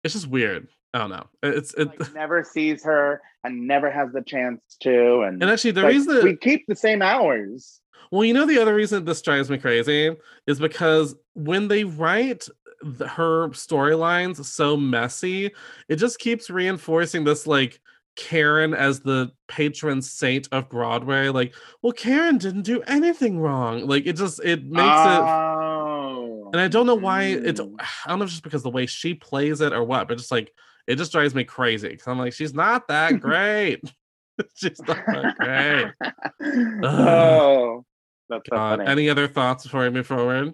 it's 0.04 0.14
just 0.14 0.28
weird. 0.28 0.68
I 0.94 1.00
don't 1.00 1.10
know. 1.10 1.28
It's 1.44 1.74
it 1.76 2.00
Like, 2.00 2.14
never 2.14 2.44
sees 2.44 2.84
her 2.84 3.22
and 3.44 3.68
never 3.68 3.90
has 3.90 4.12
the 4.12 4.22
chance 4.22 4.62
to. 4.82 5.22
And, 5.22 5.42
and 5.42 5.52
actually 5.52 5.72
the 5.72 5.84
like, 5.84 5.94
reason 5.94 6.16
that 6.16 6.24
we 6.24 6.36
keep 6.36 6.68
the 6.68 6.76
same 6.76 7.02
hours. 7.02 7.81
Well, 8.12 8.26
you 8.26 8.34
know 8.34 8.46
the 8.46 8.60
other 8.62 8.76
reason 8.76 9.06
this 9.06 9.22
drives 9.22 9.50
me 9.50 9.58
crazy 9.58 10.16
is 10.48 10.60
because 10.60 11.16
when 11.34 11.68
they 11.68 11.84
write 11.86 12.48
th- 12.84 13.10
her 13.10 13.50
storylines 13.50 14.44
so 14.44 14.76
messy, 14.78 15.52
it 15.90 15.96
just 15.96 16.20
keeps 16.20 16.50
reinforcing 16.50 17.24
this 17.24 17.48
like 17.48 17.80
Karen 18.18 18.74
as 18.74 19.00
the 19.00 19.32
patron 19.48 20.02
saint 20.02 20.50
of 20.52 20.68
Broadway. 20.70 21.30
Like, 21.30 21.56
well, 21.82 21.94
Karen 21.94 22.38
didn't 22.38 22.64
do 22.64 22.82
anything 22.82 23.40
wrong. 23.40 23.88
Like 23.88 24.06
it 24.06 24.18
just 24.18 24.42
it 24.44 24.66
makes 24.66 24.84
it 24.84 25.22
Oh. 25.24 26.50
and 26.52 26.62
I 26.62 26.68
don't 26.68 26.86
know 26.88 26.96
why 26.96 27.24
it's 27.24 27.62
Mm. 27.62 27.76
I 27.80 28.10
don't 28.10 28.20
know 28.20 28.24
if 28.26 28.28
it's 28.28 28.34
just 28.34 28.44
because 28.44 28.64
the 28.64 28.70
way 28.70 28.86
she 28.86 29.14
plays 29.14 29.62
it 29.62 29.72
or 29.74 29.84
what, 29.86 30.08
but 30.10 30.18
just 30.18 30.32
like 30.32 30.52
it 30.88 30.98
just 30.98 31.14
drives 31.14 31.34
me 31.34 31.46
crazy 31.46 31.88
because 31.90 32.08
I'm 32.08 32.18
like, 32.20 32.34
she's 32.34 32.54
not 32.54 32.90
that 32.90 33.20
great. 33.22 33.82
she's 34.56 34.82
not 34.86 34.98
that 35.08 35.94
great. 36.42 36.84
oh, 36.84 37.86
that's 38.32 38.44
so 38.50 38.56
God. 38.56 38.78
funny. 38.80 38.90
Any 38.90 39.10
other 39.10 39.28
thoughts 39.28 39.64
before 39.64 39.82
we 39.82 39.90
move 39.92 40.08
forward? 40.08 40.54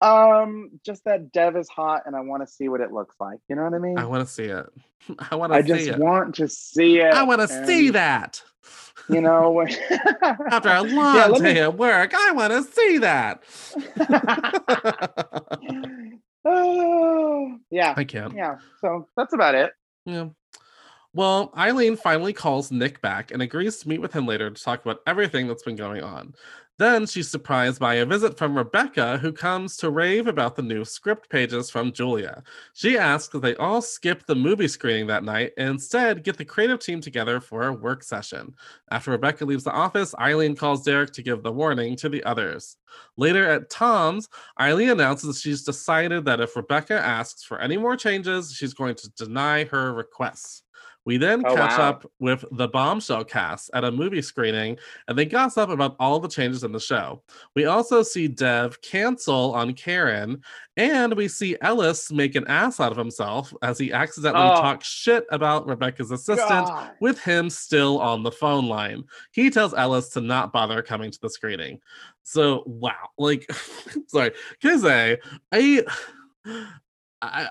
um, 0.00 0.70
just 0.84 1.04
that 1.04 1.30
Dev 1.30 1.56
is 1.56 1.68
hot, 1.68 2.02
and 2.06 2.16
I 2.16 2.20
want 2.22 2.42
to 2.42 2.46
see 2.52 2.68
what 2.68 2.80
it 2.80 2.90
looks 2.90 3.14
like. 3.20 3.38
You 3.48 3.54
know 3.54 3.62
what 3.62 3.74
I 3.74 3.78
mean? 3.78 3.98
I 3.98 4.04
want 4.04 4.26
to 4.26 4.32
see 4.32 4.44
it. 4.44 4.66
I 5.30 5.36
want 5.36 5.52
to 5.52 5.62
see 5.62 5.68
that 5.68 5.74
I 5.74 5.78
see 5.78 5.84
just 5.86 5.88
it. 5.90 5.98
want 5.98 6.34
to 6.34 6.48
see 6.48 6.98
it. 6.98 7.14
I 7.14 7.22
want 7.22 7.40
to 7.40 7.48
see 7.66 7.90
that. 7.90 8.42
You 9.08 9.20
know, 9.20 9.64
After 10.50 10.70
a 10.70 10.82
long 10.82 11.32
Yeah, 11.34 11.38
day 11.38 11.54
me- 11.54 11.60
at 11.60 11.76
work, 11.78 12.14
I 12.14 12.32
want 12.32 12.52
to 12.52 12.62
see 12.62 12.98
that. 12.98 13.42
oh, 16.44 17.56
yeah, 17.70 17.94
I 17.96 18.04
can't. 18.04 18.34
yeah. 18.34 18.56
So 18.80 19.08
that's 19.16 19.34
about 19.34 19.54
it. 19.54 19.72
Yeah. 20.04 20.28
Well, 21.14 21.52
Eileen 21.56 21.96
finally 21.96 22.32
calls 22.32 22.72
Nick 22.72 23.02
back 23.02 23.30
and 23.32 23.42
agrees 23.42 23.76
to 23.78 23.88
meet 23.88 24.00
with 24.00 24.14
him 24.14 24.26
later 24.26 24.50
to 24.50 24.62
talk 24.62 24.82
about 24.82 25.00
everything 25.06 25.46
that's 25.46 25.62
been 25.62 25.76
going 25.76 26.02
on. 26.02 26.34
Then 26.78 27.06
she's 27.06 27.30
surprised 27.30 27.78
by 27.78 27.96
a 27.96 28.06
visit 28.06 28.38
from 28.38 28.56
Rebecca, 28.56 29.18
who 29.18 29.32
comes 29.32 29.76
to 29.76 29.90
rave 29.90 30.26
about 30.26 30.56
the 30.56 30.62
new 30.62 30.84
script 30.84 31.28
pages 31.28 31.70
from 31.70 31.92
Julia. 31.92 32.42
She 32.72 32.96
asks 32.98 33.28
that 33.32 33.40
they 33.42 33.54
all 33.56 33.82
skip 33.82 34.24
the 34.24 34.34
movie 34.34 34.68
screening 34.68 35.06
that 35.08 35.22
night 35.22 35.52
and 35.58 35.68
instead 35.68 36.24
get 36.24 36.38
the 36.38 36.44
creative 36.44 36.80
team 36.80 37.00
together 37.00 37.40
for 37.40 37.66
a 37.66 37.72
work 37.72 38.02
session. 38.02 38.54
After 38.90 39.10
Rebecca 39.10 39.44
leaves 39.44 39.64
the 39.64 39.70
office, 39.70 40.14
Eileen 40.18 40.56
calls 40.56 40.82
Derek 40.82 41.12
to 41.12 41.22
give 41.22 41.42
the 41.42 41.52
warning 41.52 41.94
to 41.96 42.08
the 42.08 42.24
others. 42.24 42.78
Later 43.16 43.48
at 43.48 43.70
Tom's, 43.70 44.28
Eileen 44.58 44.90
announces 44.90 45.40
she's 45.40 45.62
decided 45.62 46.24
that 46.24 46.40
if 46.40 46.56
Rebecca 46.56 46.94
asks 46.94 47.44
for 47.44 47.60
any 47.60 47.76
more 47.76 47.96
changes, 47.96 48.52
she's 48.52 48.74
going 48.74 48.94
to 48.96 49.10
deny 49.10 49.64
her 49.64 49.92
requests. 49.92 50.62
We 51.04 51.16
then 51.16 51.42
Oh, 51.44 51.56
catch 51.56 51.78
wow. 51.78 51.88
up 51.88 52.06
with 52.20 52.44
the 52.52 52.68
bombshell 52.68 53.24
cast 53.24 53.70
at 53.74 53.82
a 53.84 53.90
movie 53.90 54.22
screening 54.22 54.78
and 55.08 55.18
they 55.18 55.24
gossip 55.24 55.68
about 55.70 55.96
all 55.98 56.20
the 56.20 56.28
changes 56.28 56.62
in 56.62 56.70
the 56.70 56.78
show. 56.78 57.22
We 57.56 57.64
also 57.64 58.02
see 58.04 58.28
Dev 58.28 58.80
cancel 58.82 59.52
on 59.54 59.74
Karen, 59.74 60.42
and 60.76 61.14
we 61.14 61.26
see 61.28 61.56
Ellis 61.60 62.12
make 62.12 62.34
an 62.36 62.46
ass 62.46 62.78
out 62.78 62.92
of 62.92 62.98
himself 62.98 63.52
as 63.62 63.78
he 63.78 63.92
accidentally 63.92 64.44
Oh. 64.52 64.60
talks 64.60 64.86
shit 64.86 65.24
about 65.30 65.66
Rebecca's 65.66 66.10
assistant 66.12 66.66
God. 66.68 66.92
with 67.00 67.18
him 67.20 67.50
still 67.50 67.98
on 68.00 68.22
the 68.22 68.30
phone 68.32 68.68
line. 68.68 69.04
He 69.32 69.50
tells 69.50 69.74
Ellis 69.74 70.08
to 70.10 70.20
not 70.20 70.52
bother 70.52 70.82
coming 70.82 71.10
to 71.10 71.18
the 71.20 71.30
screening. 71.30 71.80
So 72.22 72.62
wow, 72.66 73.08
like 73.18 73.50
sorry, 74.06 74.30
Kize, 74.62 74.84
I 74.84 75.18
I, 75.54 75.84
I 77.20 77.48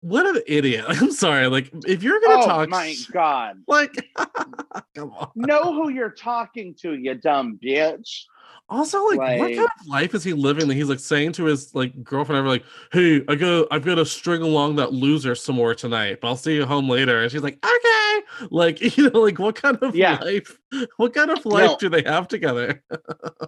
what 0.00 0.26
an 0.26 0.42
idiot. 0.46 0.84
I'm 0.88 1.12
sorry. 1.12 1.46
Like 1.48 1.70
if 1.86 2.02
you're 2.02 2.20
gonna 2.20 2.44
talk 2.44 2.44
Oh 2.44 2.66
talk 2.66 2.68
my 2.70 2.94
god! 3.12 3.62
like 3.66 3.92
come 4.94 5.12
on. 5.12 5.30
Know 5.34 5.72
who 5.72 5.90
you're 5.90 6.10
talking 6.10 6.74
to, 6.80 6.94
you 6.94 7.14
dumb 7.14 7.58
bitch. 7.62 8.24
Also, 8.68 9.04
like, 9.08 9.38
what 9.38 9.48
kind 9.54 9.58
of 9.60 9.86
life 9.86 10.14
is 10.14 10.24
he 10.24 10.32
living 10.32 10.66
that 10.68 10.74
he's 10.74 10.88
like 10.88 10.98
saying 11.00 11.32
to 11.32 11.44
his 11.44 11.74
like 11.74 12.02
girlfriend 12.02 12.38
ever 12.38 12.48
like, 12.48 12.64
"Hey, 12.90 13.22
I 13.28 13.34
go 13.34 13.66
I've 13.70 13.84
got 13.84 13.96
to 13.96 14.06
string 14.06 14.40
along 14.40 14.76
that 14.76 14.92
loser 14.92 15.34
some 15.34 15.56
more 15.56 15.74
tonight, 15.74 16.20
but 16.22 16.28
I'll 16.28 16.36
see 16.36 16.54
you 16.54 16.64
home 16.64 16.88
later." 16.88 17.22
And 17.22 17.30
she's 17.30 17.42
like, 17.42 17.58
"Okay." 17.64 18.48
Like, 18.50 18.80
you 18.96 19.10
know, 19.10 19.20
like 19.20 19.38
what 19.38 19.56
kind 19.56 19.76
of 19.82 19.94
Yeah. 19.94 20.18
life? 20.22 20.58
What 20.96 21.12
kind 21.12 21.30
of 21.30 21.44
life 21.44 21.70
No. 21.72 21.76
do 21.78 21.88
they 21.90 22.02
have 22.02 22.28
together? 22.28 22.82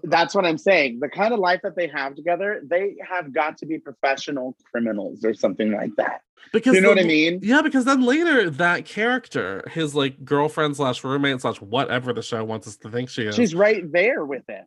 That's 0.02 0.34
what 0.34 0.44
I'm 0.44 0.58
saying. 0.58 1.00
The 1.00 1.08
kind 1.08 1.32
of 1.32 1.40
life 1.40 1.60
that 1.62 1.74
they 1.76 1.86
have 1.88 2.14
together, 2.16 2.60
they 2.64 2.96
have 3.08 3.32
got 3.32 3.56
to 3.58 3.66
be 3.66 3.78
professional 3.78 4.56
criminals 4.70 5.24
or 5.24 5.32
something 5.32 5.72
like 5.72 5.94
that. 5.96 6.20
Because 6.52 6.74
You 6.74 6.82
know 6.82 6.90
what 6.90 6.98
I 6.98 7.04
mean? 7.04 7.40
Yeah, 7.42 7.62
because 7.62 7.86
then 7.86 8.02
later 8.02 8.50
that 8.50 8.84
character, 8.84 9.64
his 9.72 9.94
like 9.94 10.22
girlfriend 10.24 10.76
slash 10.76 11.02
roommate 11.02 11.40
slash 11.40 11.60
whatever 11.62 12.12
the 12.12 12.22
show 12.22 12.44
wants 12.44 12.68
us 12.68 12.76
to 12.78 12.90
think 12.90 13.08
she 13.08 13.22
is. 13.22 13.34
She's 13.34 13.54
right 13.54 13.90
there 13.90 14.24
with 14.24 14.44
it. 14.48 14.64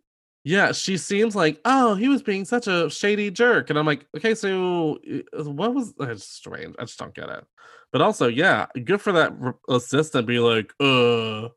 Yeah, 0.48 0.72
she 0.72 0.95
seems 0.95 1.36
like, 1.36 1.60
oh, 1.66 1.95
he 1.95 2.08
was 2.08 2.24
being 2.24 2.45
such 2.45 2.68
a 2.68 2.89
shady 2.89 3.30
jerk. 3.30 3.70
And 3.70 3.78
I'm 3.78 3.86
like, 3.86 4.06
okay, 4.16 4.34
so 4.34 4.98
uh, 5.38 5.43
what 5.43 5.76
was 5.76 5.93
it's 6.00 6.24
strange? 6.24 6.74
I 6.80 6.86
just 6.86 6.98
don't 6.98 7.14
get 7.14 7.28
it. 7.28 7.43
But 7.91 8.02
also, 8.02 8.30
yeah, 8.30 8.68
good 8.86 9.02
for 9.02 9.12
that 9.12 9.34
assistant 9.68 10.26
be 10.26 10.39
like, 10.39 10.72
uh, 10.80 11.50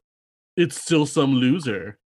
it's 0.56 0.82
still 0.82 1.06
some 1.06 1.34
loser. 1.34 2.00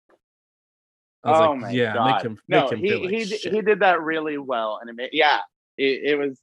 I 1.23 1.31
was 1.31 1.41
oh 1.41 1.51
like, 1.53 1.61
my 1.61 1.71
yeah, 1.71 1.95
god! 1.95 2.15
make 2.17 2.23
him 2.25 2.39
make 2.49 2.61
no, 2.65 2.69
him 2.71 2.79
he 2.81 2.95
like 2.95 3.11
he 3.11 3.25
shit. 3.27 3.53
he 3.53 3.63
did 3.63 3.79
that 3.79 4.03
really 4.03 4.39
well, 4.39 4.79
and 4.81 4.91
it 4.91 4.97
made, 4.97 5.11
yeah, 5.13 5.39
it, 5.79 6.01
it 6.05 6.19
was 6.19 6.37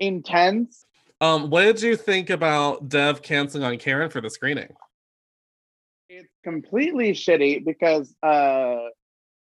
intense. 0.00 0.84
Um, 1.20 1.48
what 1.48 1.62
did 1.62 1.80
you 1.80 1.94
think 1.94 2.30
about 2.30 2.88
Dev 2.88 3.22
canceling 3.22 3.62
on 3.62 3.78
Karen 3.78 4.10
for 4.10 4.20
the 4.20 4.30
screening? 4.30 4.74
It's 6.08 6.34
completely 6.42 7.12
shitty 7.12 7.64
because 7.64 8.12
uh, 8.20 8.88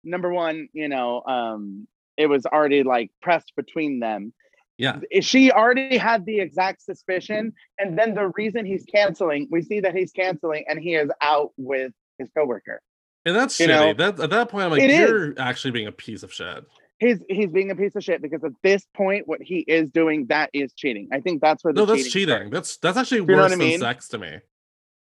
number 0.03 0.31
one, 0.31 0.69
you 0.73 0.87
know, 0.87 1.21
um, 1.23 1.87
it 2.17 2.27
was 2.27 2.45
already 2.45 2.83
like 2.83 3.11
pressed 3.21 3.53
between 3.55 3.99
them. 3.99 4.33
Yeah. 4.77 4.99
She 5.21 5.51
already 5.51 5.97
had 5.97 6.25
the 6.25 6.39
exact 6.39 6.81
suspicion, 6.83 7.53
and 7.77 7.97
then 7.99 8.13
the 8.13 8.31
reason 8.35 8.65
he's 8.65 8.85
canceling, 8.85 9.47
we 9.51 9.61
see 9.61 9.81
that 9.81 9.93
he's 9.93 10.11
canceling, 10.11 10.63
and 10.69 10.79
he 10.79 10.95
is 10.95 11.09
out 11.21 11.51
with 11.57 11.91
his 12.17 12.29
coworker. 12.35 12.81
And 13.25 13.35
that's 13.35 13.59
You 13.59 13.67
shitty. 13.67 13.69
know, 13.69 13.93
that, 13.93 14.19
at 14.21 14.29
that 14.29 14.49
point, 14.49 14.65
I'm 14.65 14.71
like, 14.71 14.81
it 14.81 14.89
is. 14.89 15.09
you're 15.09 15.33
actually 15.37 15.71
being 15.71 15.87
a 15.87 15.91
piece 15.91 16.23
of 16.23 16.33
shit. 16.33 16.63
He's 16.99 17.19
he's 17.29 17.49
being 17.49 17.71
a 17.71 17.75
piece 17.75 17.95
of 17.95 18.03
shit 18.03 18.21
because 18.21 18.43
at 18.43 18.51
this 18.61 18.85
point, 18.93 19.25
what 19.27 19.41
he 19.41 19.59
is 19.59 19.89
doing 19.89 20.25
that 20.27 20.49
is 20.53 20.73
cheating. 20.73 21.07
I 21.13 21.21
think 21.21 21.41
that's 21.41 21.63
where 21.63 21.73
the 21.73 21.79
No, 21.81 21.85
that's 21.85 22.03
cheating 22.11 22.27
cheating. 22.35 22.49
That's 22.49 22.75
that's 22.77 22.97
actually 22.97 23.21
worse 23.21 23.45
I 23.45 23.49
than 23.49 23.59
mean? 23.59 23.79
sex 23.79 24.09
to 24.09 24.17
me. 24.17 24.37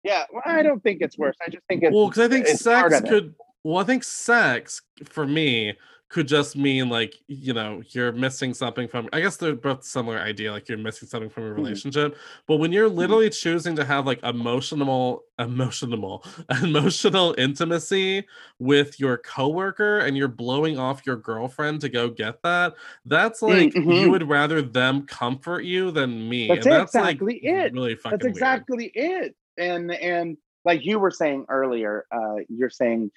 Yeah, 0.03 0.25
well, 0.31 0.43
I 0.45 0.61
don't 0.63 0.81
think 0.83 1.01
it's 1.01 1.17
worse. 1.17 1.35
I 1.45 1.49
just 1.49 1.63
think 1.67 1.81
it's 1.83 1.93
Well, 1.93 2.07
because 2.07 2.23
I 2.23 2.27
think 2.27 2.45
sex 2.47 3.01
could 3.01 3.33
Well, 3.63 3.77
I 3.81 3.83
think 3.83 4.03
sex 4.03 4.81
for 5.05 5.25
me 5.27 5.75
could 6.09 6.27
just 6.27 6.55
mean 6.55 6.89
like 6.89 7.13
you 7.27 7.53
know 7.53 7.83
you're 7.89 8.11
missing 8.11 8.53
something 8.53 8.87
from. 8.87 9.09
I 9.13 9.19
guess 9.21 9.37
they're 9.37 9.55
both 9.55 9.83
similar 9.83 10.17
idea, 10.17 10.51
like 10.51 10.67
you're 10.67 10.77
missing 10.77 11.07
something 11.07 11.29
from 11.29 11.43
a 11.43 11.53
Mhm. 11.57 11.81
relationship. 11.81 12.17
But 12.47 12.57
when 12.57 12.71
you're 12.71 12.89
literally 12.89 13.29
choosing 13.29 13.75
to 13.75 13.85
have 13.85 14.05
like 14.07 14.23
emotional, 14.23 15.23
emotional, 15.37 16.23
emotional 16.63 17.35
intimacy 17.37 18.25
with 18.57 18.99
your 18.99 19.17
coworker, 19.17 19.99
and 19.99 20.17
you're 20.17 20.27
blowing 20.29 20.79
off 20.79 21.05
your 21.05 21.17
girlfriend 21.17 21.81
to 21.81 21.89
go 21.89 22.09
get 22.09 22.41
that, 22.43 22.73
that's 23.05 23.41
like 23.43 23.77
you 23.85 24.09
mhm. 24.09 24.09
would 24.09 24.27
rather 24.27 24.61
them 24.63 25.05
comfort 25.05 25.61
you 25.63 25.91
than 25.91 26.27
me, 26.27 26.55
That's 26.55 26.57
and 26.57 26.71
that's 26.71 26.97
like 26.97 27.21
exactly 27.21 27.35
it. 27.43 27.73
really 27.73 27.95
fucking 27.95 28.17
That's 28.17 28.25
weird. 28.33 28.65
exactly 28.67 28.91
it. 28.95 29.35
And 29.57 29.91
and 29.91 30.37
like 30.65 30.85
you 30.85 30.99
were 30.99 31.11
saying 31.11 31.45
earlier, 31.49 32.05
uh, 32.11 32.37
you're 32.49 32.69
saying 32.69 33.11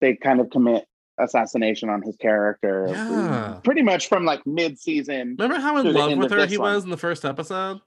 they 0.00 0.16
kind 0.16 0.40
of 0.40 0.50
commit 0.50 0.84
assassination 1.18 1.88
on 1.90 2.02
his 2.02 2.16
character 2.16 2.86
Yeah. 2.88 3.60
pretty 3.62 3.82
much 3.82 4.08
from 4.08 4.24
like 4.24 4.46
mid-season 4.46 5.36
Remember 5.38 5.60
how 5.60 5.76
in 5.78 5.92
love 5.92 6.16
with 6.16 6.30
her 6.30 6.46
he 6.46 6.56
one. 6.58 6.74
was 6.74 6.84
in 6.84 6.90
the 6.90 6.96
first 6.96 7.24
episode? 7.24 7.80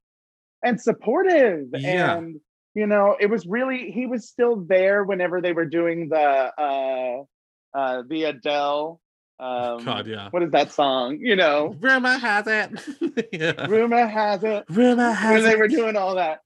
and 0.64 0.80
supportive 0.80 1.68
Yeah. 1.74 2.16
and 2.18 2.40
you 2.76 2.88
know 2.88 3.16
it 3.20 3.28
was 3.30 3.46
really 3.46 3.92
he 3.92 4.06
was 4.06 4.28
still 4.30 4.56
there 4.58 5.04
whenever 5.04 5.42
they 5.42 5.52
were 5.54 5.66
doing 5.66 6.10
the 6.10 6.18
uh 6.58 7.24
uh 7.78 8.04
the 8.08 8.24
adele 8.26 9.00
um 9.40 9.84
God, 9.84 10.06
yeah. 10.08 10.30
what 10.30 10.44
is 10.44 10.52
that 10.52 10.72
song 10.72 11.18
you 11.20 11.36
know 11.36 11.76
Rumor 11.82 12.18
has 12.20 12.46
it. 12.48 13.30
yeah. 13.34 13.66
rumor 13.66 14.06
has 14.06 14.44
it 14.44 14.64
Rumor 14.70 15.12
has 15.12 15.32
it. 15.32 15.34
when 15.34 15.44
has 15.44 15.52
they 15.52 15.56
were 15.60 15.68
doing 15.68 15.96
all 15.98 16.16
that 16.16 16.40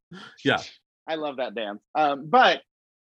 Yeah. 0.43 0.61
i 1.05 1.15
love 1.15 1.38
that 1.38 1.53
dance 1.53 1.82
um 1.95 2.28
but 2.30 2.61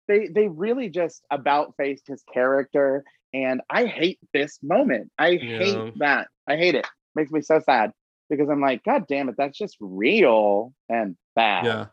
they 0.08 0.28
they 0.28 0.47
really 0.47 0.89
just 0.89 1.24
about 1.32 1.74
faced 1.78 2.08
his 2.08 2.24
character 2.34 3.03
and 3.34 3.62
i 3.70 3.86
hate 3.86 4.20
this 4.34 4.60
moment 4.64 5.12
i 5.18 5.30
Yeah. 5.30 5.58
hate 5.58 5.93
that 5.99 6.28
i 6.47 6.56
hate 6.56 6.76
it 6.76 6.86
makes 7.16 7.32
me 7.32 7.41
so 7.41 7.60
sad 7.60 7.91
because 8.30 8.49
i'm 8.49 8.62
like 8.62 8.84
god 8.84 9.06
damn 9.08 9.30
it 9.30 9.36
that's 9.38 9.58
just 9.58 9.78
real 9.80 10.74
and 10.89 11.16
bad 11.36 11.66
Yeah. 11.66 11.86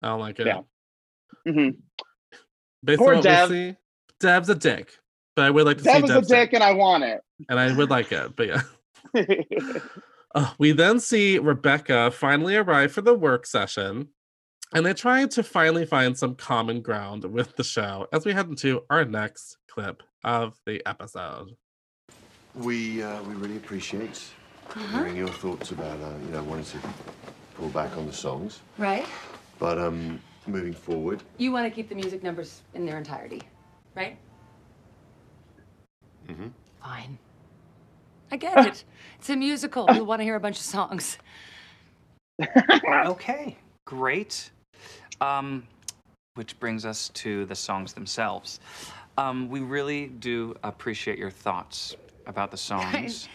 I 0.00 0.08
don't 0.10 0.20
like 0.20 0.38
it. 0.38 0.46
Yeah. 0.46 0.60
Mhm. 1.46 1.78
Based 2.84 2.98
Poor 3.00 3.10
on 3.10 3.16
what 3.16 3.24
Dev. 3.24 3.50
we 3.50 3.56
see, 3.70 3.76
Dev's 4.20 4.48
a 4.48 4.54
dick. 4.54 4.92
But 5.34 5.46
I 5.46 5.50
would 5.50 5.66
like 5.66 5.78
to 5.78 5.82
see 5.84 6.00
was 6.00 6.10
a 6.10 6.14
Dev's 6.14 6.28
dick 6.28 6.52
and 6.52 6.62
i 6.62 6.72
want 6.72 7.02
it 7.02 7.20
And 7.48 7.58
I 7.58 7.76
would 7.76 7.90
like 7.90 8.12
it, 8.12 8.36
but 8.36 8.46
yeah. 8.46 8.62
Uh, 10.34 10.52
we 10.58 10.72
then 10.72 11.00
see 11.00 11.38
Rebecca 11.38 12.10
finally 12.10 12.54
arrive 12.54 12.92
for 12.92 13.00
the 13.00 13.14
work 13.14 13.46
session, 13.46 14.08
and 14.74 14.84
they 14.84 14.94
try 14.94 15.26
to 15.26 15.42
finally 15.42 15.86
find 15.86 16.16
some 16.16 16.34
common 16.34 16.80
ground 16.82 17.24
with 17.24 17.56
the 17.56 17.64
show 17.64 18.06
as 18.12 18.24
we 18.24 18.32
head 18.32 18.48
into 18.48 18.82
our 18.90 19.04
next 19.04 19.56
clip 19.68 20.02
of 20.24 20.58
the 20.66 20.82
episode. 20.86 21.56
We 22.54 23.02
uh, 23.02 23.22
we 23.22 23.34
really 23.34 23.56
appreciate 23.56 24.20
hearing 24.92 25.16
your 25.16 25.28
thoughts 25.28 25.70
about 25.70 25.98
uh, 26.00 26.10
you 26.26 26.32
know 26.32 26.42
wanting 26.42 26.64
to 26.66 26.78
pull 27.54 27.68
back 27.70 27.96
on 27.96 28.06
the 28.06 28.12
songs, 28.12 28.60
Right? 28.76 29.06
but 29.58 29.78
um, 29.78 30.20
moving 30.46 30.72
forward, 30.74 31.22
You 31.38 31.50
want 31.52 31.66
to 31.66 31.70
keep 31.70 31.88
the 31.88 31.94
music 31.94 32.22
numbers 32.22 32.62
in 32.74 32.86
their 32.86 32.96
entirety, 32.98 33.42
right? 33.96 34.16
Mm-hmm. 36.28 36.48
Fine. 36.82 37.18
I 38.30 38.36
get 38.36 38.66
it. 38.66 38.84
It's 39.18 39.30
a 39.30 39.36
musical. 39.36 39.86
You'll 39.94 40.04
want 40.04 40.20
to 40.20 40.24
hear 40.24 40.36
a 40.36 40.40
bunch 40.40 40.56
of 40.58 40.64
songs. 40.64 41.18
Okay, 43.06 43.56
great. 43.84 44.50
Um, 45.20 45.66
which 46.34 46.58
brings 46.60 46.86
us 46.86 47.08
to 47.10 47.44
the 47.46 47.54
songs 47.54 47.92
themselves. 47.92 48.60
Um, 49.16 49.48
we 49.48 49.58
really 49.60 50.06
do 50.06 50.54
appreciate 50.62 51.18
your 51.18 51.30
thoughts 51.30 51.96
about 52.26 52.52
the 52.52 52.56
songs. 52.70 53.28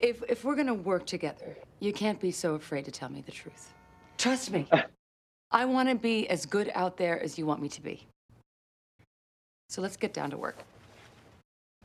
If 0.00 0.22
if 0.28 0.42
we're 0.44 0.56
gonna 0.56 0.74
work 0.74 1.04
together, 1.06 1.56
you 1.80 1.92
can't 1.92 2.18
be 2.18 2.30
so 2.30 2.54
afraid 2.54 2.86
to 2.86 2.90
tell 2.90 3.10
me 3.10 3.20
the 3.20 3.32
truth. 3.32 3.72
Trust 4.16 4.50
me. 4.50 4.66
I 5.52 5.66
want 5.66 5.90
to 5.90 5.94
be 5.94 6.26
as 6.30 6.46
good 6.46 6.72
out 6.74 6.96
there 6.96 7.22
as 7.22 7.36
you 7.36 7.44
want 7.44 7.60
me 7.60 7.68
to 7.68 7.82
be. 7.82 8.06
So 9.68 9.82
let's 9.82 9.98
get 9.98 10.14
down 10.14 10.30
to 10.30 10.38
work. 10.38 10.56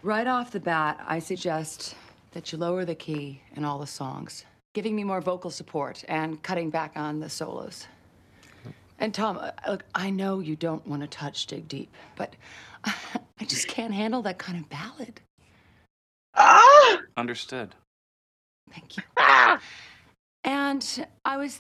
Right 0.04 0.26
off 0.26 0.52
the 0.52 0.60
bat, 0.62 1.04
I 1.06 1.20
suggest 1.20 1.96
that 2.32 2.52
you 2.52 2.58
lower 2.58 2.86
the 2.86 2.96
key 2.96 3.42
in 3.56 3.66
all 3.66 3.78
the 3.80 3.88
songs, 3.88 4.46
giving 4.74 4.96
me 4.96 5.04
more 5.04 5.20
vocal 5.20 5.52
support 5.52 6.06
and 6.08 6.42
cutting 6.44 6.70
back 6.70 6.94
on 6.96 7.20
the 7.20 7.30
solos. 7.30 7.88
And 9.00 9.14
Tom, 9.14 9.38
uh, 9.38 9.52
look, 9.68 9.86
I 9.94 10.10
know 10.10 10.40
you 10.40 10.56
don't 10.56 10.86
want 10.88 11.02
to 11.02 11.08
touch 11.08 11.46
Dig 11.46 11.68
Deep, 11.68 11.90
but 12.16 12.36
I 12.86 13.46
just 13.46 13.68
can't 13.68 13.94
handle 13.94 14.22
that 14.24 14.38
kind 14.38 14.58
of 14.58 14.70
ballad. 14.70 15.22
ah! 16.36 17.00
Understood. 17.16 17.76
Thank 18.72 18.98
you. 18.98 19.04
Ah! 19.18 19.60
And 20.44 21.08
I 21.26 21.38
was 21.38 21.60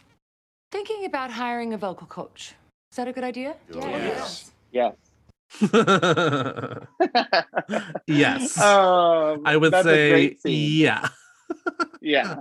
thinking 0.72 1.06
about 1.06 1.32
hiring 1.32 1.74
a 1.74 1.78
vocal 1.78 2.08
coach. 2.08 2.56
Is 2.92 2.98
that 2.98 3.08
a 3.08 3.14
good 3.14 3.24
idea? 3.24 3.56
Yes. 3.72 4.52
yes 4.72 4.94
yes. 8.08 8.58
um, 8.62 9.42
I 9.46 9.58
would 9.58 9.74
say 9.74 10.38
yeah. 10.44 11.08
yeah 12.02 12.38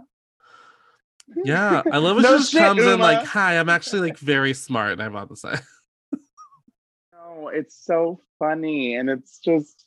Yeah. 1.45 1.83
I 1.93 1.99
love 1.99 2.17
when 2.17 2.23
No 2.23 2.33
she 2.33 2.39
just 2.39 2.53
shit, 2.53 2.61
comes 2.63 2.83
in 2.83 2.99
like, 3.01 3.25
hi, 3.27 3.59
I'm 3.59 3.69
actually 3.69 4.01
like 4.01 4.19
very 4.19 4.55
smart, 4.55 4.93
and 4.93 5.03
I'm 5.03 5.15
about 5.15 5.29
to 5.31 5.37
say. 5.37 5.55
no 7.13 7.49
it's 7.49 7.75
so 7.85 8.21
funny 8.39 8.95
and 8.95 9.09
it's 9.11 9.39
just 9.39 9.85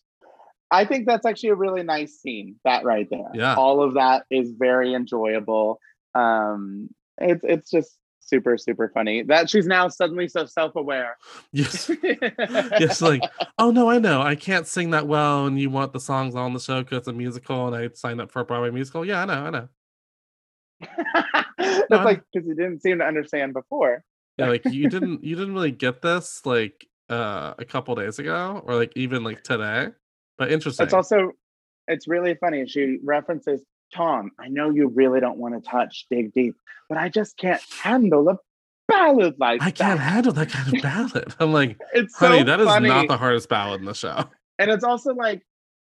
i 0.72 0.84
think 0.86 1.06
that's 1.08 1.26
actually 1.26 1.50
a 1.50 1.56
really 1.56 1.84
nice 1.84 2.14
scene 2.20 2.56
that 2.64 2.84
right 2.84 3.08
there 3.10 3.30
Yeah. 3.34 3.56
all 3.56 3.82
of 3.82 3.94
that 3.96 4.26
is 4.30 4.52
very 4.58 4.94
enjoyable 4.94 5.80
um 6.16 6.90
it's 7.20 7.44
it's 7.44 7.70
just 7.70 7.98
super 8.22 8.58
super 8.58 8.90
funny 8.94 9.24
that 9.24 9.50
she's 9.50 9.66
now 9.68 9.88
suddenly 9.88 10.28
so 10.28 10.46
self-aware 10.46 11.18
Yes. 11.52 11.90
Yes, 12.80 13.02
like, 13.02 13.24
oh 13.58 13.72
no, 13.72 13.90
I 13.90 13.98
know. 14.00 14.22
I 14.22 14.36
can't 14.36 14.68
sing 14.68 14.92
that 14.92 15.08
well, 15.08 15.46
and 15.48 15.60
you 15.60 15.70
want 15.72 15.94
the 15.94 16.00
songs 16.00 16.36
on 16.36 16.54
the 16.54 16.60
show 16.60 16.82
because 16.84 17.00
it's 17.00 17.08
a 17.08 17.14
musical, 17.14 17.68
and 17.68 17.76
I 17.76 17.90
signed 17.94 18.22
up 18.22 18.32
for 18.32 18.40
a 18.42 18.46
Broadway 18.46 18.70
musical. 18.70 19.04
Yeah, 19.04 19.22
I 19.24 19.26
know, 19.26 19.34
I 19.34 19.50
know. 19.50 19.70
that's 21.58 21.90
No, 21.90 22.04
like 22.04 22.24
because 22.32 22.48
you 22.48 22.56
didn't 22.56 22.82
seem 22.82 23.00
to 23.00 23.06
understand 23.06 23.54
before 23.54 24.04
Yeah, 24.38 24.50
like 24.50 24.66
you 24.66 24.90
didn't 24.96 25.24
you 25.24 25.36
didn't 25.36 25.54
really 25.54 25.72
get 25.72 26.02
this 26.02 26.46
like 26.46 26.86
uh 27.10 27.54
a 27.58 27.66
couple 27.66 27.96
days 27.96 28.20
ago, 28.20 28.62
or 28.66 28.76
like 28.76 28.94
even 28.96 29.24
like 29.24 29.44
today. 29.44 29.88
But 30.38 30.52
interesting. 30.52 30.86
It's 30.86 30.94
also 30.94 31.32
it's 31.88 32.08
really 32.08 32.36
funny. 32.36 32.66
She 32.68 33.00
references 33.04 33.64
Tom. 33.94 34.32
I 34.40 34.48
know 34.48 34.70
you 34.70 34.88
really 34.88 35.20
don't 35.20 35.38
want 35.38 35.56
to 35.62 35.70
touch 35.70 36.06
dig 36.10 36.34
deep, 36.34 36.56
but 36.88 36.98
I 36.98 37.10
just 37.10 37.38
can't 37.38 37.62
handle 37.82 38.30
a 38.30 38.38
ballad 38.88 39.36
like 39.40 39.62
I 39.62 39.72
can't 39.72 40.00
that. 40.00 40.04
handle 40.14 40.34
that 40.34 40.50
kind 40.50 40.76
of 40.76 40.82
ballad. 40.82 41.34
I'm 41.40 41.52
like, 41.54 41.78
It's 41.94 42.16
honey, 42.16 42.40
so 42.40 42.44
that 42.46 42.60
is 42.60 42.68
funny. 42.68 42.88
not 42.90 43.08
the 43.08 43.18
hardest 43.18 43.50
ballad 43.50 43.80
in 43.82 43.86
the 43.86 43.94
show. 43.94 44.24
And 44.60 44.70
it's 44.70 44.84
also 44.84 45.14
like 45.14 45.42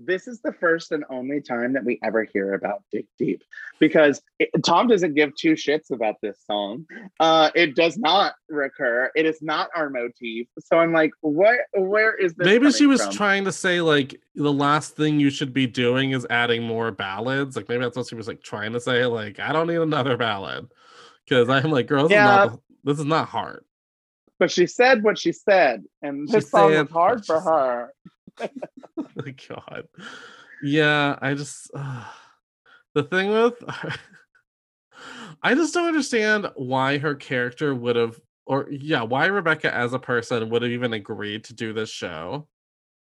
this 0.05 0.27
is 0.27 0.41
the 0.41 0.53
first 0.53 0.93
and 0.93 1.05
only 1.11 1.41
time 1.41 1.73
that 1.73 1.85
we 1.85 1.99
ever 2.03 2.25
hear 2.25 2.55
about 2.55 2.83
Dig 2.91 3.07
Deep 3.19 3.43
because 3.79 4.23
it, 4.39 4.51
Tom 4.65 4.89
doesn't 4.89 5.15
give 5.15 5.35
two 5.37 5.53
shits 5.53 5.91
about 5.91 6.17
this 6.23 6.39
song. 6.47 6.87
Uh, 7.21 7.51
it 7.55 7.75
does 7.75 7.97
not 7.99 8.35
recur. 8.49 9.11
It 9.15 9.27
is 9.27 9.43
not 9.43 9.71
our 9.75 9.91
motif. 9.91 10.47
So 10.59 10.79
I'm 10.79 10.93
like, 10.93 11.11
what? 11.21 11.61
Where 11.73 12.15
is 12.15 12.35
this? 12.35 12.47
maybe 12.47 12.71
she 12.73 12.87
was 12.87 13.03
from? 13.03 13.13
trying 13.15 13.45
to 13.45 13.53
say 13.53 13.81
like 13.81 14.21
the 14.35 14.53
last 14.53 14.97
thing 14.97 15.21
you 15.21 15.31
should 15.31 15.53
be 15.53 15.67
doing 15.67 16.13
is 16.13 16.27
adding 16.31 16.63
more 16.63 16.91
ballads. 16.91 17.57
Like 17.57 17.69
maybe 17.69 17.83
that's 17.85 17.97
what 17.97 18.09
she 18.09 18.15
was 18.15 18.29
like 18.29 18.43
trying 18.43 18.73
to 18.73 18.81
say. 18.81 19.05
Like 19.07 19.39
I 19.41 19.53
don't 19.53 19.67
need 19.67 19.77
another 19.77 20.17
ballad 20.17 20.69
because 21.25 21.49
I'm 21.49 21.71
like, 21.71 21.87
girls, 21.87 22.09
this, 22.09 22.17
Yeah. 22.17 22.45
is 22.45 22.51
not, 22.51 22.61
this 22.85 22.99
is 22.99 23.05
not 23.05 23.29
hard. 23.29 23.65
But 24.39 24.51
she 24.51 24.67
said 24.67 25.05
what 25.05 25.19
she 25.19 25.31
said, 25.31 25.85
and 26.03 26.29
She 26.29 26.37
this 26.37 26.51
song 26.51 26.73
said 26.73 26.83
was 26.83 26.91
hard 26.91 27.25
for 27.25 27.41
her. 27.41 27.93
My 28.97 29.35
God, 29.49 29.89
yeah, 30.63 31.19
I 31.21 31.35
just 31.35 31.71
uh, 31.75 32.05
the 32.95 33.05
thing 33.05 33.31
with 33.31 33.55
I 35.43 35.55
just 35.55 35.75
don't 35.75 35.89
understand 35.89 36.51
why 36.57 36.99
her 36.99 37.15
character 37.15 37.75
would 37.75 37.97
have, 37.97 38.21
or 38.47 38.69
yeah, 38.71 39.03
why 39.03 39.27
Rebecca 39.27 39.75
as 39.75 39.93
a 39.93 39.99
person 39.99 40.51
would 40.51 40.63
have 40.63 40.71
even 40.71 40.93
agreed 40.93 41.45
to 41.45 41.55
do 41.55 41.73
this 41.73 41.91
show. 41.91 42.49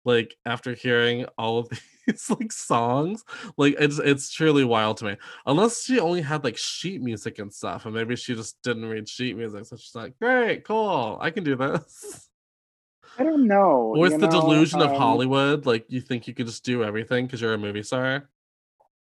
Like 0.06 0.36
after 0.46 0.74
hearing 0.74 1.26
all 1.38 1.58
of 1.58 1.70
these 2.08 2.30
like 2.30 2.52
songs, 2.52 3.24
like 3.58 3.76
it's 3.80 3.98
it's 4.00 4.30
truly 4.32 4.64
wild 4.64 4.98
to 4.98 5.06
me. 5.06 5.16
Unless 5.46 5.84
she 5.84 6.00
only 6.00 6.22
had 6.22 6.44
like 6.44 6.58
sheet 6.58 7.02
music 7.02 7.38
and 7.40 7.52
stuff, 7.54 7.86
and 7.86 7.94
maybe 7.94 8.16
she 8.16 8.34
just 8.36 8.62
didn't 8.62 8.86
read 8.86 9.08
sheet 9.08 9.36
music, 9.36 9.66
so 9.66 9.76
she's 9.76 9.94
like, 9.96 10.18
"Great, 10.20 10.64
cool, 10.64 11.18
I 11.20 11.30
can 11.32 11.44
do 11.44 11.56
this." 11.56 12.29
I 13.18 13.24
don't 13.24 13.46
know. 13.46 13.94
Or 13.96 14.06
it's 14.06 14.16
the 14.16 14.26
know, 14.28 14.40
delusion 14.40 14.80
of 14.80 14.90
um, 14.90 14.96
Hollywood, 14.96 15.66
like 15.66 15.84
you 15.88 16.00
think 16.00 16.26
you 16.26 16.34
could 16.34 16.46
just 16.46 16.64
do 16.64 16.82
everything 16.84 17.26
because 17.26 17.40
you're 17.40 17.52
a 17.54 17.58
movie 17.58 17.82
star. 17.82 18.28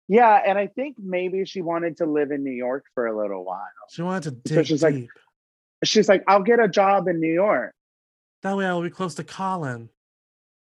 Yeah, 0.07 0.41
and 0.45 0.57
I 0.57 0.67
think 0.67 0.95
maybe 0.97 1.43
she 1.45 1.61
wanted 1.61 1.97
to 1.97 2.05
live 2.05 2.31
in 2.31 2.43
New 2.43 2.51
York 2.53 2.85
for 2.93 3.07
a 3.07 3.17
little 3.17 3.43
while. 3.43 3.59
She 3.89 4.01
wanted 4.01 4.43
to 4.45 4.49
So 4.49 4.55
dig 4.55 4.65
she's 4.67 4.81
like- 4.83 5.07
She's 5.83 6.09
like, 6.09 6.23
I'll 6.27 6.41
get 6.41 6.59
a 6.59 6.67
job 6.67 7.07
in 7.07 7.19
New 7.19 7.31
York. 7.33 7.75
that 8.41 8.57
way 8.57 8.65
I 8.65 8.73
will 8.73 8.81
be 8.81 8.89
close 8.89 9.13
to 9.15 9.23
Colin. 9.23 9.89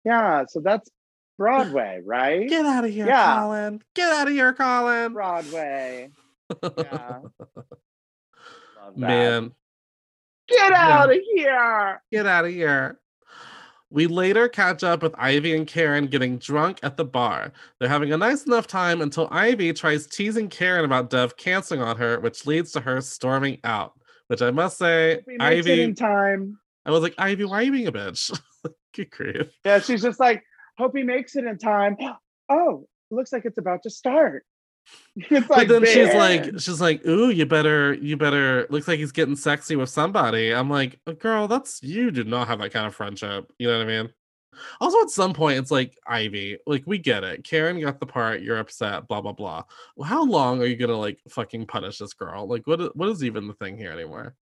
Yeah, 0.04 0.44
so 0.50 0.60
that's 0.60 0.90
Broadway, 1.38 2.02
right? 2.06 2.50
Get 2.50 2.66
out 2.66 2.84
of 2.84 2.92
here, 2.92 3.08
Yeah. 3.08 3.40
Colin. 3.40 3.82
Get 3.96 4.12
out 4.12 4.28
of 4.28 4.34
here, 4.34 4.52
Colin. 4.52 5.14
Broadway. 5.14 6.10
Yeah. 6.78 7.20
Man, 8.96 9.52
Get 10.50 10.72
Yeah. 10.72 11.00
out 11.00 11.12
of 11.12 11.18
here. 11.36 12.02
get 12.12 12.26
out 12.26 12.46
of 12.46 12.52
here. 12.52 13.00
We 13.92 14.06
later 14.06 14.48
catch 14.48 14.84
up 14.84 15.02
with 15.02 15.16
Ivy 15.18 15.56
and 15.56 15.66
Karen 15.66 16.06
getting 16.06 16.38
drunk 16.38 16.80
at 16.84 16.96
the 16.96 17.06
bar. 17.06 17.52
They're 17.80 17.90
having 17.90 18.14
a 18.14 18.18
nice 18.18 18.46
enough 18.46 18.68
time 18.68 19.02
until 19.02 19.28
Ivy 19.32 19.74
tries 19.74 20.06
teasing 20.06 20.48
Karen 20.48 20.86
about 20.86 21.10
Dev 21.10 21.36
canceling 21.38 21.82
on 21.82 21.98
her, 21.98 22.20
which 22.20 22.46
leads 22.46 22.72
to 22.74 22.82
her 22.82 23.02
storming 23.02 23.60
out. 23.64 23.94
Which 24.28 24.44
I 24.44 24.52
must 24.52 24.78
say, 24.78 25.22
We 25.26 25.40
Ivy, 25.40 25.82
in 25.82 25.96
time. 25.96 26.60
I 26.86 26.92
was 26.92 27.02
like, 27.02 27.16
Ivy, 27.18 27.46
why 27.46 27.58
are 27.58 27.64
you 27.64 27.72
being 27.72 27.88
a 27.88 27.92
bitch? 27.92 28.40
Good 28.96 29.10
grief. 29.10 29.48
Yeah, 29.66 29.80
she's 29.80 30.04
just 30.04 30.20
like, 30.20 30.44
hope 30.78 30.96
he 30.96 31.02
makes 31.02 31.36
it 31.36 31.46
in 31.46 31.58
time. 31.58 31.98
Oh, 32.52 32.88
looks 33.12 33.32
like 33.32 33.46
it's 33.46 33.60
about 33.60 33.84
to 33.84 33.92
start. 33.92 34.44
It's 35.16 35.48
But 35.48 35.58
like, 35.58 35.68
then 35.68 35.86
she's 35.86 36.14
like, 36.14 36.46
she's 36.60 36.80
like, 36.80 37.06
ooh, 37.06 37.30
you 37.30 37.46
better, 37.46 37.94
you 37.96 38.16
better. 38.16 38.68
Looks 38.70 38.88
like 38.88 39.00
he's 39.00 39.12
getting 39.12 39.36
sexy 39.36 39.76
with 39.76 39.90
somebody. 39.90 40.52
I'm 40.52 40.70
like, 40.70 41.00
"Uh, 41.06 41.12
girl, 41.14 41.48
that's 41.48 41.84
you. 41.84 42.12
Do 42.12 42.24
not 42.24 42.48
have 42.48 42.60
that 42.60 42.72
kind 42.72 42.86
of 42.86 42.96
friendship. 42.96 43.52
You 43.58 43.68
know 43.68 43.80
what 43.80 43.88
I 43.88 44.04
mean? 44.04 44.14
Also, 44.80 45.02
at 45.02 45.10
some 45.10 45.34
point, 45.34 45.60
it's 45.60 45.72
like 45.72 45.98
Ivy. 46.08 46.60
Like, 46.66 46.84
we 46.86 47.00
get 47.00 47.24
it. 47.24 47.44
Karen 47.44 47.82
got 47.82 48.00
the 48.00 48.06
part. 48.06 48.42
You're 48.42 48.60
upset. 48.60 49.08
Blah 49.08 49.22
blah 49.22 49.34
blah. 49.34 49.64
Well, 49.98 50.08
how 50.08 50.24
long 50.24 50.62
are 50.62 50.66
you 50.66 50.78
gonna 50.78 50.98
like 50.98 51.20
fucking 51.30 51.66
punish 51.66 51.98
this 51.98 52.14
girl? 52.14 52.48
Like, 52.48 52.66
what? 52.66 52.96
What 52.96 53.10
is 53.10 53.24
even 53.24 53.48
the 53.48 53.56
thing 53.56 53.78
here 53.78 53.92
anymore? 53.92 54.36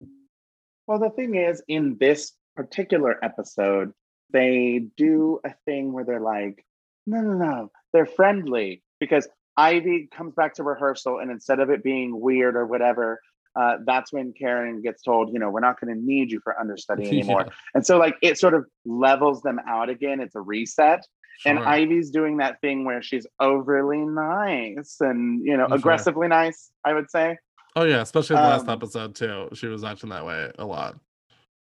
Well, 0.86 1.00
the 1.00 1.10
thing 1.10 1.36
is, 1.36 1.62
in 1.68 1.98
this 2.00 2.34
particular 2.56 3.24
episode, 3.24 3.94
they 4.32 4.88
do 4.96 5.40
a 5.44 5.54
thing 5.66 5.92
where 5.92 6.04
they're 6.04 6.20
like, 6.20 6.66
no, 7.06 7.22
no, 7.22 7.34
no, 7.34 7.72
they're 7.94 8.06
friendly 8.06 8.84
because 9.00 9.28
Ivy 9.58 10.08
comes 10.16 10.36
back 10.36 10.54
to 10.56 10.64
rehearsal, 10.64 11.20
and 11.20 11.32
instead 11.32 11.60
of 11.60 11.70
it 11.70 11.84
being 11.84 12.20
weird 12.20 12.56
or 12.56 12.66
whatever, 12.66 13.20
uh, 13.56 13.78
that's 13.86 14.14
when 14.14 14.34
Karen 14.34 14.82
gets 14.84 15.02
told, 15.02 15.34
you 15.34 15.40
know, 15.40 15.50
we're 15.50 15.62
not 15.62 15.80
going 15.82 15.94
to 15.94 16.00
need 16.00 16.32
you 16.32 16.40
for 16.44 16.60
understudy 16.60 17.08
anymore. 17.08 17.44
Yeah, 17.48 17.54
And 17.74 17.86
so, 17.86 17.98
like, 17.98 18.16
it 18.22 18.38
sort 18.38 18.54
of 18.54 18.66
levels 18.86 19.42
them 19.42 19.60
out 19.68 19.90
again. 19.90 20.20
It's 20.20 20.36
a 20.36 20.42
reset. 20.42 21.04
And. 21.46 21.60
Ivy's 21.60 22.12
doing 22.12 22.38
that 22.38 22.62
thing 22.62 22.86
where 22.86 23.02
she's 23.02 23.26
overly 23.40 24.00
nice 24.00 24.98
and, 25.02 25.44
you 25.46 25.58
know, 25.58 25.68
Sure. 25.68 25.78
aggressively 25.78 26.28
nice, 26.28 26.72
I 26.86 26.94
would 26.94 27.10
say. 27.10 27.38
Oh 27.76 27.84
yeah, 27.84 28.02
especially 28.02 28.38
in 28.38 28.42
the 28.42 28.48
last 28.48 28.64
um, 28.64 28.70
episode 28.70 29.14
too. 29.14 29.50
She 29.54 29.68
was 29.68 29.84
acting 29.84 30.10
that 30.10 30.26
way 30.26 30.52
a 30.58 30.66
lot. 30.66 31.00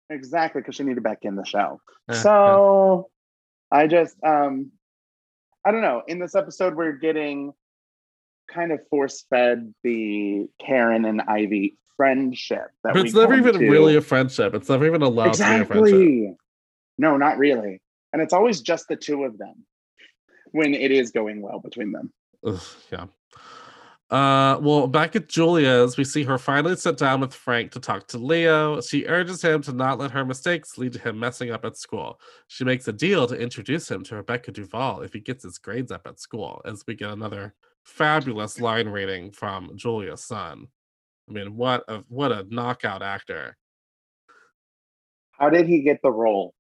Exactly, 0.10 0.62
because 0.62 0.76
she 0.76 0.84
needed 0.84 1.04
back 1.04 1.20
in 1.22 1.36
the 1.36 1.46
show. 1.46 1.80
Yeah, 2.10 2.16
yeah. 2.16 2.22
so 2.22 3.10
I 3.70 3.86
just 3.86 4.16
um 4.24 4.72
I 5.64 5.72
don't 5.72 5.82
know. 5.82 6.02
In 6.08 6.18
this 6.18 6.34
episode, 6.34 6.76
we're 6.76 6.94
getting 6.94 7.54
kind 8.54 8.72
of 8.72 8.80
force 8.90 9.26
fed 9.30 9.74
the 9.84 10.48
Karen 10.60 11.06
and 11.06 11.22
Ivy 11.22 11.78
friendship. 11.98 12.68
That 12.84 12.94
But 12.94 13.06
it's 13.06 13.16
never 13.16 13.36
even 13.36 13.54
to. 13.54 13.70
really 13.70 13.96
a 13.96 14.02
friendship. 14.02 14.54
It's 14.54 14.70
never 14.70 14.86
even 14.86 15.02
allowed 15.02 15.34
to 15.34 15.38
be 15.38 15.44
a 15.44 15.66
friendship. 15.66 15.78
exactly. 15.78 16.36
No, 16.98 17.18
not 17.18 17.38
really. 17.38 17.82
And 18.14 18.22
it's 18.22 18.34
always 18.34 18.62
just 18.62 18.88
the 18.88 18.96
two 18.96 19.24
of 19.24 19.38
them 19.38 19.66
when 20.52 20.74
it 20.74 20.92
is 20.92 21.12
going 21.12 21.42
well 21.42 21.60
between 21.60 21.92
them. 21.92 22.12
Ugh, 22.46 22.62
yeah. 22.92 23.06
Uh, 24.10 24.60
well, 24.62 24.88
back 24.88 25.16
at 25.16 25.30
Julia's, 25.30 25.96
we 25.96 26.04
see 26.04 26.24
her 26.24 26.38
finally 26.38 26.76
sit 26.76 26.98
down 26.98 27.22
with 27.22 27.34
Frank 27.34 27.72
to 27.72 27.80
talk 27.80 28.08
to 28.08 28.18
Leo. 28.18 28.82
She 28.82 29.06
urges 29.06 29.42
him 29.42 29.62
to 29.62 29.72
not 29.72 30.00
let 30.00 30.12
her 30.12 30.26
mistakes 30.26 30.78
lead 30.78 30.92
to 30.94 31.00
him 31.00 31.18
messing 31.18 31.50
up 31.50 31.64
at 31.64 31.78
school. 31.78 32.20
She 32.48 32.66
makes 32.66 32.90
a 32.90 32.94
deal 32.94 33.26
to 33.28 33.36
introduce 33.40 33.90
him 33.90 34.04
to 34.06 34.18
Rebecca 34.18 34.52
Duval 34.52 35.02
if 35.02 35.14
he 35.14 35.22
gets 35.22 35.44
his 35.46 35.58
grades 35.58 35.94
up 35.94 36.06
at 36.06 36.20
school, 36.20 36.62
as 36.66 36.84
we 36.86 36.96
get 36.96 37.12
another 37.12 37.54
fabulous 37.84 38.60
line 38.60 38.88
reading 38.88 39.32
from 39.32 39.76
Julia's 39.76 40.24
son. 40.24 40.68
I 41.30 41.34
mean, 41.34 41.56
what 41.56 41.84
a 41.88 42.04
what 42.08 42.32
a 42.32 42.46
knockout 42.50 43.02
actor. 43.02 43.58
How 45.32 45.50
did 45.50 45.68
he 45.68 45.82
get 45.82 46.02
the 46.02 46.12
role? 46.12 46.54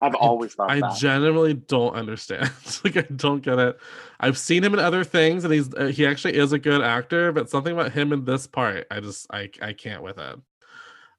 I've 0.00 0.14
always 0.14 0.54
thought 0.54 0.70
I 0.70 0.80
that. 0.80 0.98
genuinely 0.98 1.54
don't 1.54 1.94
understand. 1.94 2.50
like 2.84 2.96
I 2.96 3.06
don't 3.14 3.42
get 3.42 3.58
it. 3.58 3.78
I've 4.18 4.38
seen 4.38 4.62
him 4.62 4.74
in 4.74 4.80
other 4.80 5.04
things, 5.04 5.44
and 5.44 5.52
he's 5.52 5.72
uh, 5.74 5.86
he 5.86 6.06
actually 6.06 6.36
is 6.36 6.52
a 6.52 6.58
good 6.58 6.82
actor. 6.82 7.32
But 7.32 7.50
something 7.50 7.72
about 7.72 7.92
him 7.92 8.12
in 8.12 8.24
this 8.24 8.46
part, 8.46 8.86
I 8.90 9.00
just 9.00 9.26
I 9.32 9.50
I 9.62 9.72
can't 9.72 10.02
with 10.02 10.18
it. 10.18 10.36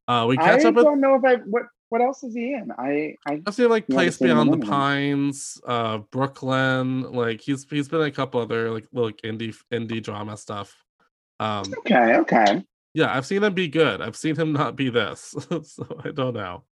Uh, 0.08 0.26
we 0.28 0.38
I 0.38 0.44
catch 0.44 0.66
up 0.66 0.76
with 0.76 0.86
don't 0.86 1.02
know 1.02 1.16
if 1.16 1.24
I 1.24 1.36
what 1.36 1.64
what 1.92 2.02
else 2.02 2.24
is 2.24 2.34
he 2.34 2.54
in? 2.54 2.72
I 2.78 3.18
I 3.28 3.42
I've 3.46 3.54
seen 3.54 3.70
like 3.70 3.86
Place 3.86 4.18
seen 4.18 4.30
him 4.30 4.38
in 4.38 4.46
Beyond 4.48 4.64
the. 4.64 4.68
Pines, 4.68 5.62
uh, 5.68 5.98
Brooklyn. 5.98 7.02
Like 7.12 7.42
he's 7.42 7.68
he's 7.70 7.90
been 7.90 8.00
in 8.00 8.08
a 8.08 8.12
couple 8.12 8.40
other 8.40 8.72
like 8.72 8.88
little 8.94 9.12
indie 9.26 9.54
indie 9.74 10.02
drama 10.02 10.38
stuff. 10.38 10.74
Um, 11.42 11.66
okay, 11.80 12.16
okay. 12.16 12.64
yeah, 12.94 13.14
I've 13.14 13.26
seen 13.26 13.44
him 13.44 13.54
be 13.54 13.68
good. 13.68 14.00
I've 14.00 14.16
seen 14.16 14.38
him 14.38 14.54
not 14.54 14.78
be 14.78 14.90
this. 14.90 15.36
so 15.64 16.02
I 16.06 16.12
don't 16.12 16.34
know. 16.34 16.64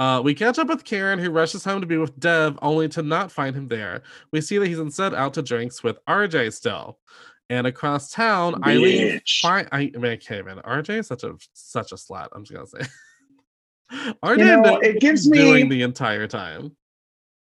Uh, 0.00 0.20
we 0.20 0.34
catch 0.34 0.58
up 0.58 0.66
with 0.66 0.82
Karen, 0.82 1.20
who 1.20 1.30
rushes 1.30 1.62
home 1.62 1.80
to 1.80 1.86
be 1.86 1.96
with 1.96 2.18
Dev, 2.18 2.58
only 2.62 2.88
to 2.88 3.02
not 3.02 3.30
find 3.30 3.54
him 3.54 3.68
there. 3.68 4.02
We 4.32 4.40
see 4.40 4.58
that 4.58 4.66
he's 4.66 4.80
instead 4.80 5.14
out 5.14 5.34
to 5.34 5.42
drinks 5.42 5.84
with 5.84 6.04
RJ 6.06 6.52
still. 6.54 6.98
And 7.48 7.68
across 7.68 8.10
town, 8.10 8.64
Eileen. 8.64 9.20
Bitch. 9.20 9.40
Fi- 9.40 9.68
I, 9.70 9.92
I 9.94 9.98
mean, 9.98 10.12
okay, 10.12 10.42
man, 10.42 10.56
RJ 10.64 11.00
is 11.00 11.06
such 11.06 11.22
a 11.22 11.36
such 11.52 11.92
a 11.92 11.94
slut. 11.94 12.28
I'm 12.32 12.42
just 12.44 12.54
gonna 12.54 12.66
say. 12.66 12.90
You 13.90 14.36
know, 14.36 14.78
it 14.78 15.00
gives 15.00 15.24
he's 15.24 15.32
doing 15.32 15.68
me- 15.68 15.76
the 15.76 15.82
entire 15.82 16.26
time. 16.26 16.76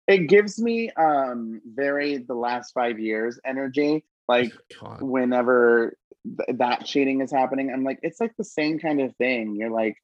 It 0.07 0.29
gives 0.29 0.59
me 0.59 0.89
um 0.91 1.61
very 1.65 2.17
the 2.17 2.35
last 2.35 2.71
five 2.73 2.99
years 2.99 3.39
energy. 3.45 4.05
Like 4.27 4.53
God. 4.81 5.01
whenever 5.01 5.97
th- 6.25 6.57
that 6.59 6.85
cheating 6.85 7.21
is 7.21 7.31
happening, 7.31 7.71
I'm 7.71 7.83
like, 7.83 7.99
it's 8.01 8.19
like 8.19 8.35
the 8.37 8.43
same 8.43 8.79
kind 8.79 9.01
of 9.01 9.15
thing. 9.15 9.55
You're 9.55 9.71
like, 9.71 9.97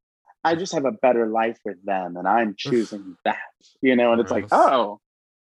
I 0.43 0.55
just 0.55 0.74
have 0.74 0.86
a 0.86 0.91
better 0.91 1.28
life 1.28 1.59
with 1.65 1.84
them, 1.86 2.17
and 2.17 2.28
I'm 2.28 2.55
choosing 2.57 3.17
that. 3.26 3.38
You 3.82 3.95
know, 3.95 4.11
and 4.11 4.21
it's 4.21 4.32
like, 4.32 4.47
oh, 4.51 4.99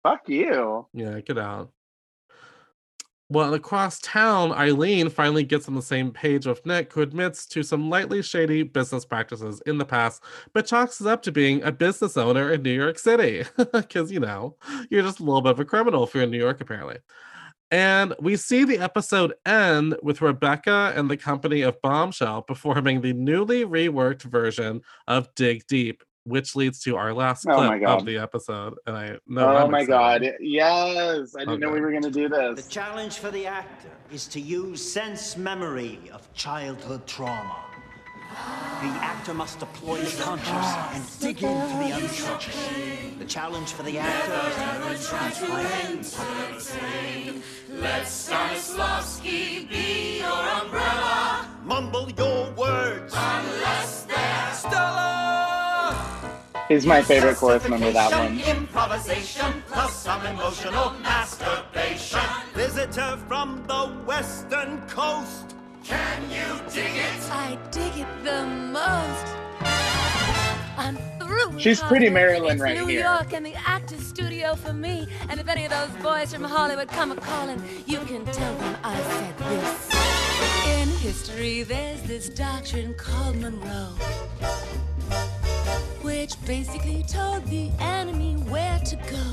fuck 0.02 0.28
you. 0.28 0.86
Yeah, 0.92 1.20
get 1.20 1.38
out. 1.38 1.72
Well, 3.30 3.54
across 3.54 4.00
town, 4.00 4.52
Eileen 4.52 5.08
finally 5.08 5.44
gets 5.44 5.66
on 5.66 5.74
the 5.74 5.82
same 5.82 6.10
page 6.10 6.46
with 6.46 6.64
Nick, 6.66 6.92
who 6.92 7.00
admits 7.00 7.46
to 7.46 7.62
some 7.62 7.88
lightly 7.88 8.20
shady 8.20 8.62
business 8.62 9.06
practices 9.06 9.62
in 9.64 9.78
the 9.78 9.84
past, 9.86 10.22
but 10.52 10.66
chalks 10.66 11.00
it 11.00 11.06
up 11.06 11.22
to 11.22 11.32
being 11.32 11.62
a 11.62 11.72
business 11.72 12.18
owner 12.18 12.52
in 12.52 12.62
New 12.62 12.72
York 12.72 12.98
City. 12.98 13.44
Because, 13.72 14.12
you 14.12 14.20
know, 14.20 14.56
you're 14.90 15.02
just 15.02 15.20
a 15.20 15.24
little 15.24 15.40
bit 15.40 15.52
of 15.52 15.60
a 15.60 15.64
criminal 15.64 16.04
if 16.04 16.14
you're 16.14 16.24
in 16.24 16.30
New 16.30 16.38
York, 16.38 16.60
apparently. 16.60 16.98
And 17.70 18.14
we 18.20 18.36
see 18.36 18.64
the 18.64 18.78
episode 18.78 19.34
end 19.46 19.96
with 20.02 20.20
Rebecca 20.20 20.92
and 20.94 21.10
the 21.10 21.16
company 21.16 21.62
of 21.62 21.80
Bombshell 21.82 22.42
performing 22.42 23.00
the 23.00 23.14
newly 23.14 23.64
reworked 23.64 24.22
version 24.22 24.82
of 25.08 25.34
Dig 25.34 25.66
Deep, 25.66 26.04
which 26.24 26.56
leads 26.56 26.80
to 26.80 26.96
our 26.96 27.12
last 27.12 27.46
Oh 27.48 27.54
clip 27.54 27.80
God. 27.82 28.00
of 28.00 28.06
the 28.06 28.18
episode. 28.18 28.74
And 28.86 28.96
I 28.96 29.18
know 29.26 29.46
oh 29.48 29.56
I'm 29.64 29.70
my 29.70 29.84
god, 29.84 30.22
yes! 30.40 31.34
I 31.36 31.40
didn't 31.40 31.60
know 31.60 31.70
we 31.70 31.80
were 31.80 31.92
gonna 31.92 32.10
do 32.10 32.28
this. 32.28 32.64
The 32.64 32.70
challenge 32.70 33.18
for 33.18 33.30
the 33.30 33.46
actor 33.46 33.90
is 34.12 34.26
to 34.28 34.40
use 34.40 34.82
sense 34.90 35.36
memory 35.36 35.98
of 36.12 36.32
childhood 36.34 37.06
trauma. 37.06 37.60
The 38.30 38.90
actor 39.00 39.32
must 39.34 39.58
deploy 39.60 39.98
the 39.98 40.22
conscious 40.22 40.74
and 40.92 41.04
dig 41.20 41.42
into 41.42 41.76
the 41.78 41.92
unconscious. 41.92 42.56
The 43.18 43.24
challenge 43.26 43.72
for 43.72 43.82
the 43.84 43.98
actor 43.98 44.92
is 44.92 45.06
to 45.08 45.14
learn 45.14 45.22
to 45.28 45.28
be 45.40 45.46
quiet 45.46 45.94
in 45.94 46.04
public. 46.04 46.60
Mumble 51.64 52.10
your 52.10 52.50
words. 52.52 53.14
He's 56.74 56.86
my 56.86 57.02
favorite 57.02 57.36
chorus 57.36 57.68
member. 57.68 57.92
That 57.92 58.10
one. 58.10 58.40
Improvisation 58.40 59.62
plus 59.68 59.94
some 59.94 60.26
emotional 60.26 60.90
masturbation. 61.02 62.18
Visitor 62.52 63.16
from 63.28 63.62
the 63.68 63.86
western 64.04 64.80
coast. 64.88 65.54
Can 65.84 66.22
you 66.30 66.58
dig 66.72 66.96
it? 66.96 67.30
I 67.30 67.56
dig 67.70 67.98
it 67.98 68.08
the 68.24 68.44
most. 68.44 69.26
I'm 70.76 70.98
through. 71.20 71.60
She's 71.60 71.80
pretty 71.80 72.06
Hollywood. 72.08 72.12
Marilyn 72.12 72.58
right 72.58 72.76
New 72.76 72.86
here. 72.86 73.02
York 73.02 73.32
and 73.32 73.46
the 73.46 73.54
actor's 73.54 74.04
studio 74.04 74.56
for 74.56 74.72
me. 74.72 75.06
And 75.28 75.38
if 75.38 75.46
any 75.46 75.66
of 75.66 75.70
those 75.70 76.02
boys 76.02 76.34
from 76.34 76.42
Hollywood 76.42 76.88
come 76.88 77.12
a 77.12 77.16
calling, 77.16 77.62
you 77.86 77.98
can 78.00 78.24
tell 78.24 78.54
them 78.56 78.76
I 78.82 79.00
said 79.00 79.38
this. 79.38 79.90
In 80.80 80.88
history, 80.98 81.62
there's 81.62 82.02
this 82.02 82.28
doctrine 82.28 82.94
called 82.94 83.36
Monroe, 83.36 83.94
which 84.40 84.93
basically 86.46 87.02
told 87.04 87.42
the 87.46 87.70
enemy 87.80 88.34
where 88.50 88.78
to 88.80 88.96
go. 88.96 89.24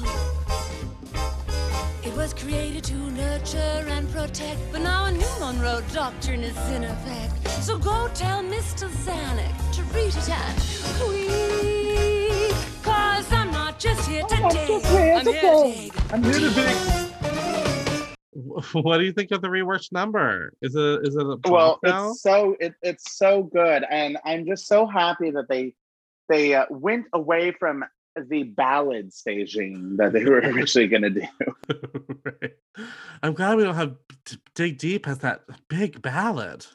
It 2.04 2.16
was 2.16 2.34
created 2.34 2.84
to 2.86 2.96
nurture 2.96 3.86
and 3.90 4.10
protect, 4.12 4.60
but 4.72 4.82
now 4.82 5.06
a 5.06 5.12
new 5.12 5.40
Monroe 5.40 5.82
doctrine 5.94 6.42
is 6.42 6.58
in 6.70 6.86
effect. 6.86 7.48
So 7.64 7.78
go 7.78 8.10
tell 8.14 8.42
Mr. 8.44 8.88
Zanuck 8.90 9.74
to 9.74 9.84
read 9.94 10.16
it 10.16 10.30
and 10.30 10.58
tweet. 11.00 12.56
Cause 12.84 13.32
I'm 13.34 13.52
not 13.52 13.78
just 13.78 14.08
here 14.08 14.24
to 14.24 14.36
I'm 14.36 14.50
dig. 14.50 14.86
here 14.86 15.16
I'm 15.16 15.26
to 15.26 15.32
here 15.34 15.44
to 15.44 15.64
dig. 15.64 15.92
dig. 15.92 16.14
I'm 16.14 16.24
here 16.24 16.34
to 16.34 16.50
dig. 16.50 16.78
What 18.74 19.00
do 19.00 19.04
you 19.06 19.12
think 19.12 19.32
of 19.32 19.42
the 19.42 19.48
reworked 19.48 19.92
number? 19.92 20.54
Is 20.62 20.76
it 20.76 21.00
is 21.08 21.16
it 21.16 21.26
a 21.26 21.38
well 21.50 21.80
now? 21.84 22.12
it's 22.12 22.22
so 22.22 22.56
it, 22.60 22.74
it's 22.82 23.18
so 23.18 23.44
good 23.44 23.84
and 23.90 24.18
i'm 24.24 24.46
just 24.46 24.68
so 24.68 24.86
happy 24.86 25.32
that 25.32 25.48
they 25.50 25.74
they 26.32 26.56
uh, 26.56 26.66
went 26.70 27.06
away 27.14 27.52
from 27.52 27.84
the 28.30 28.44
ballad 28.44 29.14
staging 29.14 29.98
that 29.98 30.14
they 30.14 30.24
were 30.26 30.40
originally 30.40 30.88
going 30.88 31.04
to 31.04 31.10
do 31.10 31.22
Right. 32.26 32.54
I'm 33.24 33.34
glad 33.34 33.58
we 33.58 33.64
don't 33.64 33.76
have 33.76 33.96
D- 34.26 34.38
Dig 34.56 34.78
Deep 34.78 35.08
as 35.08 35.20
that 35.20 35.44
big 35.70 36.02
ballad. 36.02 36.66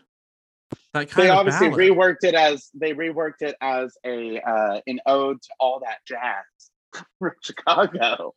That 0.95 1.11
kind 1.11 1.27
they 1.27 1.31
of 1.31 1.39
obviously 1.39 1.69
ballad. 1.69 1.91
reworked 1.91 2.25
it 2.25 2.35
as 2.35 2.71
they 2.75 2.93
reworked 2.93 3.43
it 3.43 3.55
as 3.61 3.97
a 4.05 4.41
uh 4.41 4.81
an 4.87 5.01
ode 5.07 5.41
to 5.43 5.49
all 5.61 5.81
that 5.81 5.99
jazz 6.07 7.05
from 7.19 7.33
chicago 7.43 8.35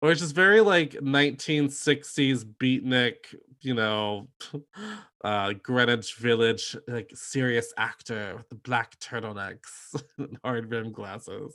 or 0.00 0.12
it's 0.12 0.20
just 0.20 0.34
very 0.34 0.60
like 0.60 0.92
1960s 0.92 2.44
beatnik, 2.44 3.34
you 3.60 3.74
know, 3.74 4.28
uh 5.24 5.52
Greenwich 5.62 6.14
Village, 6.16 6.76
like 6.86 7.10
serious 7.14 7.72
actor 7.76 8.34
with 8.36 8.48
the 8.48 8.54
black 8.56 8.98
turtlenecks 9.00 10.02
and 10.18 10.38
hard 10.44 10.70
rim 10.70 10.92
glasses. 10.92 11.54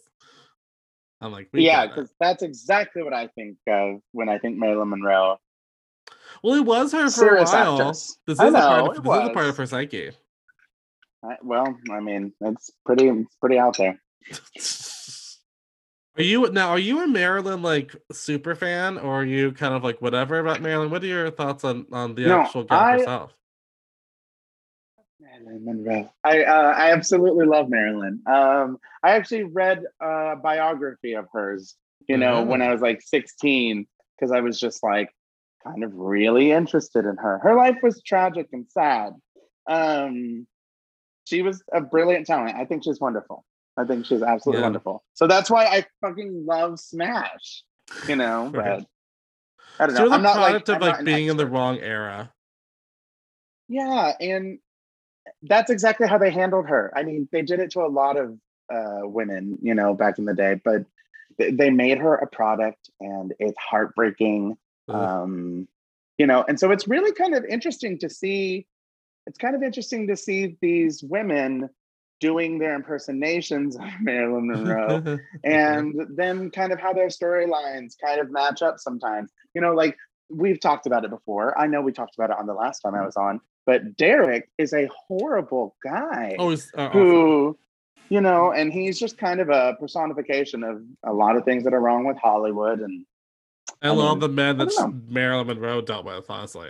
I'm 1.22 1.32
like, 1.32 1.47
yeah 1.54 1.88
because 1.88 2.14
that's 2.20 2.43
exactly 2.43 3.01
what 3.01 3.14
i 3.14 3.28
think 3.28 3.56
of 3.68 4.01
when 4.12 4.28
i 4.28 4.38
think 4.38 4.58
marilyn 4.58 4.89
monroe 4.89 5.38
Well, 6.43 6.56
it 6.56 6.66
was 6.66 6.91
her 6.91 7.06
for 7.06 7.10
Serious 7.12 7.54
a 7.54 7.56
while. 7.56 7.80
actress. 7.80 8.18
This 8.28 8.34
is 8.36 8.39
I 8.41 8.47
a 8.47 8.51
part 8.51 8.60
know, 8.60 8.88
of 8.91 8.95
this 9.04 9.24
is 9.24 9.30
a 9.30 9.34
part 9.34 9.45
of 9.47 9.56
her 9.58 9.66
psyche. 9.66 10.12
I, 11.24 11.38
well 11.41 11.78
i 11.91 12.01
mean 12.01 12.34
it's 12.41 12.72
pretty 12.86 13.08
it's 13.08 13.36
pretty 13.38 13.58
out 13.58 13.78
there 13.78 13.97
Are 16.16 16.24
you 16.24 16.49
now? 16.51 16.70
Are 16.70 16.80
you 16.80 17.03
a 17.03 17.07
Marilyn 17.07 17.61
like 17.64 17.95
super 18.11 18.53
fan, 18.55 18.97
or 18.99 19.22
are 19.22 19.26
you 19.26 19.51
kind 19.51 19.74
of 19.74 19.84
like 19.84 19.99
whatever 20.01 20.38
about 20.39 20.61
Marilyn? 20.61 20.91
What 20.91 21.03
are 21.03 21.07
your 21.07 21.32
thoughts 21.32 21.64
on 21.64 21.88
on 21.91 22.14
the 22.16 22.28
No, 22.28 22.41
actual 22.41 22.64
gal 22.64 22.80
I- 22.80 22.91
herself? 22.93 23.34
Marilyn 25.20 25.66
Monroe. 25.66 26.11
I 26.24 26.43
uh, 26.43 26.74
I 26.78 26.91
absolutely 26.91 27.47
love 27.47 27.68
Marilyn. 27.70 28.22
Um, 28.28 28.78
I 29.01 29.11
actually 29.11 29.43
read 29.45 29.84
a 30.01 30.36
biography 30.36 31.14
of 31.14 31.28
hers. 31.34 31.76
You 32.07 32.18
know, 32.18 32.43
when 32.43 32.61
I 32.61 32.70
was 32.72 32.82
like 32.82 33.01
16, 33.01 33.88
because 34.20 34.32
I 34.34 34.41
was 34.41 34.59
just 34.59 34.84
like 34.84 35.09
kind 35.64 35.86
of 35.86 35.93
really 35.95 36.51
interested 36.51 37.05
in 37.05 37.16
her. 37.16 37.39
Her 37.39 37.55
life 37.55 37.78
was 37.82 38.03
tragic 38.03 38.49
and 38.51 38.66
sad. 38.70 39.14
Um, 39.68 40.45
she 41.26 41.41
was 41.41 41.64
a 41.74 41.80
brilliant 41.80 42.28
talent. 42.28 42.57
I 42.57 42.66
think 42.66 42.84
she's 42.84 42.99
wonderful. 42.99 43.45
I 43.78 43.86
think 43.86 44.06
she's 44.06 44.22
absolutely 44.22 44.62
Yeah. 44.62 44.68
wonderful. 44.68 45.04
So 45.14 45.28
that's 45.28 45.50
why 45.50 45.66
I 45.66 45.86
fucking 46.02 46.46
love 46.46 46.80
Smash. 46.80 47.64
You 48.08 48.16
know, 48.16 48.50
Right. 48.50 48.80
but 48.80 48.88
I 49.80 49.86
don't 49.88 49.96
know. 49.96 50.04
was 50.04 50.12
a 50.12 50.16
I'm 50.16 50.22
not 50.22 50.36
like 50.38 50.46
product 50.66 50.70
of 50.70 50.76
I'm 50.76 50.82
like 50.82 51.06
being 51.06 51.28
in 51.28 51.38
the 51.38 51.48
wrong 51.48 51.80
era. 51.80 52.32
Yeah, 53.68 54.14
and 54.20 54.60
that's 55.44 55.70
exactly 55.72 56.08
how 56.08 56.18
they 56.18 56.32
handled 56.32 56.68
her. 56.68 56.92
I 56.96 57.04
mean, 57.04 57.28
they 57.32 57.42
did 57.42 57.60
it 57.60 57.72
to 57.72 57.82
a 57.82 57.88
lot 57.88 58.18
of 58.18 58.38
uh, 58.74 59.02
women, 59.04 59.58
you 59.62 59.74
know, 59.74 59.94
back 59.94 60.18
in 60.20 60.26
the 60.26 60.34
day, 60.34 60.60
but 60.64 60.86
th- 61.40 61.56
they 61.58 61.70
made 61.70 61.98
her 61.98 62.16
a 62.16 62.28
product, 62.28 62.90
and 63.00 63.34
it's 63.40 63.58
heartbreaking. 63.58 64.58
Ugh. 64.90 64.96
Um, 64.96 65.68
you 66.18 66.28
know, 66.28 66.44
and 66.48 66.60
so 66.60 66.72
it's 66.72 66.88
really 66.88 67.12
kind 67.14 67.34
of 67.34 67.44
interesting 67.46 67.98
to 68.00 68.10
see. 68.10 68.68
It's 69.26 69.38
kind 69.38 69.56
of 69.56 69.64
interesting 69.64 70.08
to 70.08 70.18
see 70.18 70.58
these 70.62 71.02
women 71.04 71.70
doing 72.24 72.58
their 72.58 72.74
impersonations 72.74 73.76
of 73.76 73.84
Marilyn 74.00 74.48
Monroe 74.48 75.20
and 75.44 75.94
then 76.16 76.50
kind 76.50 76.72
of 76.72 76.80
how 76.80 76.94
their 76.94 77.10
storylines 77.10 77.96
kind 78.04 78.22
of 78.22 78.32
match 78.32 78.62
up 78.62 78.80
sometimes. 78.80 79.30
You 79.54 79.62
know, 79.62 79.74
like 79.74 79.98
we've 80.30 80.60
talked 80.60 80.88
about 80.88 81.04
it 81.04 81.10
before. 81.10 81.58
I 81.60 81.68
know 81.68 81.82
we 81.82 81.92
talked 81.92 82.16
about 82.16 82.30
it 82.30 82.38
on 82.40 82.48
the 82.48 82.54
last 82.54 82.80
time 82.80 82.96
I 82.96 83.06
was 83.06 83.18
on, 83.18 83.42
but 83.66 83.98
Derek 83.98 84.50
is 84.58 84.74
a 84.74 84.90
horrible 85.08 85.76
guy 85.84 86.38
oh, 86.40 86.54
uh, 86.54 86.58
awful. 86.78 87.02
who, 87.02 87.60
you 88.10 88.22
know, 88.22 88.54
and 88.54 88.72
he's 88.72 88.98
just 88.98 89.18
kind 89.18 89.42
of 89.42 89.50
a 89.50 89.76
personification 89.78 90.64
of 90.64 90.82
a 91.06 91.12
lot 91.12 91.36
of 91.36 91.44
things 91.44 91.66
that 91.66 91.74
are 91.74 91.82
wrong 91.82 92.06
with 92.06 92.18
Hollywood 92.18 92.80
and 92.80 93.06
and 93.82 94.00
I 94.00 94.04
all 94.04 94.16
the 94.16 94.30
men 94.30 94.58
that. 94.60 94.94
Marilyn 95.10 95.48
Monroe 95.48 95.82
dealt 95.82 96.06
with, 96.06 96.30
honestly. 96.30 96.70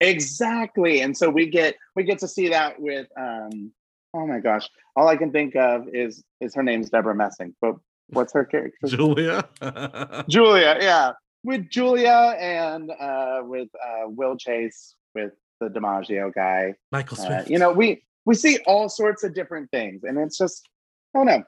exactly. 0.00 1.00
And 1.00 1.16
so 1.16 1.30
we 1.30 1.46
get 1.46 1.76
we 1.96 2.04
get 2.04 2.18
to 2.18 2.28
see 2.28 2.48
that 2.48 2.78
with 2.78 3.06
um 3.16 3.72
oh 4.14 4.26
my 4.26 4.38
gosh, 4.38 4.68
all 4.96 5.08
I 5.08 5.16
can 5.16 5.32
think 5.32 5.56
of 5.56 5.88
is 5.92 6.24
is 6.40 6.54
her 6.54 6.62
name's 6.62 6.90
Debra 6.90 7.14
Messing, 7.14 7.54
but 7.60 7.74
what's 8.08 8.32
her 8.32 8.44
character? 8.44 8.86
Julia. 8.86 9.48
Julia, 10.28 10.78
yeah, 10.80 11.12
with 11.42 11.68
Julia 11.68 12.36
and 12.38 12.90
uh, 12.90 13.42
with 13.42 13.68
uh, 13.84 14.08
Will 14.08 14.36
Chase 14.36 14.94
with 15.14 15.32
the 15.60 15.68
DiMaggio 15.68 16.32
guy. 16.34 16.74
Michael 16.92 17.20
Uh, 17.20 17.26
Swift. 17.26 17.50
you 17.50 17.58
know, 17.58 17.72
we 17.72 18.02
we 18.24 18.34
see 18.34 18.58
all 18.66 18.88
sorts 18.88 19.24
of 19.24 19.34
different 19.34 19.70
things, 19.70 20.04
and 20.04 20.18
it's 20.18 20.38
just 20.38 20.68
I 21.14 21.18
don't 21.18 21.26
know. 21.26 21.42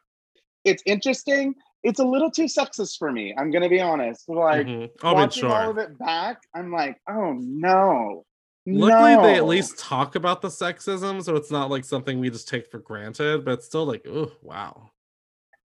It's 0.65 0.83
interesting. 0.87 1.55
It's 1.83 2.01
a 2.01 2.05
little 2.05 2.31
too 2.31 2.47
sexist 2.47 2.99
for 2.99 3.13
me. 3.13 3.35
I'm 3.39 3.51
gonna 3.51 3.69
be 3.69 3.81
honest. 3.81 4.29
Like 4.29 4.67
mean, 4.67 4.91
watching 5.03 5.45
all 5.45 5.63
sure. 5.63 5.71
of 5.71 5.79
it 5.79 5.99
back, 5.99 6.41
I'm 6.55 6.73
like, 6.73 7.01
oh 7.09 7.35
no. 7.39 8.25
Luckily, 8.67 9.17
they 9.17 9.37
at 9.37 9.47
least 9.47 9.79
talk 9.79 10.17
about 10.17 10.43
the 10.43 10.49
sexism, 10.49 11.23
so 11.23 11.37
it's 11.37 11.51
not 11.51 11.71
like 11.71 11.85
something 11.85 12.19
we 12.19 12.31
just 12.31 12.49
take 12.49 12.69
for 12.69 12.79
granted. 12.79 13.45
But 13.45 13.55
it's 13.55 13.67
still 13.67 13.85
like, 13.85 14.05
oh 14.09 14.33
wow. 14.43 14.91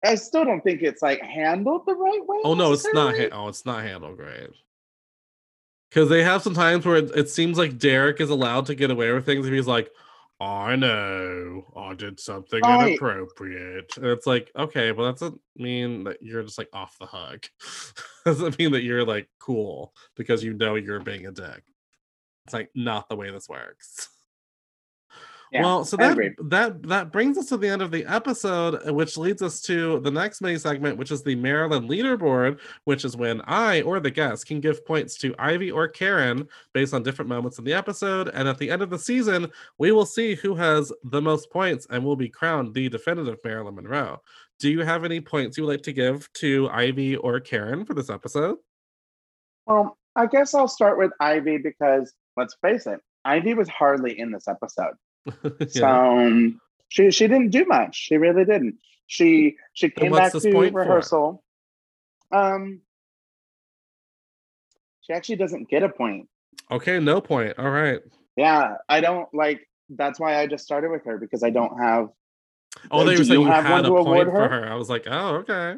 I 0.04 0.16
still 0.16 0.46
don't 0.46 0.64
think 0.64 0.82
it's 0.82 1.02
like 1.02 1.22
handled 1.22 1.84
the 1.88 1.96
right 1.96 2.26
way. 2.26 2.38
Oh 2.44 2.54
no, 2.54 2.74
it's 2.74 2.88
not. 2.94 3.16
Ha- 3.18 3.30
oh, 3.32 3.48
it's 3.48 3.66
not 3.66 3.84
handled 3.84 4.18
great. 4.18 4.50
Because 5.90 6.10
they 6.10 6.24
have 6.24 6.42
some 6.42 6.54
times 6.54 6.86
where 6.86 6.98
it, 6.98 7.12
it 7.16 7.30
seems 7.30 7.58
like 7.58 7.78
Derek 7.78 8.22
is 8.22 8.30
allowed 8.30 8.68
to 8.68 8.76
get 8.76 8.92
away 8.92 9.12
with 9.12 9.26
things 9.26 9.46
if 9.46 9.54
he's 9.54 9.68
like, 9.68 9.92
"I 10.40 10.76
know, 10.76 11.66
I 11.76 11.94
did 11.96 12.20
something 12.20 12.62
Right. 12.62 12.90
inappropriate." 12.90 13.98
And 13.98 14.06
it's 14.06 14.26
like, 14.26 14.52
okay, 14.56 14.92
well, 14.92 15.08
that 15.08 15.20
doesn't 15.20 15.42
mean 15.56 16.04
that 16.06 16.22
you're 16.22 16.44
just 16.44 16.58
like 16.58 16.70
off 16.72 16.98
the 17.00 17.08
hook. 17.08 17.50
doesn't 18.26 18.58
mean 18.60 18.72
that 18.72 18.84
you're 18.84 19.06
like 19.06 19.28
cool 19.40 19.94
because 20.16 20.44
you 20.44 20.54
know 20.54 20.76
you're 20.76 21.00
being 21.00 21.26
a 21.26 21.32
dick. 21.32 21.64
It's 22.52 22.54
like 22.54 22.70
not 22.76 23.08
the 23.08 23.16
way 23.16 23.32
this 23.32 23.48
works. 23.48 24.10
Yeah, 25.54 25.64
well, 25.64 25.84
so 25.84 25.98
I 26.00 26.04
that 26.04 26.12
agree. 26.14 26.32
that 26.44 26.84
that 26.84 27.12
brings 27.12 27.38
us 27.38 27.48
to 27.48 27.58
the 27.58 27.68
end 27.68 27.82
of 27.82 27.92
the 27.92 28.06
episode, 28.06 28.76
uh, 28.88 28.94
which 28.94 29.18
leads 29.18 29.42
us 29.42 29.62
to 29.64 30.00
the 30.00 30.12
next 30.12 30.42
mini 30.42 30.58
segment, 30.58 30.98
which 30.98 31.12
is 31.12 31.24
the 31.24 31.36
Marilyn 31.36 31.90
leaderboard, 31.90 32.60
which 32.86 33.04
is 33.04 33.18
when 33.18 33.42
I 33.42 33.82
or 33.82 34.00
the 34.00 34.12
guest 34.12 34.48
can 34.48 34.62
give 34.62 34.86
points 34.86 35.18
to 35.20 35.36
Ivy 35.40 35.72
or 35.72 35.90
Karen 35.90 36.48
based 36.74 36.94
on 36.94 37.04
different 37.04 37.28
moments 37.28 37.58
in 37.58 37.66
the 37.66 37.74
episode, 37.74 38.30
and 38.34 38.48
at 38.48 38.58
the 38.60 38.70
end 38.70 38.82
of 38.82 38.90
the 38.90 39.00
season, 39.00 39.52
we 39.78 39.92
will 39.92 40.06
see 40.06 40.36
who 40.36 40.56
has 40.56 40.92
the 41.04 41.22
most 41.22 41.50
points 41.52 41.86
and 41.90 42.04
will 42.04 42.16
be 42.16 42.30
crowned 42.30 42.74
the 42.74 42.88
definitive 42.88 43.40
Marilyn 43.44 43.76
Monroe. 43.76 44.22
Do 44.60 44.70
you 44.70 44.82
have 44.82 45.04
any 45.04 45.20
points 45.20 45.58
you 45.58 45.66
would 45.66 45.72
like 45.72 45.84
to 45.84 45.94
give 45.94 46.32
to 46.34 46.70
Ivy 46.70 47.18
or 47.18 47.40
Karen 47.42 47.84
for 47.84 47.94
this 47.94 48.10
episode? 48.10 48.58
Well, 49.66 49.98
I 50.16 50.28
guess 50.28 50.54
I'll 50.54 50.68
start 50.68 50.98
with 50.98 51.12
Ivy 51.20 51.58
because 51.58 52.14
let's 52.38 52.56
face 52.62 52.88
it, 52.88 53.00
Ivy 53.26 53.54
was 53.54 53.70
hardly 53.70 54.18
in 54.20 54.32
this 54.32 54.48
episode. 54.48 54.94
So 55.70 55.88
um, 55.88 56.60
she 56.90 57.12
she 57.12 57.28
didn't 57.28 57.52
do 57.52 57.66
much. 57.66 57.96
She 57.96 58.18
really 58.18 58.44
didn't. 58.44 58.80
She 59.08 59.58
she 59.74 59.90
came 59.90 60.12
back 60.12 60.32
to 60.32 60.72
rehearsal. 60.72 61.44
Um, 62.32 62.82
she 65.02 65.14
actually 65.14 65.36
doesn't 65.36 65.70
get 65.70 65.84
a 65.84 65.90
point. 65.90 66.28
Okay, 66.72 67.00
no 67.00 67.22
point. 67.22 67.60
All 67.60 67.70
right. 67.70 68.00
Yeah, 68.36 68.76
I 68.88 69.02
don't 69.02 69.28
like. 69.34 69.68
That's 69.90 70.20
why 70.20 70.40
I 70.40 70.48
just 70.48 70.64
started 70.64 70.90
with 70.90 71.06
her 71.06 71.18
because 71.18 71.44
I 71.44 71.50
don't 71.50 71.78
have. 71.78 72.10
Oh, 72.90 73.04
they 73.04 73.18
were 73.18 73.24
saying 73.24 73.42
you 73.42 73.46
you 73.46 73.52
have 73.52 73.66
had 73.66 73.84
one 73.84 73.86
a 73.86 73.90
to 73.90 73.90
point 73.90 74.08
award 74.08 74.28
for 74.28 74.50
her? 74.50 74.62
her. 74.62 74.72
I 74.72 74.76
was 74.76 74.90
like, 74.90 75.06
oh, 75.10 75.36
okay. 75.38 75.76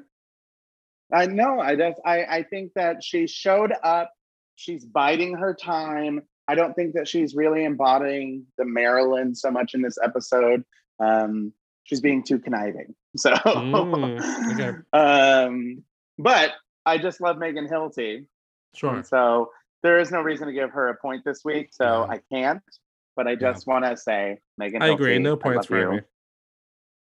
I 1.11 1.25
know. 1.25 1.59
I 1.59 1.75
just. 1.75 1.99
I 2.05 2.23
I 2.25 2.43
think 2.43 2.73
that 2.75 3.03
she 3.03 3.27
showed 3.27 3.73
up. 3.83 4.11
She's 4.55 4.85
biding 4.85 5.35
her 5.37 5.53
time. 5.53 6.21
I 6.47 6.55
don't 6.55 6.73
think 6.73 6.93
that 6.93 7.07
she's 7.07 7.35
really 7.35 7.63
embodying 7.63 8.45
the 8.57 8.65
Marilyn 8.65 9.35
so 9.35 9.49
much 9.51 9.73
in 9.73 9.81
this 9.81 9.97
episode. 10.03 10.63
Um, 10.99 11.53
she's 11.83 12.01
being 12.01 12.23
too 12.23 12.39
conniving. 12.39 12.95
So, 13.15 13.29
Mm, 13.31 14.53
okay. 14.53 14.77
um, 14.93 15.83
but 16.17 16.53
I 16.83 16.97
just 16.97 17.21
love 17.21 17.37
Megan 17.37 17.67
Hilty. 17.67 18.25
Sure. 18.73 18.95
And 18.95 19.05
so 19.05 19.51
there 19.83 19.99
is 19.99 20.09
no 20.09 20.21
reason 20.21 20.47
to 20.47 20.53
give 20.53 20.71
her 20.71 20.89
a 20.89 20.95
point 20.97 21.23
this 21.23 21.45
week. 21.45 21.69
So 21.71 22.07
I 22.09 22.21
can't. 22.31 22.63
But 23.15 23.27
I 23.27 23.35
just 23.35 23.67
want 23.67 23.85
to 23.85 23.95
say, 23.95 24.39
Megan. 24.57 24.81
I 24.81 24.87
agree. 24.87 25.19
No 25.19 25.35
points 25.37 25.67
for 25.67 25.79
you. 25.79 26.01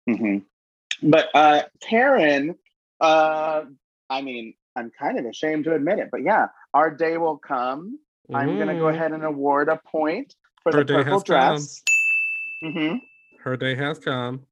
Ivy. 0.07 0.19
hmm 0.19 0.37
But 1.01 1.29
uh, 1.33 1.63
Karen, 1.81 2.55
uh, 3.01 3.63
I 4.09 4.21
mean, 4.21 4.53
I'm 4.75 4.91
kind 4.91 5.17
of 5.17 5.25
ashamed 5.25 5.63
to 5.63 5.73
admit 5.73 5.97
it, 5.97 6.09
but 6.11 6.21
yeah, 6.21 6.47
our 6.75 6.91
day 6.91 7.17
will 7.17 7.37
come. 7.39 7.97
I'm 8.33 8.57
gonna 8.57 8.75
go 8.75 8.85
Mhm. 8.85 8.95
ahead 8.95 9.11
and 9.13 9.23
award 9.23 9.69
a 9.69 9.77
point 9.77 10.35
for 10.63 10.71
Her 10.73 10.79
the 10.79 10.85
day 10.85 10.93
purple 11.03 11.13
has 11.13 11.23
come. 11.23 11.35
dress. 11.35 11.83
hmm 12.61 12.95
Her 13.43 13.55
day 13.57 13.75
has 13.75 13.99
come. 13.99 14.45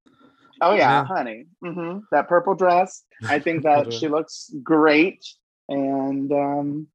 Oh 0.62 0.72
yeah, 0.74 1.02
Yeah. 1.02 1.06
honey. 1.06 1.48
hmm 1.64 2.00
That 2.12 2.28
purple 2.30 2.56
dress. 2.56 3.04
I 3.28 3.40
think 3.40 3.64
that 3.64 3.92
she 3.94 4.08
looks 4.08 4.52
great, 4.64 5.26
and 5.68 6.32
um, 6.32 6.88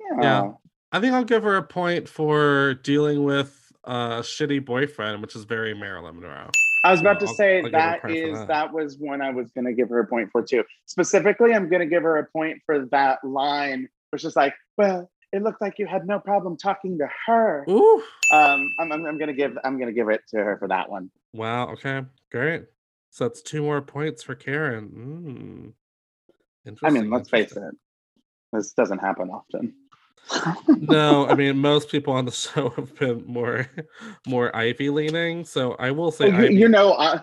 yeah. 0.00 0.22
Yeah. 0.22 0.52
I 0.92 1.00
think 1.00 1.12
I'll 1.12 1.24
give 1.24 1.42
her 1.42 1.56
a 1.56 1.62
point 1.62 2.08
for 2.08 2.74
dealing 2.74 3.24
with 3.24 3.70
a 3.84 4.20
shitty 4.22 4.64
boyfriend, 4.64 5.20
which 5.20 5.36
is 5.36 5.44
very 5.44 5.74
Marilyn 5.74 6.14
Monroe. 6.20 6.50
I 6.84 6.92
was 6.92 7.00
about 7.00 7.20
So 7.20 7.26
to 7.26 7.30
I'll- 7.30 7.34
say 7.34 7.62
I'll 7.62 7.70
that 7.72 8.08
is 8.10 8.38
that. 8.38 8.48
that. 8.48 8.72
was 8.72 8.96
one 8.98 9.20
I 9.20 9.30
was 9.30 9.50
going 9.50 9.64
to 9.66 9.72
give 9.74 9.88
her 9.90 9.98
a 9.98 10.06
point 10.06 10.30
for 10.30 10.42
too. 10.42 10.64
Specifically, 10.86 11.52
I'm 11.52 11.68
going 11.68 11.80
to 11.80 11.86
give 11.86 12.02
her 12.04 12.16
a 12.16 12.24
point 12.26 12.62
for 12.64 12.86
that 12.86 13.22
line, 13.24 13.88
which 14.10 14.24
is 14.24 14.36
like, 14.36 14.54
"Well, 14.78 15.10
it 15.32 15.42
looked 15.42 15.60
like 15.60 15.78
you 15.78 15.86
had 15.86 16.06
no 16.06 16.18
problem 16.18 16.56
talking 16.56 16.98
to 16.98 17.08
her." 17.26 17.64
Ooh. 17.68 18.02
Um, 18.30 18.70
I'm, 18.78 18.92
I'm, 18.92 19.06
I'm 19.06 19.18
going 19.18 19.28
to 19.28 19.34
give 19.34 19.56
I'm 19.64 19.78
going 19.78 19.88
to 19.88 19.94
give 19.94 20.08
it 20.08 20.22
to 20.30 20.38
her 20.38 20.56
for 20.58 20.68
that 20.68 20.90
one. 20.90 21.10
Wow. 21.32 21.68
Okay. 21.70 22.02
Great. 22.30 22.64
So 23.10 23.28
that's 23.28 23.42
two 23.42 23.62
more 23.62 23.80
points 23.80 24.22
for 24.22 24.34
Karen. 24.34 25.74
Mm. 26.66 26.76
I 26.82 26.90
mean, 26.90 27.10
let's 27.10 27.30
face 27.30 27.52
it, 27.52 27.74
this 28.52 28.72
doesn't 28.72 28.98
happen 28.98 29.30
often. 29.30 29.74
no, 30.68 31.26
I 31.28 31.34
mean 31.34 31.58
most 31.58 31.88
people 31.90 32.12
on 32.12 32.24
the 32.24 32.30
show 32.32 32.70
have 32.70 32.94
been 32.98 33.24
more 33.26 33.68
more 34.26 34.54
Ivy 34.54 34.90
leaning. 34.90 35.44
So 35.44 35.76
I 35.78 35.92
will 35.92 36.10
say 36.10 36.28
you, 36.28 36.34
Ivy, 36.34 36.54
you 36.54 36.68
know, 36.68 36.92
uh, 36.92 37.22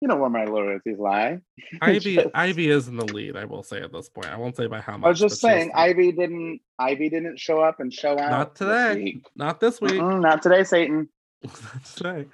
you 0.00 0.08
know 0.08 0.16
where 0.16 0.30
my 0.30 0.44
loyalties 0.44 0.98
lie. 0.98 1.40
Ivy 1.82 2.16
Just- 2.16 2.28
Ivy 2.34 2.70
is 2.70 2.88
in 2.88 2.96
the 2.96 3.04
lead. 3.04 3.36
I 3.36 3.44
will 3.44 3.62
say 3.62 3.80
at 3.80 3.92
this 3.92 4.08
point. 4.08 4.28
I 4.28 4.36
won't 4.36 4.56
say 4.56 4.66
by 4.66 4.80
how 4.80 4.96
much. 4.96 5.06
I 5.06 5.10
was 5.10 5.20
just 5.20 5.40
saying, 5.40 5.72
Ivy 5.74 6.12
didn't 6.12 6.60
Ivy 6.78 7.08
didn't 7.08 7.38
show 7.38 7.60
up 7.60 7.80
and 7.80 7.92
show 7.92 8.18
out. 8.18 8.30
not 8.30 8.54
this 8.54 8.68
today. 8.68 9.02
week. 9.02 9.26
Not 9.34 9.60
this 9.60 9.80
week. 9.80 9.92
Mm-mm, 9.94 10.20
not 10.20 10.42
today, 10.42 10.64
Satan. 10.64 11.08
Not 11.44 11.84
today. 11.94 12.26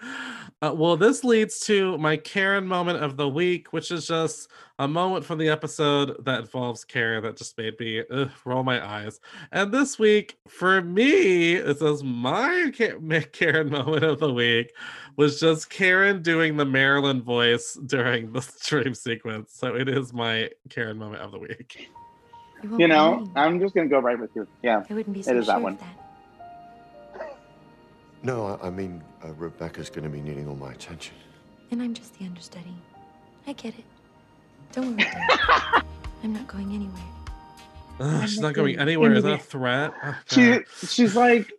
Uh, 0.62 0.72
well, 0.74 0.96
this 0.96 1.24
leads 1.24 1.61
to 1.61 1.98
my 1.98 2.16
Karen 2.16 2.66
moment 2.66 3.02
of 3.02 3.18
the 3.18 3.28
week, 3.28 3.70
which 3.72 3.90
is 3.90 4.07
just 4.07 4.48
a 4.78 4.88
moment 4.88 5.26
from 5.26 5.36
the 5.38 5.50
episode 5.50 6.24
that 6.24 6.40
involves 6.40 6.84
Karen 6.84 7.22
that 7.22 7.36
just 7.36 7.59
made 7.59 7.78
me 7.78 8.02
ugh, 8.11 8.30
roll 8.46 8.62
my 8.62 8.84
eyes. 8.84 9.20
And 9.52 9.72
this 9.72 9.98
week, 9.98 10.38
for 10.48 10.80
me, 10.80 11.55
it 11.55 11.78
says 11.80 12.02
my 12.02 12.72
Karen 13.32 13.68
moment 13.68 14.05
of 14.05 14.20
the 14.20 14.32
week 14.32 14.72
was 15.16 15.38
just 15.38 15.68
Karen 15.68 16.22
doing 16.22 16.57
the 16.57 16.64
Marilyn 16.64 17.20
voice 17.20 17.74
during 17.86 18.32
the 18.32 18.40
dream 18.66 18.94
sequence. 18.94 19.52
So 19.55 19.74
it 19.74 19.88
is 19.88 20.14
my 20.14 20.48
Karen 20.70 20.96
moment 20.96 21.20
of 21.20 21.30
the 21.30 21.38
week. 21.38 21.90
won't 22.62 22.80
You 22.80 22.88
know, 22.88 23.16
believe 23.16 23.26
me. 23.28 23.32
I'm 23.36 23.61
just 23.61 23.74
gonna 23.74 23.88
go 23.88 23.98
right 23.98 24.18
with 24.18 24.30
you. 24.34 24.48
Yeah, 24.62 24.82
I 24.88 24.94
wouldn't 24.94 25.12
be 25.12 25.22
so 25.22 25.32
is 25.36 25.44
sure 25.44 25.52
that 25.52 25.57
of 25.59 25.62
one. 25.62 25.76
that. 25.76 26.03
No, 28.25 28.59
I, 28.62 28.68
I 28.68 28.70
mean, 28.70 29.03
uh, 29.22 29.33
Rebecca's 29.35 29.91
going 29.91 30.05
to 30.05 30.11
be 30.11 30.20
needing 30.20 30.49
all 30.49 30.57
my 30.57 30.72
attention. 30.72 31.14
And 31.70 31.83
I'm 31.83 31.95
just 31.95 32.18
the 32.18 32.25
understudy. 32.25 32.75
I 33.47 33.53
get 33.53 33.75
it. 33.79 33.85
Don't 34.72 34.97
worry, 34.97 35.07
I'm 36.25 36.33
not 36.33 36.49
going 36.49 36.75
anywhere. 36.75 37.03
Ugh, 38.01 38.29
she's 38.29 38.41
not 38.41 38.49
not 38.49 38.55
going 38.55 38.75
going 38.77 38.89
anywhere. 38.89 39.12
Is 39.12 39.22
that 39.22 39.41
a 39.41 39.43
threat? 39.43 39.93
Oh, 40.03 40.16
She 40.27 40.59
she's 40.87 41.14
like, 41.14 41.53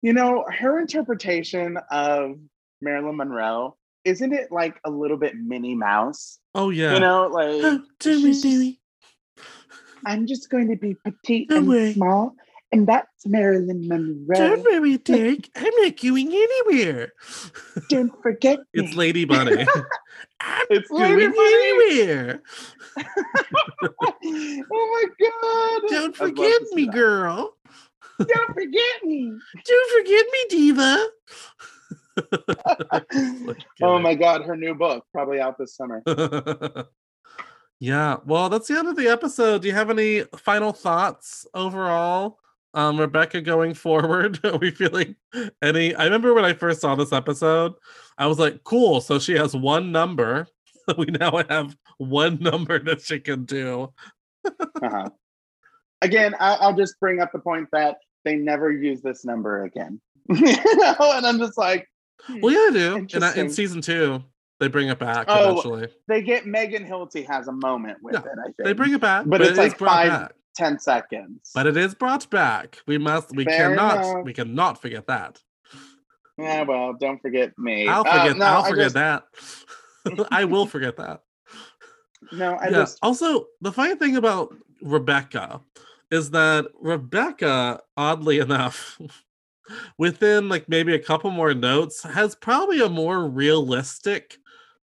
you 0.00 0.12
know, 0.14 0.44
her 0.50 0.80
interpretation 0.80 1.76
of 1.90 2.38
Marilyn 2.80 3.16
Monroe 3.16 3.76
isn't 4.04 4.32
it 4.34 4.52
like 4.52 4.78
a 4.84 4.90
little 4.90 5.16
bit 5.16 5.34
Minnie 5.34 5.74
Mouse? 5.74 6.38
oh 6.54 6.70
yeah. 6.70 6.94
You 6.94 7.00
know, 7.00 7.26
like 7.26 7.80
she's 8.02 8.42
just- 8.42 8.78
I'm 10.06 10.26
just 10.26 10.50
going 10.50 10.68
to 10.68 10.76
be 10.76 10.94
petite 10.94 11.48
Don't 11.48 11.58
and 11.60 11.68
worry. 11.68 11.92
small, 11.94 12.34
and 12.74 12.88
that's 12.88 13.24
Marilyn 13.24 13.86
Monroe. 13.86 14.34
Don't 14.34 14.64
worry, 14.64 14.98
Derek. 14.98 15.48
I'm 15.54 15.72
not 15.78 15.96
going 15.96 16.26
anywhere. 16.26 17.12
Don't 17.88 18.20
forget 18.20 18.58
Me. 18.74 18.82
It's. 18.84 18.96
Lady 18.96 19.24
Bunny. 19.24 19.64
I'm 20.40 20.66
It's 20.70 20.88
going 20.88 21.16
Lady 21.16 21.28
Bunny. 21.28 22.02
anywhere. 22.02 22.42
oh 24.72 24.86
my 24.92 25.04
god! 25.20 25.82
Don't 25.88 26.10
I'd 26.10 26.16
forget 26.16 26.62
me, 26.72 26.86
that. 26.86 26.94
girl. 26.94 27.56
Don't 28.18 28.54
forget 28.54 29.04
me. 29.04 29.32
Don't 29.64 29.90
forget 29.96 30.26
me, 30.32 30.46
diva. 30.50 31.06
oh 33.82 33.98
my 34.00 34.16
god, 34.16 34.42
her 34.42 34.56
new 34.56 34.74
book 34.74 35.04
probably 35.12 35.38
out 35.38 35.58
this 35.58 35.76
summer. 35.76 36.02
yeah. 37.78 38.16
Well, 38.26 38.48
that's 38.48 38.66
the 38.66 38.78
end 38.78 38.88
of 38.88 38.96
the 38.96 39.06
episode. 39.06 39.62
Do 39.62 39.68
you 39.68 39.74
have 39.74 39.90
any 39.90 40.22
final 40.36 40.72
thoughts 40.72 41.46
overall? 41.54 42.40
Um, 42.74 42.98
Rebecca 42.98 43.40
going 43.40 43.72
forward. 43.74 44.40
Are 44.44 44.58
we 44.58 44.70
feeling 44.72 45.14
any? 45.62 45.94
I 45.94 46.04
remember 46.04 46.34
when 46.34 46.44
I 46.44 46.52
first 46.54 46.80
saw 46.80 46.94
this 46.96 47.12
episode, 47.12 47.74
I 48.18 48.26
was 48.26 48.38
like, 48.38 48.64
cool. 48.64 49.00
So 49.00 49.18
she 49.18 49.34
has 49.34 49.54
one 49.56 49.92
number. 49.92 50.46
We 50.98 51.06
now 51.06 51.42
have 51.48 51.74
one 51.96 52.36
number 52.42 52.78
that 52.78 53.00
she 53.00 53.18
can 53.18 53.46
do. 53.46 53.94
Uh-huh. 54.44 55.08
Again, 56.02 56.34
I- 56.38 56.56
I'll 56.60 56.76
just 56.76 57.00
bring 57.00 57.20
up 57.22 57.32
the 57.32 57.38
point 57.38 57.68
that 57.72 57.96
they 58.26 58.36
never 58.36 58.70
use 58.70 59.00
this 59.00 59.24
number 59.24 59.64
again. 59.64 59.98
you 60.28 60.42
know, 60.76 60.94
and 61.00 61.26
I'm 61.26 61.38
just 61.38 61.56
like, 61.56 61.88
Well, 62.42 62.52
yeah, 62.52 62.66
I 62.68 62.70
do. 63.00 63.06
And 63.14 63.38
in 63.38 63.48
season 63.50 63.80
two, 63.80 64.22
they 64.60 64.68
bring 64.68 64.88
it 64.88 64.98
back 64.98 65.24
Oh, 65.28 65.52
eventually. 65.52 65.88
they 66.06 66.20
get 66.20 66.44
Megan 66.46 66.84
Hilty 66.86 67.26
has 67.26 67.48
a 67.48 67.52
moment 67.52 68.02
with 68.02 68.12
Yeah, 68.14 68.20
it. 68.20 68.38
I 68.38 68.44
think 68.44 68.56
They 68.58 68.72
bring 68.74 68.92
it 68.92 69.00
back, 69.00 69.24
but 69.26 69.38
but, 69.38 69.40
it's 69.48 69.58
it 69.58 69.62
like 69.62 69.78
five, 69.78 70.08
back. 70.10 70.32
10 70.54 70.78
seconds. 70.78 71.50
But 71.54 71.66
it 71.66 71.76
is 71.76 71.94
brought 71.94 72.28
back. 72.30 72.78
We 72.86 72.98
must. 72.98 73.34
We 73.34 73.44
Fair 73.44 73.70
cannot. 73.70 73.96
enough. 74.04 74.24
We 74.24 74.32
cannot 74.32 74.80
forget 74.80 75.06
that. 75.08 75.40
yeah, 76.38 76.62
well, 76.62 76.92
don't 76.94 77.20
forget 77.20 77.52
me. 77.58 77.88
I'll 77.88 78.02
Uh, 78.06 78.22
forget. 78.22 78.36
no, 78.36 78.44
I'll 78.46 78.64
forget 78.64 78.92
just- 78.92 78.94
that. 78.94 79.24
I 80.30 80.44
will 80.44 80.66
forget 80.66 80.96
that. 80.98 81.22
No, 82.32 82.54
I 82.54 82.64
yeah. 82.66 82.70
just 82.70 82.98
Also, 83.02 83.46
the 83.60 83.72
funny 83.72 83.96
thing 83.96 84.16
about 84.16 84.54
Rebecca 84.82 85.60
is 86.10 86.30
that 86.30 86.66
Rebecca, 86.80 87.80
oddly 87.96 88.38
enough, 88.38 88.98
within 89.98 90.48
like 90.48 90.68
maybe 90.68 90.94
a 90.94 90.98
couple 90.98 91.30
more 91.30 91.54
notes, 91.54 92.02
has 92.02 92.34
probably 92.34 92.80
a 92.80 92.88
more 92.88 93.28
realistic, 93.28 94.38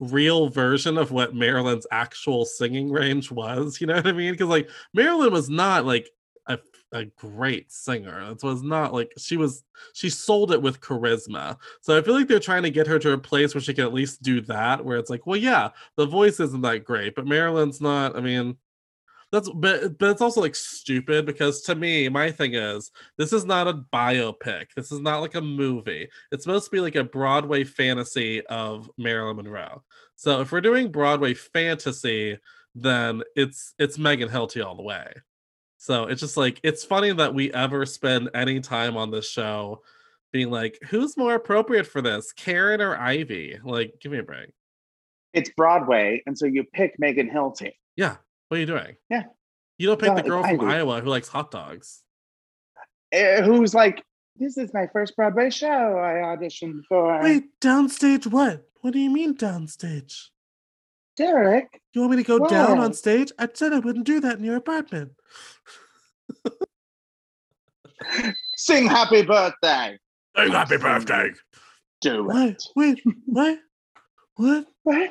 real 0.00 0.48
version 0.48 0.98
of 0.98 1.10
what 1.10 1.34
Marilyn's 1.34 1.86
actual 1.92 2.44
singing 2.44 2.90
range 2.90 3.30
was. 3.30 3.80
You 3.80 3.86
know 3.86 3.94
what 3.94 4.06
I 4.06 4.12
mean? 4.12 4.32
Because 4.32 4.48
like 4.48 4.68
Marilyn 4.94 5.32
was 5.32 5.48
not 5.48 5.84
like 5.84 6.10
a, 6.46 6.58
a 6.92 7.04
great 7.04 7.70
singer. 7.70 8.30
It 8.30 8.42
was 8.42 8.62
not 8.62 8.92
like 8.92 9.12
she 9.18 9.36
was 9.36 9.62
she 9.92 10.10
sold 10.10 10.52
it 10.52 10.62
with 10.62 10.80
charisma. 10.80 11.56
So 11.80 11.96
I 11.96 12.02
feel 12.02 12.14
like 12.14 12.28
they're 12.28 12.40
trying 12.40 12.62
to 12.64 12.70
get 12.70 12.86
her 12.86 12.98
to 12.98 13.12
a 13.12 13.18
place 13.18 13.54
where 13.54 13.60
she 13.60 13.74
can 13.74 13.84
at 13.84 13.94
least 13.94 14.22
do 14.22 14.40
that, 14.42 14.84
where 14.84 14.98
it's 14.98 15.10
like, 15.10 15.26
well, 15.26 15.36
yeah, 15.36 15.70
the 15.96 16.06
voice 16.06 16.40
isn't 16.40 16.62
that 16.62 16.84
great, 16.84 17.14
but 17.14 17.26
Marilyn's 17.26 17.80
not. 17.80 18.16
I 18.16 18.20
mean, 18.20 18.56
that's 19.32 19.48
but 19.48 19.98
but 19.98 20.10
it's 20.10 20.20
also 20.20 20.40
like 20.40 20.54
stupid 20.56 21.24
because 21.26 21.62
to 21.62 21.74
me, 21.74 22.08
my 22.08 22.30
thing 22.32 22.54
is 22.54 22.90
this 23.16 23.32
is 23.32 23.44
not 23.44 23.68
a 23.68 23.82
biopic. 23.92 24.66
This 24.76 24.90
is 24.90 25.00
not 25.00 25.20
like 25.20 25.34
a 25.36 25.40
movie. 25.40 26.08
It's 26.32 26.44
supposed 26.44 26.64
to 26.66 26.70
be 26.70 26.80
like 26.80 26.96
a 26.96 27.04
Broadway 27.04 27.64
fantasy 27.64 28.44
of 28.46 28.90
Marilyn 28.98 29.36
Monroe. 29.36 29.82
So 30.16 30.40
if 30.40 30.50
we're 30.52 30.60
doing 30.60 30.90
Broadway 30.90 31.34
fantasy, 31.34 32.38
then 32.74 33.22
it's 33.36 33.74
it's 33.78 33.98
Megan 33.98 34.28
Hilty 34.28 34.64
all 34.64 34.74
the 34.76 34.82
way. 34.82 35.12
So 35.78 36.04
it's 36.04 36.20
just 36.20 36.36
like 36.36 36.60
it's 36.62 36.84
funny 36.84 37.12
that 37.12 37.32
we 37.34 37.52
ever 37.52 37.86
spend 37.86 38.30
any 38.34 38.60
time 38.60 38.96
on 38.96 39.10
this 39.10 39.28
show 39.30 39.82
being 40.32 40.50
like, 40.50 40.78
who's 40.88 41.16
more 41.16 41.34
appropriate 41.34 41.86
for 41.86 42.02
this, 42.02 42.32
Karen 42.32 42.80
or 42.80 42.96
Ivy? 42.96 43.58
Like, 43.64 43.94
give 44.00 44.12
me 44.12 44.18
a 44.18 44.22
break. 44.22 44.50
it's 45.32 45.50
Broadway, 45.56 46.22
and 46.26 46.36
so 46.36 46.46
you 46.46 46.64
pick 46.64 46.98
Megan 46.98 47.30
Hilty. 47.30 47.72
Yeah, 47.96 48.16
what 48.50 48.56
are 48.56 48.60
you 48.60 48.66
doing? 48.66 48.96
Yeah. 49.08 49.22
You 49.78 49.86
don't 49.86 50.00
pick 50.00 50.12
the 50.16 50.22
girl 50.22 50.42
from. 50.42 50.60
Iowa 50.68 51.00
who 51.00 51.08
likes 51.08 51.28
hot 51.28 51.52
dogs. 51.52 52.02
eh, 53.12 53.42
Who's 53.42 53.74
like, 53.74 54.02
this 54.36 54.58
is 54.58 54.74
my 54.74 54.88
first 54.92 55.14
Broadway 55.14 55.50
show 55.50 55.68
I 55.68 56.14
auditioned 56.36 56.80
for. 56.88 57.22
Wait, 57.22 57.44
downstage 57.60 58.26
what? 58.26 58.68
What 58.80 58.92
do 58.92 58.98
you 58.98 59.08
mean 59.08 59.36
downstage? 59.36 60.30
Derek, 61.16 61.80
You 61.94 62.00
want 62.00 62.10
me 62.12 62.16
to 62.16 62.22
go 62.26 62.44
down 62.48 62.78
on 62.80 62.92
stage? 62.92 63.30
I 63.38 63.48
said 63.54 63.72
I 63.72 63.78
wouldn't 63.78 64.06
do 64.06 64.18
that 64.20 64.38
in 64.38 64.44
your 64.44 64.56
apartment. 64.56 65.12
sing 68.56 68.86
happy 68.86 69.22
birthday. 69.22 69.96
Sing 70.36 70.50
happy 70.52 70.76
birthday. 70.76 71.30
Do 72.00 72.24
What? 72.24 72.48
it. 72.48 72.62
Wait, 72.74 73.00
what? 73.26 73.58
What? 74.36 74.66
What? 74.84 75.10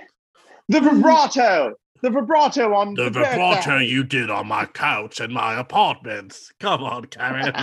The 0.69 0.79
vibrato. 0.81 1.75
The 2.01 2.09
vibrato 2.09 2.73
on 2.73 2.93
The 2.93 3.05
the, 3.05 3.19
vibrato 3.19 3.77
you 3.77 4.03
did 4.03 4.29
on 4.29 4.47
my 4.47 4.65
couch 4.65 5.19
in 5.19 5.33
my 5.33 5.59
apartment. 5.59 6.37
Come 6.59 6.83
on, 6.83 7.05
Karen. 7.05 7.53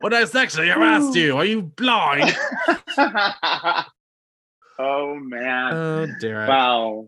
when 0.00 0.12
I 0.12 0.24
sexually 0.24 0.68
harassed 0.68 1.14
you, 1.14 1.36
are 1.36 1.44
you 1.44 1.62
blind? 1.62 2.36
oh 4.78 5.14
man! 5.14 5.74
oh, 5.74 6.06
Derek. 6.20 6.48
wow. 6.48 7.06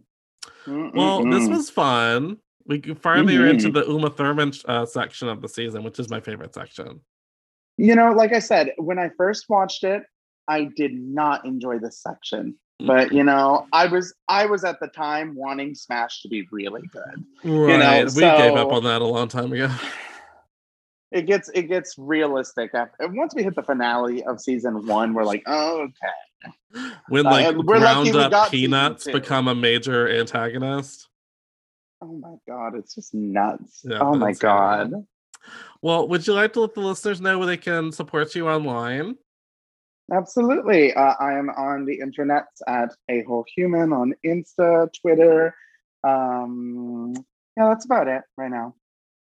Well, 0.66 1.24
this 1.24 1.42
Mm-mm-mm. 1.42 1.50
was 1.50 1.70
fun. 1.70 2.36
We 2.66 2.80
finally 2.94 3.36
are 3.36 3.46
into 3.46 3.70
the 3.70 3.84
Uma 3.86 4.10
Thurman 4.10 4.52
uh, 4.66 4.86
section 4.86 5.28
of 5.28 5.42
the 5.42 5.48
season, 5.48 5.82
which 5.82 5.98
is 5.98 6.08
my 6.08 6.20
favorite 6.20 6.54
section. 6.54 7.00
You 7.78 7.96
know, 7.96 8.12
like 8.12 8.32
I 8.32 8.38
said, 8.38 8.74
when 8.76 8.98
I 8.98 9.10
first 9.16 9.46
watched 9.48 9.82
it, 9.82 10.02
I 10.46 10.68
did 10.76 10.92
not 10.92 11.44
enjoy 11.44 11.78
this 11.78 12.00
section. 12.00 12.56
But 12.86 13.12
you 13.12 13.24
know, 13.24 13.66
I 13.72 13.86
was 13.86 14.14
I 14.28 14.46
was 14.46 14.64
at 14.64 14.80
the 14.80 14.88
time 14.88 15.34
wanting 15.34 15.74
Smash 15.74 16.22
to 16.22 16.28
be 16.28 16.46
really 16.50 16.82
good. 16.92 17.24
Right. 17.44 17.78
know, 17.78 18.04
we 18.14 18.20
gave 18.20 18.54
up 18.54 18.72
on 18.72 18.84
that 18.84 19.02
a 19.02 19.06
long 19.06 19.28
time 19.28 19.52
ago. 19.52 19.70
It 21.10 21.26
gets 21.26 21.50
it 21.54 21.64
gets 21.64 21.96
realistic 21.98 22.70
after 22.74 23.08
once 23.08 23.34
we 23.34 23.42
hit 23.42 23.56
the 23.56 23.62
finale 23.62 24.22
of 24.24 24.40
season 24.40 24.86
one. 24.86 25.12
We're 25.12 25.24
like, 25.24 25.42
oh, 25.46 25.88
okay. 25.88 26.92
When 27.08 27.26
Uh, 27.26 27.30
like 27.30 27.46
and 27.46 27.58
we're 27.58 27.78
ground 27.78 28.14
up 28.14 28.50
peanuts 28.50 29.06
become 29.06 29.48
a 29.48 29.54
major 29.54 30.08
antagonist. 30.08 31.08
Oh 32.00 32.12
my 32.12 32.36
god, 32.48 32.76
it's 32.76 32.94
just 32.94 33.12
nuts. 33.12 33.82
Yeah, 33.84 33.98
oh 34.00 34.14
my 34.14 34.32
god. 34.32 34.92
Well, 35.82 36.06
would 36.08 36.26
you 36.26 36.34
like 36.34 36.52
to 36.54 36.60
let 36.60 36.74
the 36.74 36.80
listeners 36.80 37.20
know 37.20 37.38
where 37.38 37.46
they 37.46 37.56
can 37.56 37.92
support 37.92 38.34
you 38.34 38.48
online? 38.48 39.16
Absolutely. 40.12 40.92
Uh, 40.92 41.14
I 41.20 41.34
am 41.34 41.50
on 41.50 41.84
the 41.84 41.98
internet 42.00 42.46
at 42.66 42.90
a 43.08 43.22
whole 43.22 43.44
human 43.54 43.92
on 43.92 44.14
Insta, 44.24 44.88
Twitter. 45.00 45.54
Um, 46.02 47.14
yeah, 47.56 47.68
that's 47.68 47.84
about 47.84 48.08
it 48.08 48.22
right 48.36 48.50
now. 48.50 48.74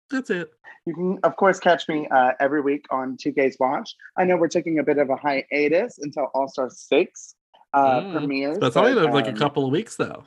That's 0.09 0.29
it. 0.29 0.49
You 0.85 0.93
can, 0.93 1.19
of 1.23 1.35
course, 1.35 1.59
catch 1.59 1.87
me 1.87 2.07
uh, 2.09 2.31
every 2.39 2.61
week 2.61 2.85
on 2.89 3.17
2K's 3.17 3.57
Watch. 3.59 3.95
I 4.17 4.23
know 4.23 4.35
we're 4.37 4.47
taking 4.47 4.79
a 4.79 4.83
bit 4.83 4.97
of 4.97 5.09
a 5.09 5.15
hiatus 5.15 5.99
until 5.99 6.29
All 6.33 6.47
Star 6.47 6.69
6 6.69 7.35
uh, 7.73 8.01
Mm, 8.01 8.11
premieres. 8.11 8.57
It's 8.61 8.75
only 8.75 8.93
but, 8.93 9.13
like 9.13 9.27
a 9.27 9.29
um, 9.29 9.37
couple 9.37 9.65
of 9.65 9.71
weeks 9.71 9.95
though. 9.95 10.23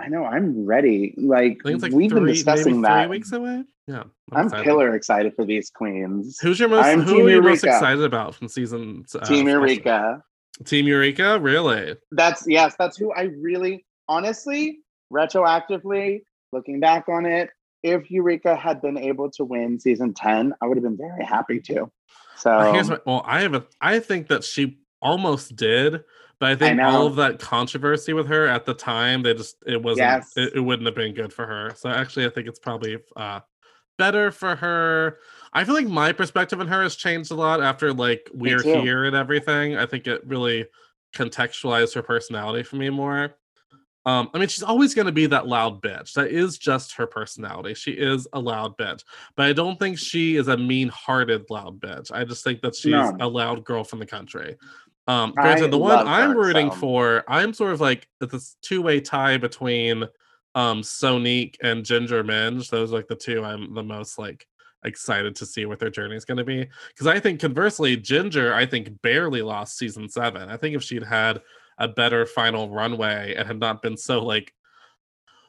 I 0.00 0.08
know, 0.08 0.24
I'm 0.24 0.64
ready. 0.64 1.14
Like, 1.16 1.60
I 1.64 1.68
think 1.68 1.74
it's 1.74 1.82
like 1.82 1.92
we've 1.92 2.10
three, 2.10 2.20
been 2.20 2.28
discussing 2.28 2.82
that. 2.82 3.06
three 3.06 3.10
weeks 3.18 3.32
away. 3.32 3.64
Yeah. 3.86 4.04
I'm 4.32 4.46
excited. 4.46 4.64
killer 4.64 4.94
excited 4.94 5.34
for 5.34 5.44
these 5.44 5.70
queens. 5.70 6.38
Who's 6.40 6.60
your 6.60 6.68
most 6.68 6.86
I'm 6.86 7.02
who 7.02 7.16
Team 7.16 7.26
are 7.26 7.30
you 7.30 7.42
most 7.42 7.64
excited 7.64 8.04
about 8.04 8.34
from 8.34 8.48
season 8.48 9.04
uh, 9.14 9.18
Team 9.20 9.46
special? 9.46 9.48
Eureka. 9.48 10.22
Team 10.64 10.86
Eureka? 10.86 11.38
Really? 11.40 11.96
That's 12.12 12.44
yes, 12.46 12.74
that's 12.78 12.96
who 12.96 13.12
I 13.12 13.22
really 13.22 13.84
honestly, 14.10 14.80
retroactively, 15.12 16.22
looking 16.52 16.80
back 16.80 17.08
on 17.08 17.24
it, 17.24 17.50
if 17.82 18.10
Eureka 18.10 18.54
had 18.54 18.82
been 18.82 18.98
able 18.98 19.30
to 19.30 19.44
win 19.44 19.78
season 19.80 20.12
10, 20.12 20.52
I 20.60 20.66
would 20.66 20.76
have 20.76 20.84
been 20.84 20.98
very 20.98 21.24
happy 21.24 21.60
to. 21.60 21.90
So 22.36 22.50
Uh, 22.50 22.72
Here's 22.72 22.90
my, 22.90 22.98
well, 23.06 23.22
I 23.24 23.40
have 23.40 23.54
a 23.54 23.64
I 23.80 24.00
think 24.00 24.28
that 24.28 24.44
she 24.44 24.78
almost 25.00 25.56
did, 25.56 26.02
but 26.40 26.50
I 26.50 26.56
think 26.56 26.80
all 26.80 27.06
of 27.06 27.16
that 27.16 27.38
controversy 27.38 28.12
with 28.14 28.26
her 28.28 28.46
at 28.48 28.64
the 28.64 28.74
time, 28.74 29.22
they 29.22 29.34
just 29.34 29.56
it 29.66 29.80
wasn't 29.82 30.08
Yes. 30.08 30.32
it, 30.36 30.54
it 30.56 30.60
wouldn't 30.60 30.86
have 30.86 30.94
been 30.96 31.14
good 31.14 31.32
for 31.32 31.46
her. 31.46 31.72
So 31.76 31.88
actually 31.90 32.26
I 32.26 32.30
think 32.30 32.48
it's 32.48 32.58
probably 32.58 32.98
uh 33.16 33.40
better 33.98 34.30
for 34.32 34.56
her. 34.56 35.18
I 35.52 35.64
feel 35.64 35.74
like 35.74 35.86
my 35.86 36.12
perspective 36.12 36.58
on 36.60 36.66
her 36.68 36.82
has 36.82 36.96
changed 36.96 37.30
a 37.30 37.34
lot 37.34 37.62
after 37.62 37.92
like 37.92 38.28
we're 38.32 38.62
here 38.62 39.04
and 39.04 39.14
everything. 39.14 39.76
I 39.76 39.84
think 39.86 40.06
it 40.06 40.26
really 40.26 40.66
contextualized 41.14 41.94
her 41.94 42.02
personality 42.02 42.62
for 42.62 42.76
me 42.76 42.88
more. 42.90 43.34
Um, 44.06 44.30
I 44.32 44.38
mean, 44.38 44.48
she's 44.48 44.62
always 44.62 44.94
going 44.94 45.06
to 45.06 45.12
be 45.12 45.26
that 45.26 45.46
loud 45.46 45.82
bitch. 45.82 46.14
That 46.14 46.28
is 46.28 46.56
just 46.56 46.94
her 46.94 47.06
personality. 47.06 47.74
She 47.74 47.90
is 47.90 48.26
a 48.32 48.40
loud 48.40 48.78
bitch, 48.78 49.04
but 49.36 49.44
I 49.44 49.52
don't 49.52 49.78
think 49.78 49.98
she 49.98 50.36
is 50.36 50.48
a 50.48 50.56
mean-hearted 50.56 51.50
loud 51.50 51.80
bitch. 51.80 52.10
I 52.10 52.24
just 52.24 52.42
think 52.42 52.62
that 52.62 52.74
she's 52.74 52.92
No. 52.92 53.14
a 53.20 53.28
loud 53.28 53.62
girl 53.64 53.84
from 53.84 53.98
the 53.98 54.06
country. 54.06 54.56
Um, 55.10 55.32
granted, 55.32 55.72
the 55.72 55.78
one 55.78 56.06
I'm 56.06 56.36
rooting 56.36 56.70
so- 56.70 56.76
for, 56.76 57.24
I'm 57.26 57.52
sort 57.52 57.72
of 57.72 57.80
like 57.80 58.06
it's 58.20 58.32
this 58.32 58.56
two-way 58.62 59.00
tie 59.00 59.38
between 59.38 60.04
um 60.54 60.82
Sonique 60.82 61.56
and 61.62 61.84
Ginger 61.84 62.22
Minj. 62.24 62.70
Those 62.70 62.92
are 62.92 62.96
like 62.96 63.08
the 63.08 63.16
two 63.16 63.44
I'm 63.44 63.74
the 63.74 63.82
most 63.82 64.18
like 64.18 64.46
excited 64.84 65.36
to 65.36 65.46
see 65.46 65.66
what 65.66 65.78
their 65.78 65.90
journey 65.90 66.16
is 66.16 66.24
going 66.24 66.38
to 66.38 66.44
be. 66.44 66.66
Because 66.88 67.06
I 67.06 67.20
think 67.20 67.40
conversely, 67.40 67.96
Ginger, 67.96 68.54
I 68.54 68.66
think 68.66 69.02
barely 69.02 69.42
lost 69.42 69.78
season 69.78 70.08
seven. 70.08 70.48
I 70.48 70.56
think 70.56 70.76
if 70.76 70.82
she'd 70.82 71.02
had 71.02 71.40
a 71.78 71.88
better 71.88 72.24
final 72.26 72.70
runway 72.70 73.34
and 73.36 73.46
had 73.46 73.58
not 73.58 73.82
been 73.82 73.96
so 73.96 74.22
like 74.24 74.52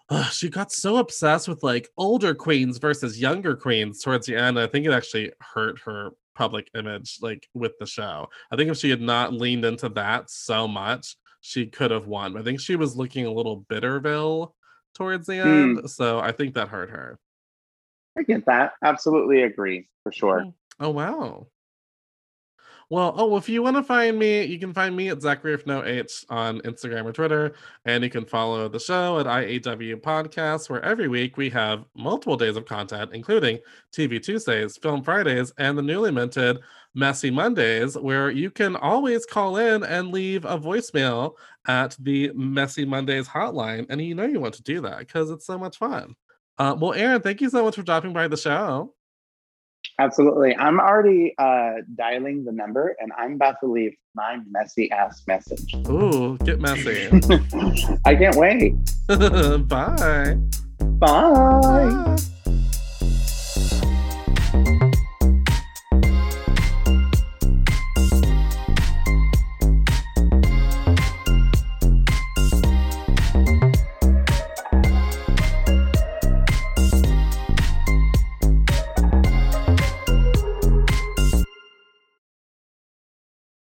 Ugh, 0.09 0.31
she 0.33 0.49
got 0.49 0.71
so 0.73 0.97
obsessed 0.97 1.47
with 1.47 1.63
like 1.63 1.87
older 1.97 2.35
queens 2.35 2.79
versus 2.79 3.19
younger 3.19 3.55
queens 3.55 4.01
towards 4.01 4.25
the 4.25 4.35
end. 4.35 4.59
I 4.59 4.67
think 4.67 4.85
it 4.85 4.91
actually 4.91 5.31
hurt 5.39 5.79
her 5.85 6.11
public 6.35 6.69
image, 6.75 7.17
like 7.21 7.47
with 7.53 7.73
the 7.79 7.85
show. 7.85 8.27
I 8.51 8.55
think 8.55 8.69
if 8.69 8.77
she 8.77 8.89
had 8.89 9.01
not 9.01 9.33
leaned 9.33 9.65
into 9.65 9.89
that 9.89 10.29
so 10.29 10.67
much, 10.67 11.15
she 11.41 11.65
could 11.67 11.91
have 11.91 12.07
won. 12.07 12.37
I 12.37 12.43
think 12.43 12.59
she 12.59 12.75
was 12.75 12.95
looking 12.95 13.25
a 13.25 13.31
little 13.31 13.65
bitterville 13.69 14.55
towards 14.95 15.27
the 15.27 15.37
Hmm. 15.41 15.77
end. 15.79 15.89
So 15.89 16.19
I 16.19 16.31
think 16.31 16.55
that 16.55 16.67
hurt 16.69 16.89
her. 16.89 17.19
I 18.17 18.23
get 18.23 18.45
that. 18.45 18.73
Absolutely 18.83 19.43
agree 19.43 19.87
for 20.03 20.11
sure. 20.11 20.45
Oh 20.79 20.89
wow. 20.89 21.47
Well, 22.91 23.13
oh, 23.15 23.37
if 23.37 23.47
you 23.47 23.63
want 23.63 23.77
to 23.77 23.83
find 23.83 24.19
me, 24.19 24.43
you 24.43 24.59
can 24.59 24.73
find 24.73 24.93
me 24.93 25.07
at 25.07 25.21
Zachary 25.21 25.53
if 25.53 25.65
no 25.65 25.81
H 25.81 26.25
on 26.29 26.59
Instagram 26.63 27.05
or 27.05 27.13
Twitter, 27.13 27.53
and 27.85 28.03
you 28.03 28.09
can 28.09 28.25
follow 28.25 28.67
the 28.67 28.81
show 28.81 29.17
at 29.17 29.27
IAW 29.27 30.01
Podcast, 30.01 30.69
where 30.69 30.83
every 30.83 31.07
week 31.07 31.37
we 31.37 31.49
have 31.51 31.85
multiple 31.95 32.35
days 32.35 32.57
of 32.57 32.65
content, 32.65 33.11
including 33.13 33.59
TV 33.93 34.21
Tuesdays, 34.21 34.75
Film 34.75 35.03
Fridays, 35.03 35.53
and 35.57 35.77
the 35.77 35.81
newly 35.81 36.11
minted 36.11 36.59
Messy 36.93 37.31
Mondays, 37.31 37.97
where 37.97 38.29
you 38.29 38.51
can 38.51 38.75
always 38.75 39.25
call 39.25 39.55
in 39.55 39.85
and 39.85 40.11
leave 40.11 40.43
a 40.43 40.59
voicemail 40.59 41.35
at 41.69 41.95
the 41.97 42.29
Messy 42.35 42.83
Mondays 42.83 43.25
hotline, 43.25 43.85
and 43.87 44.01
you 44.01 44.15
know 44.15 44.25
you 44.25 44.41
want 44.41 44.55
to 44.55 44.63
do 44.63 44.81
that 44.81 44.99
because 44.99 45.29
it's 45.29 45.45
so 45.45 45.57
much 45.57 45.77
fun. 45.77 46.13
Uh, 46.57 46.75
well, 46.77 46.93
Aaron, 46.93 47.21
thank 47.21 47.39
you 47.39 47.49
so 47.49 47.63
much 47.63 47.75
for 47.75 47.83
dropping 47.83 48.11
by 48.11 48.27
the 48.27 48.35
show. 48.35 48.93
Absolutely. 50.01 50.57
I'm 50.57 50.79
already 50.79 51.35
uh, 51.37 51.73
dialing 51.93 52.43
the 52.43 52.51
number 52.51 52.95
and 52.99 53.11
I'm 53.19 53.33
about 53.33 53.57
to 53.63 53.71
leave 53.71 53.93
my 54.15 54.39
messy 54.49 54.89
ass 54.89 55.21
message. 55.27 55.75
Ooh, 55.87 56.39
get 56.39 56.59
messy. 56.59 57.07
I 58.05 58.15
can't 58.15 58.35
wait. 58.35 58.73
Bye. 59.67 60.37
Bye. 60.97 62.17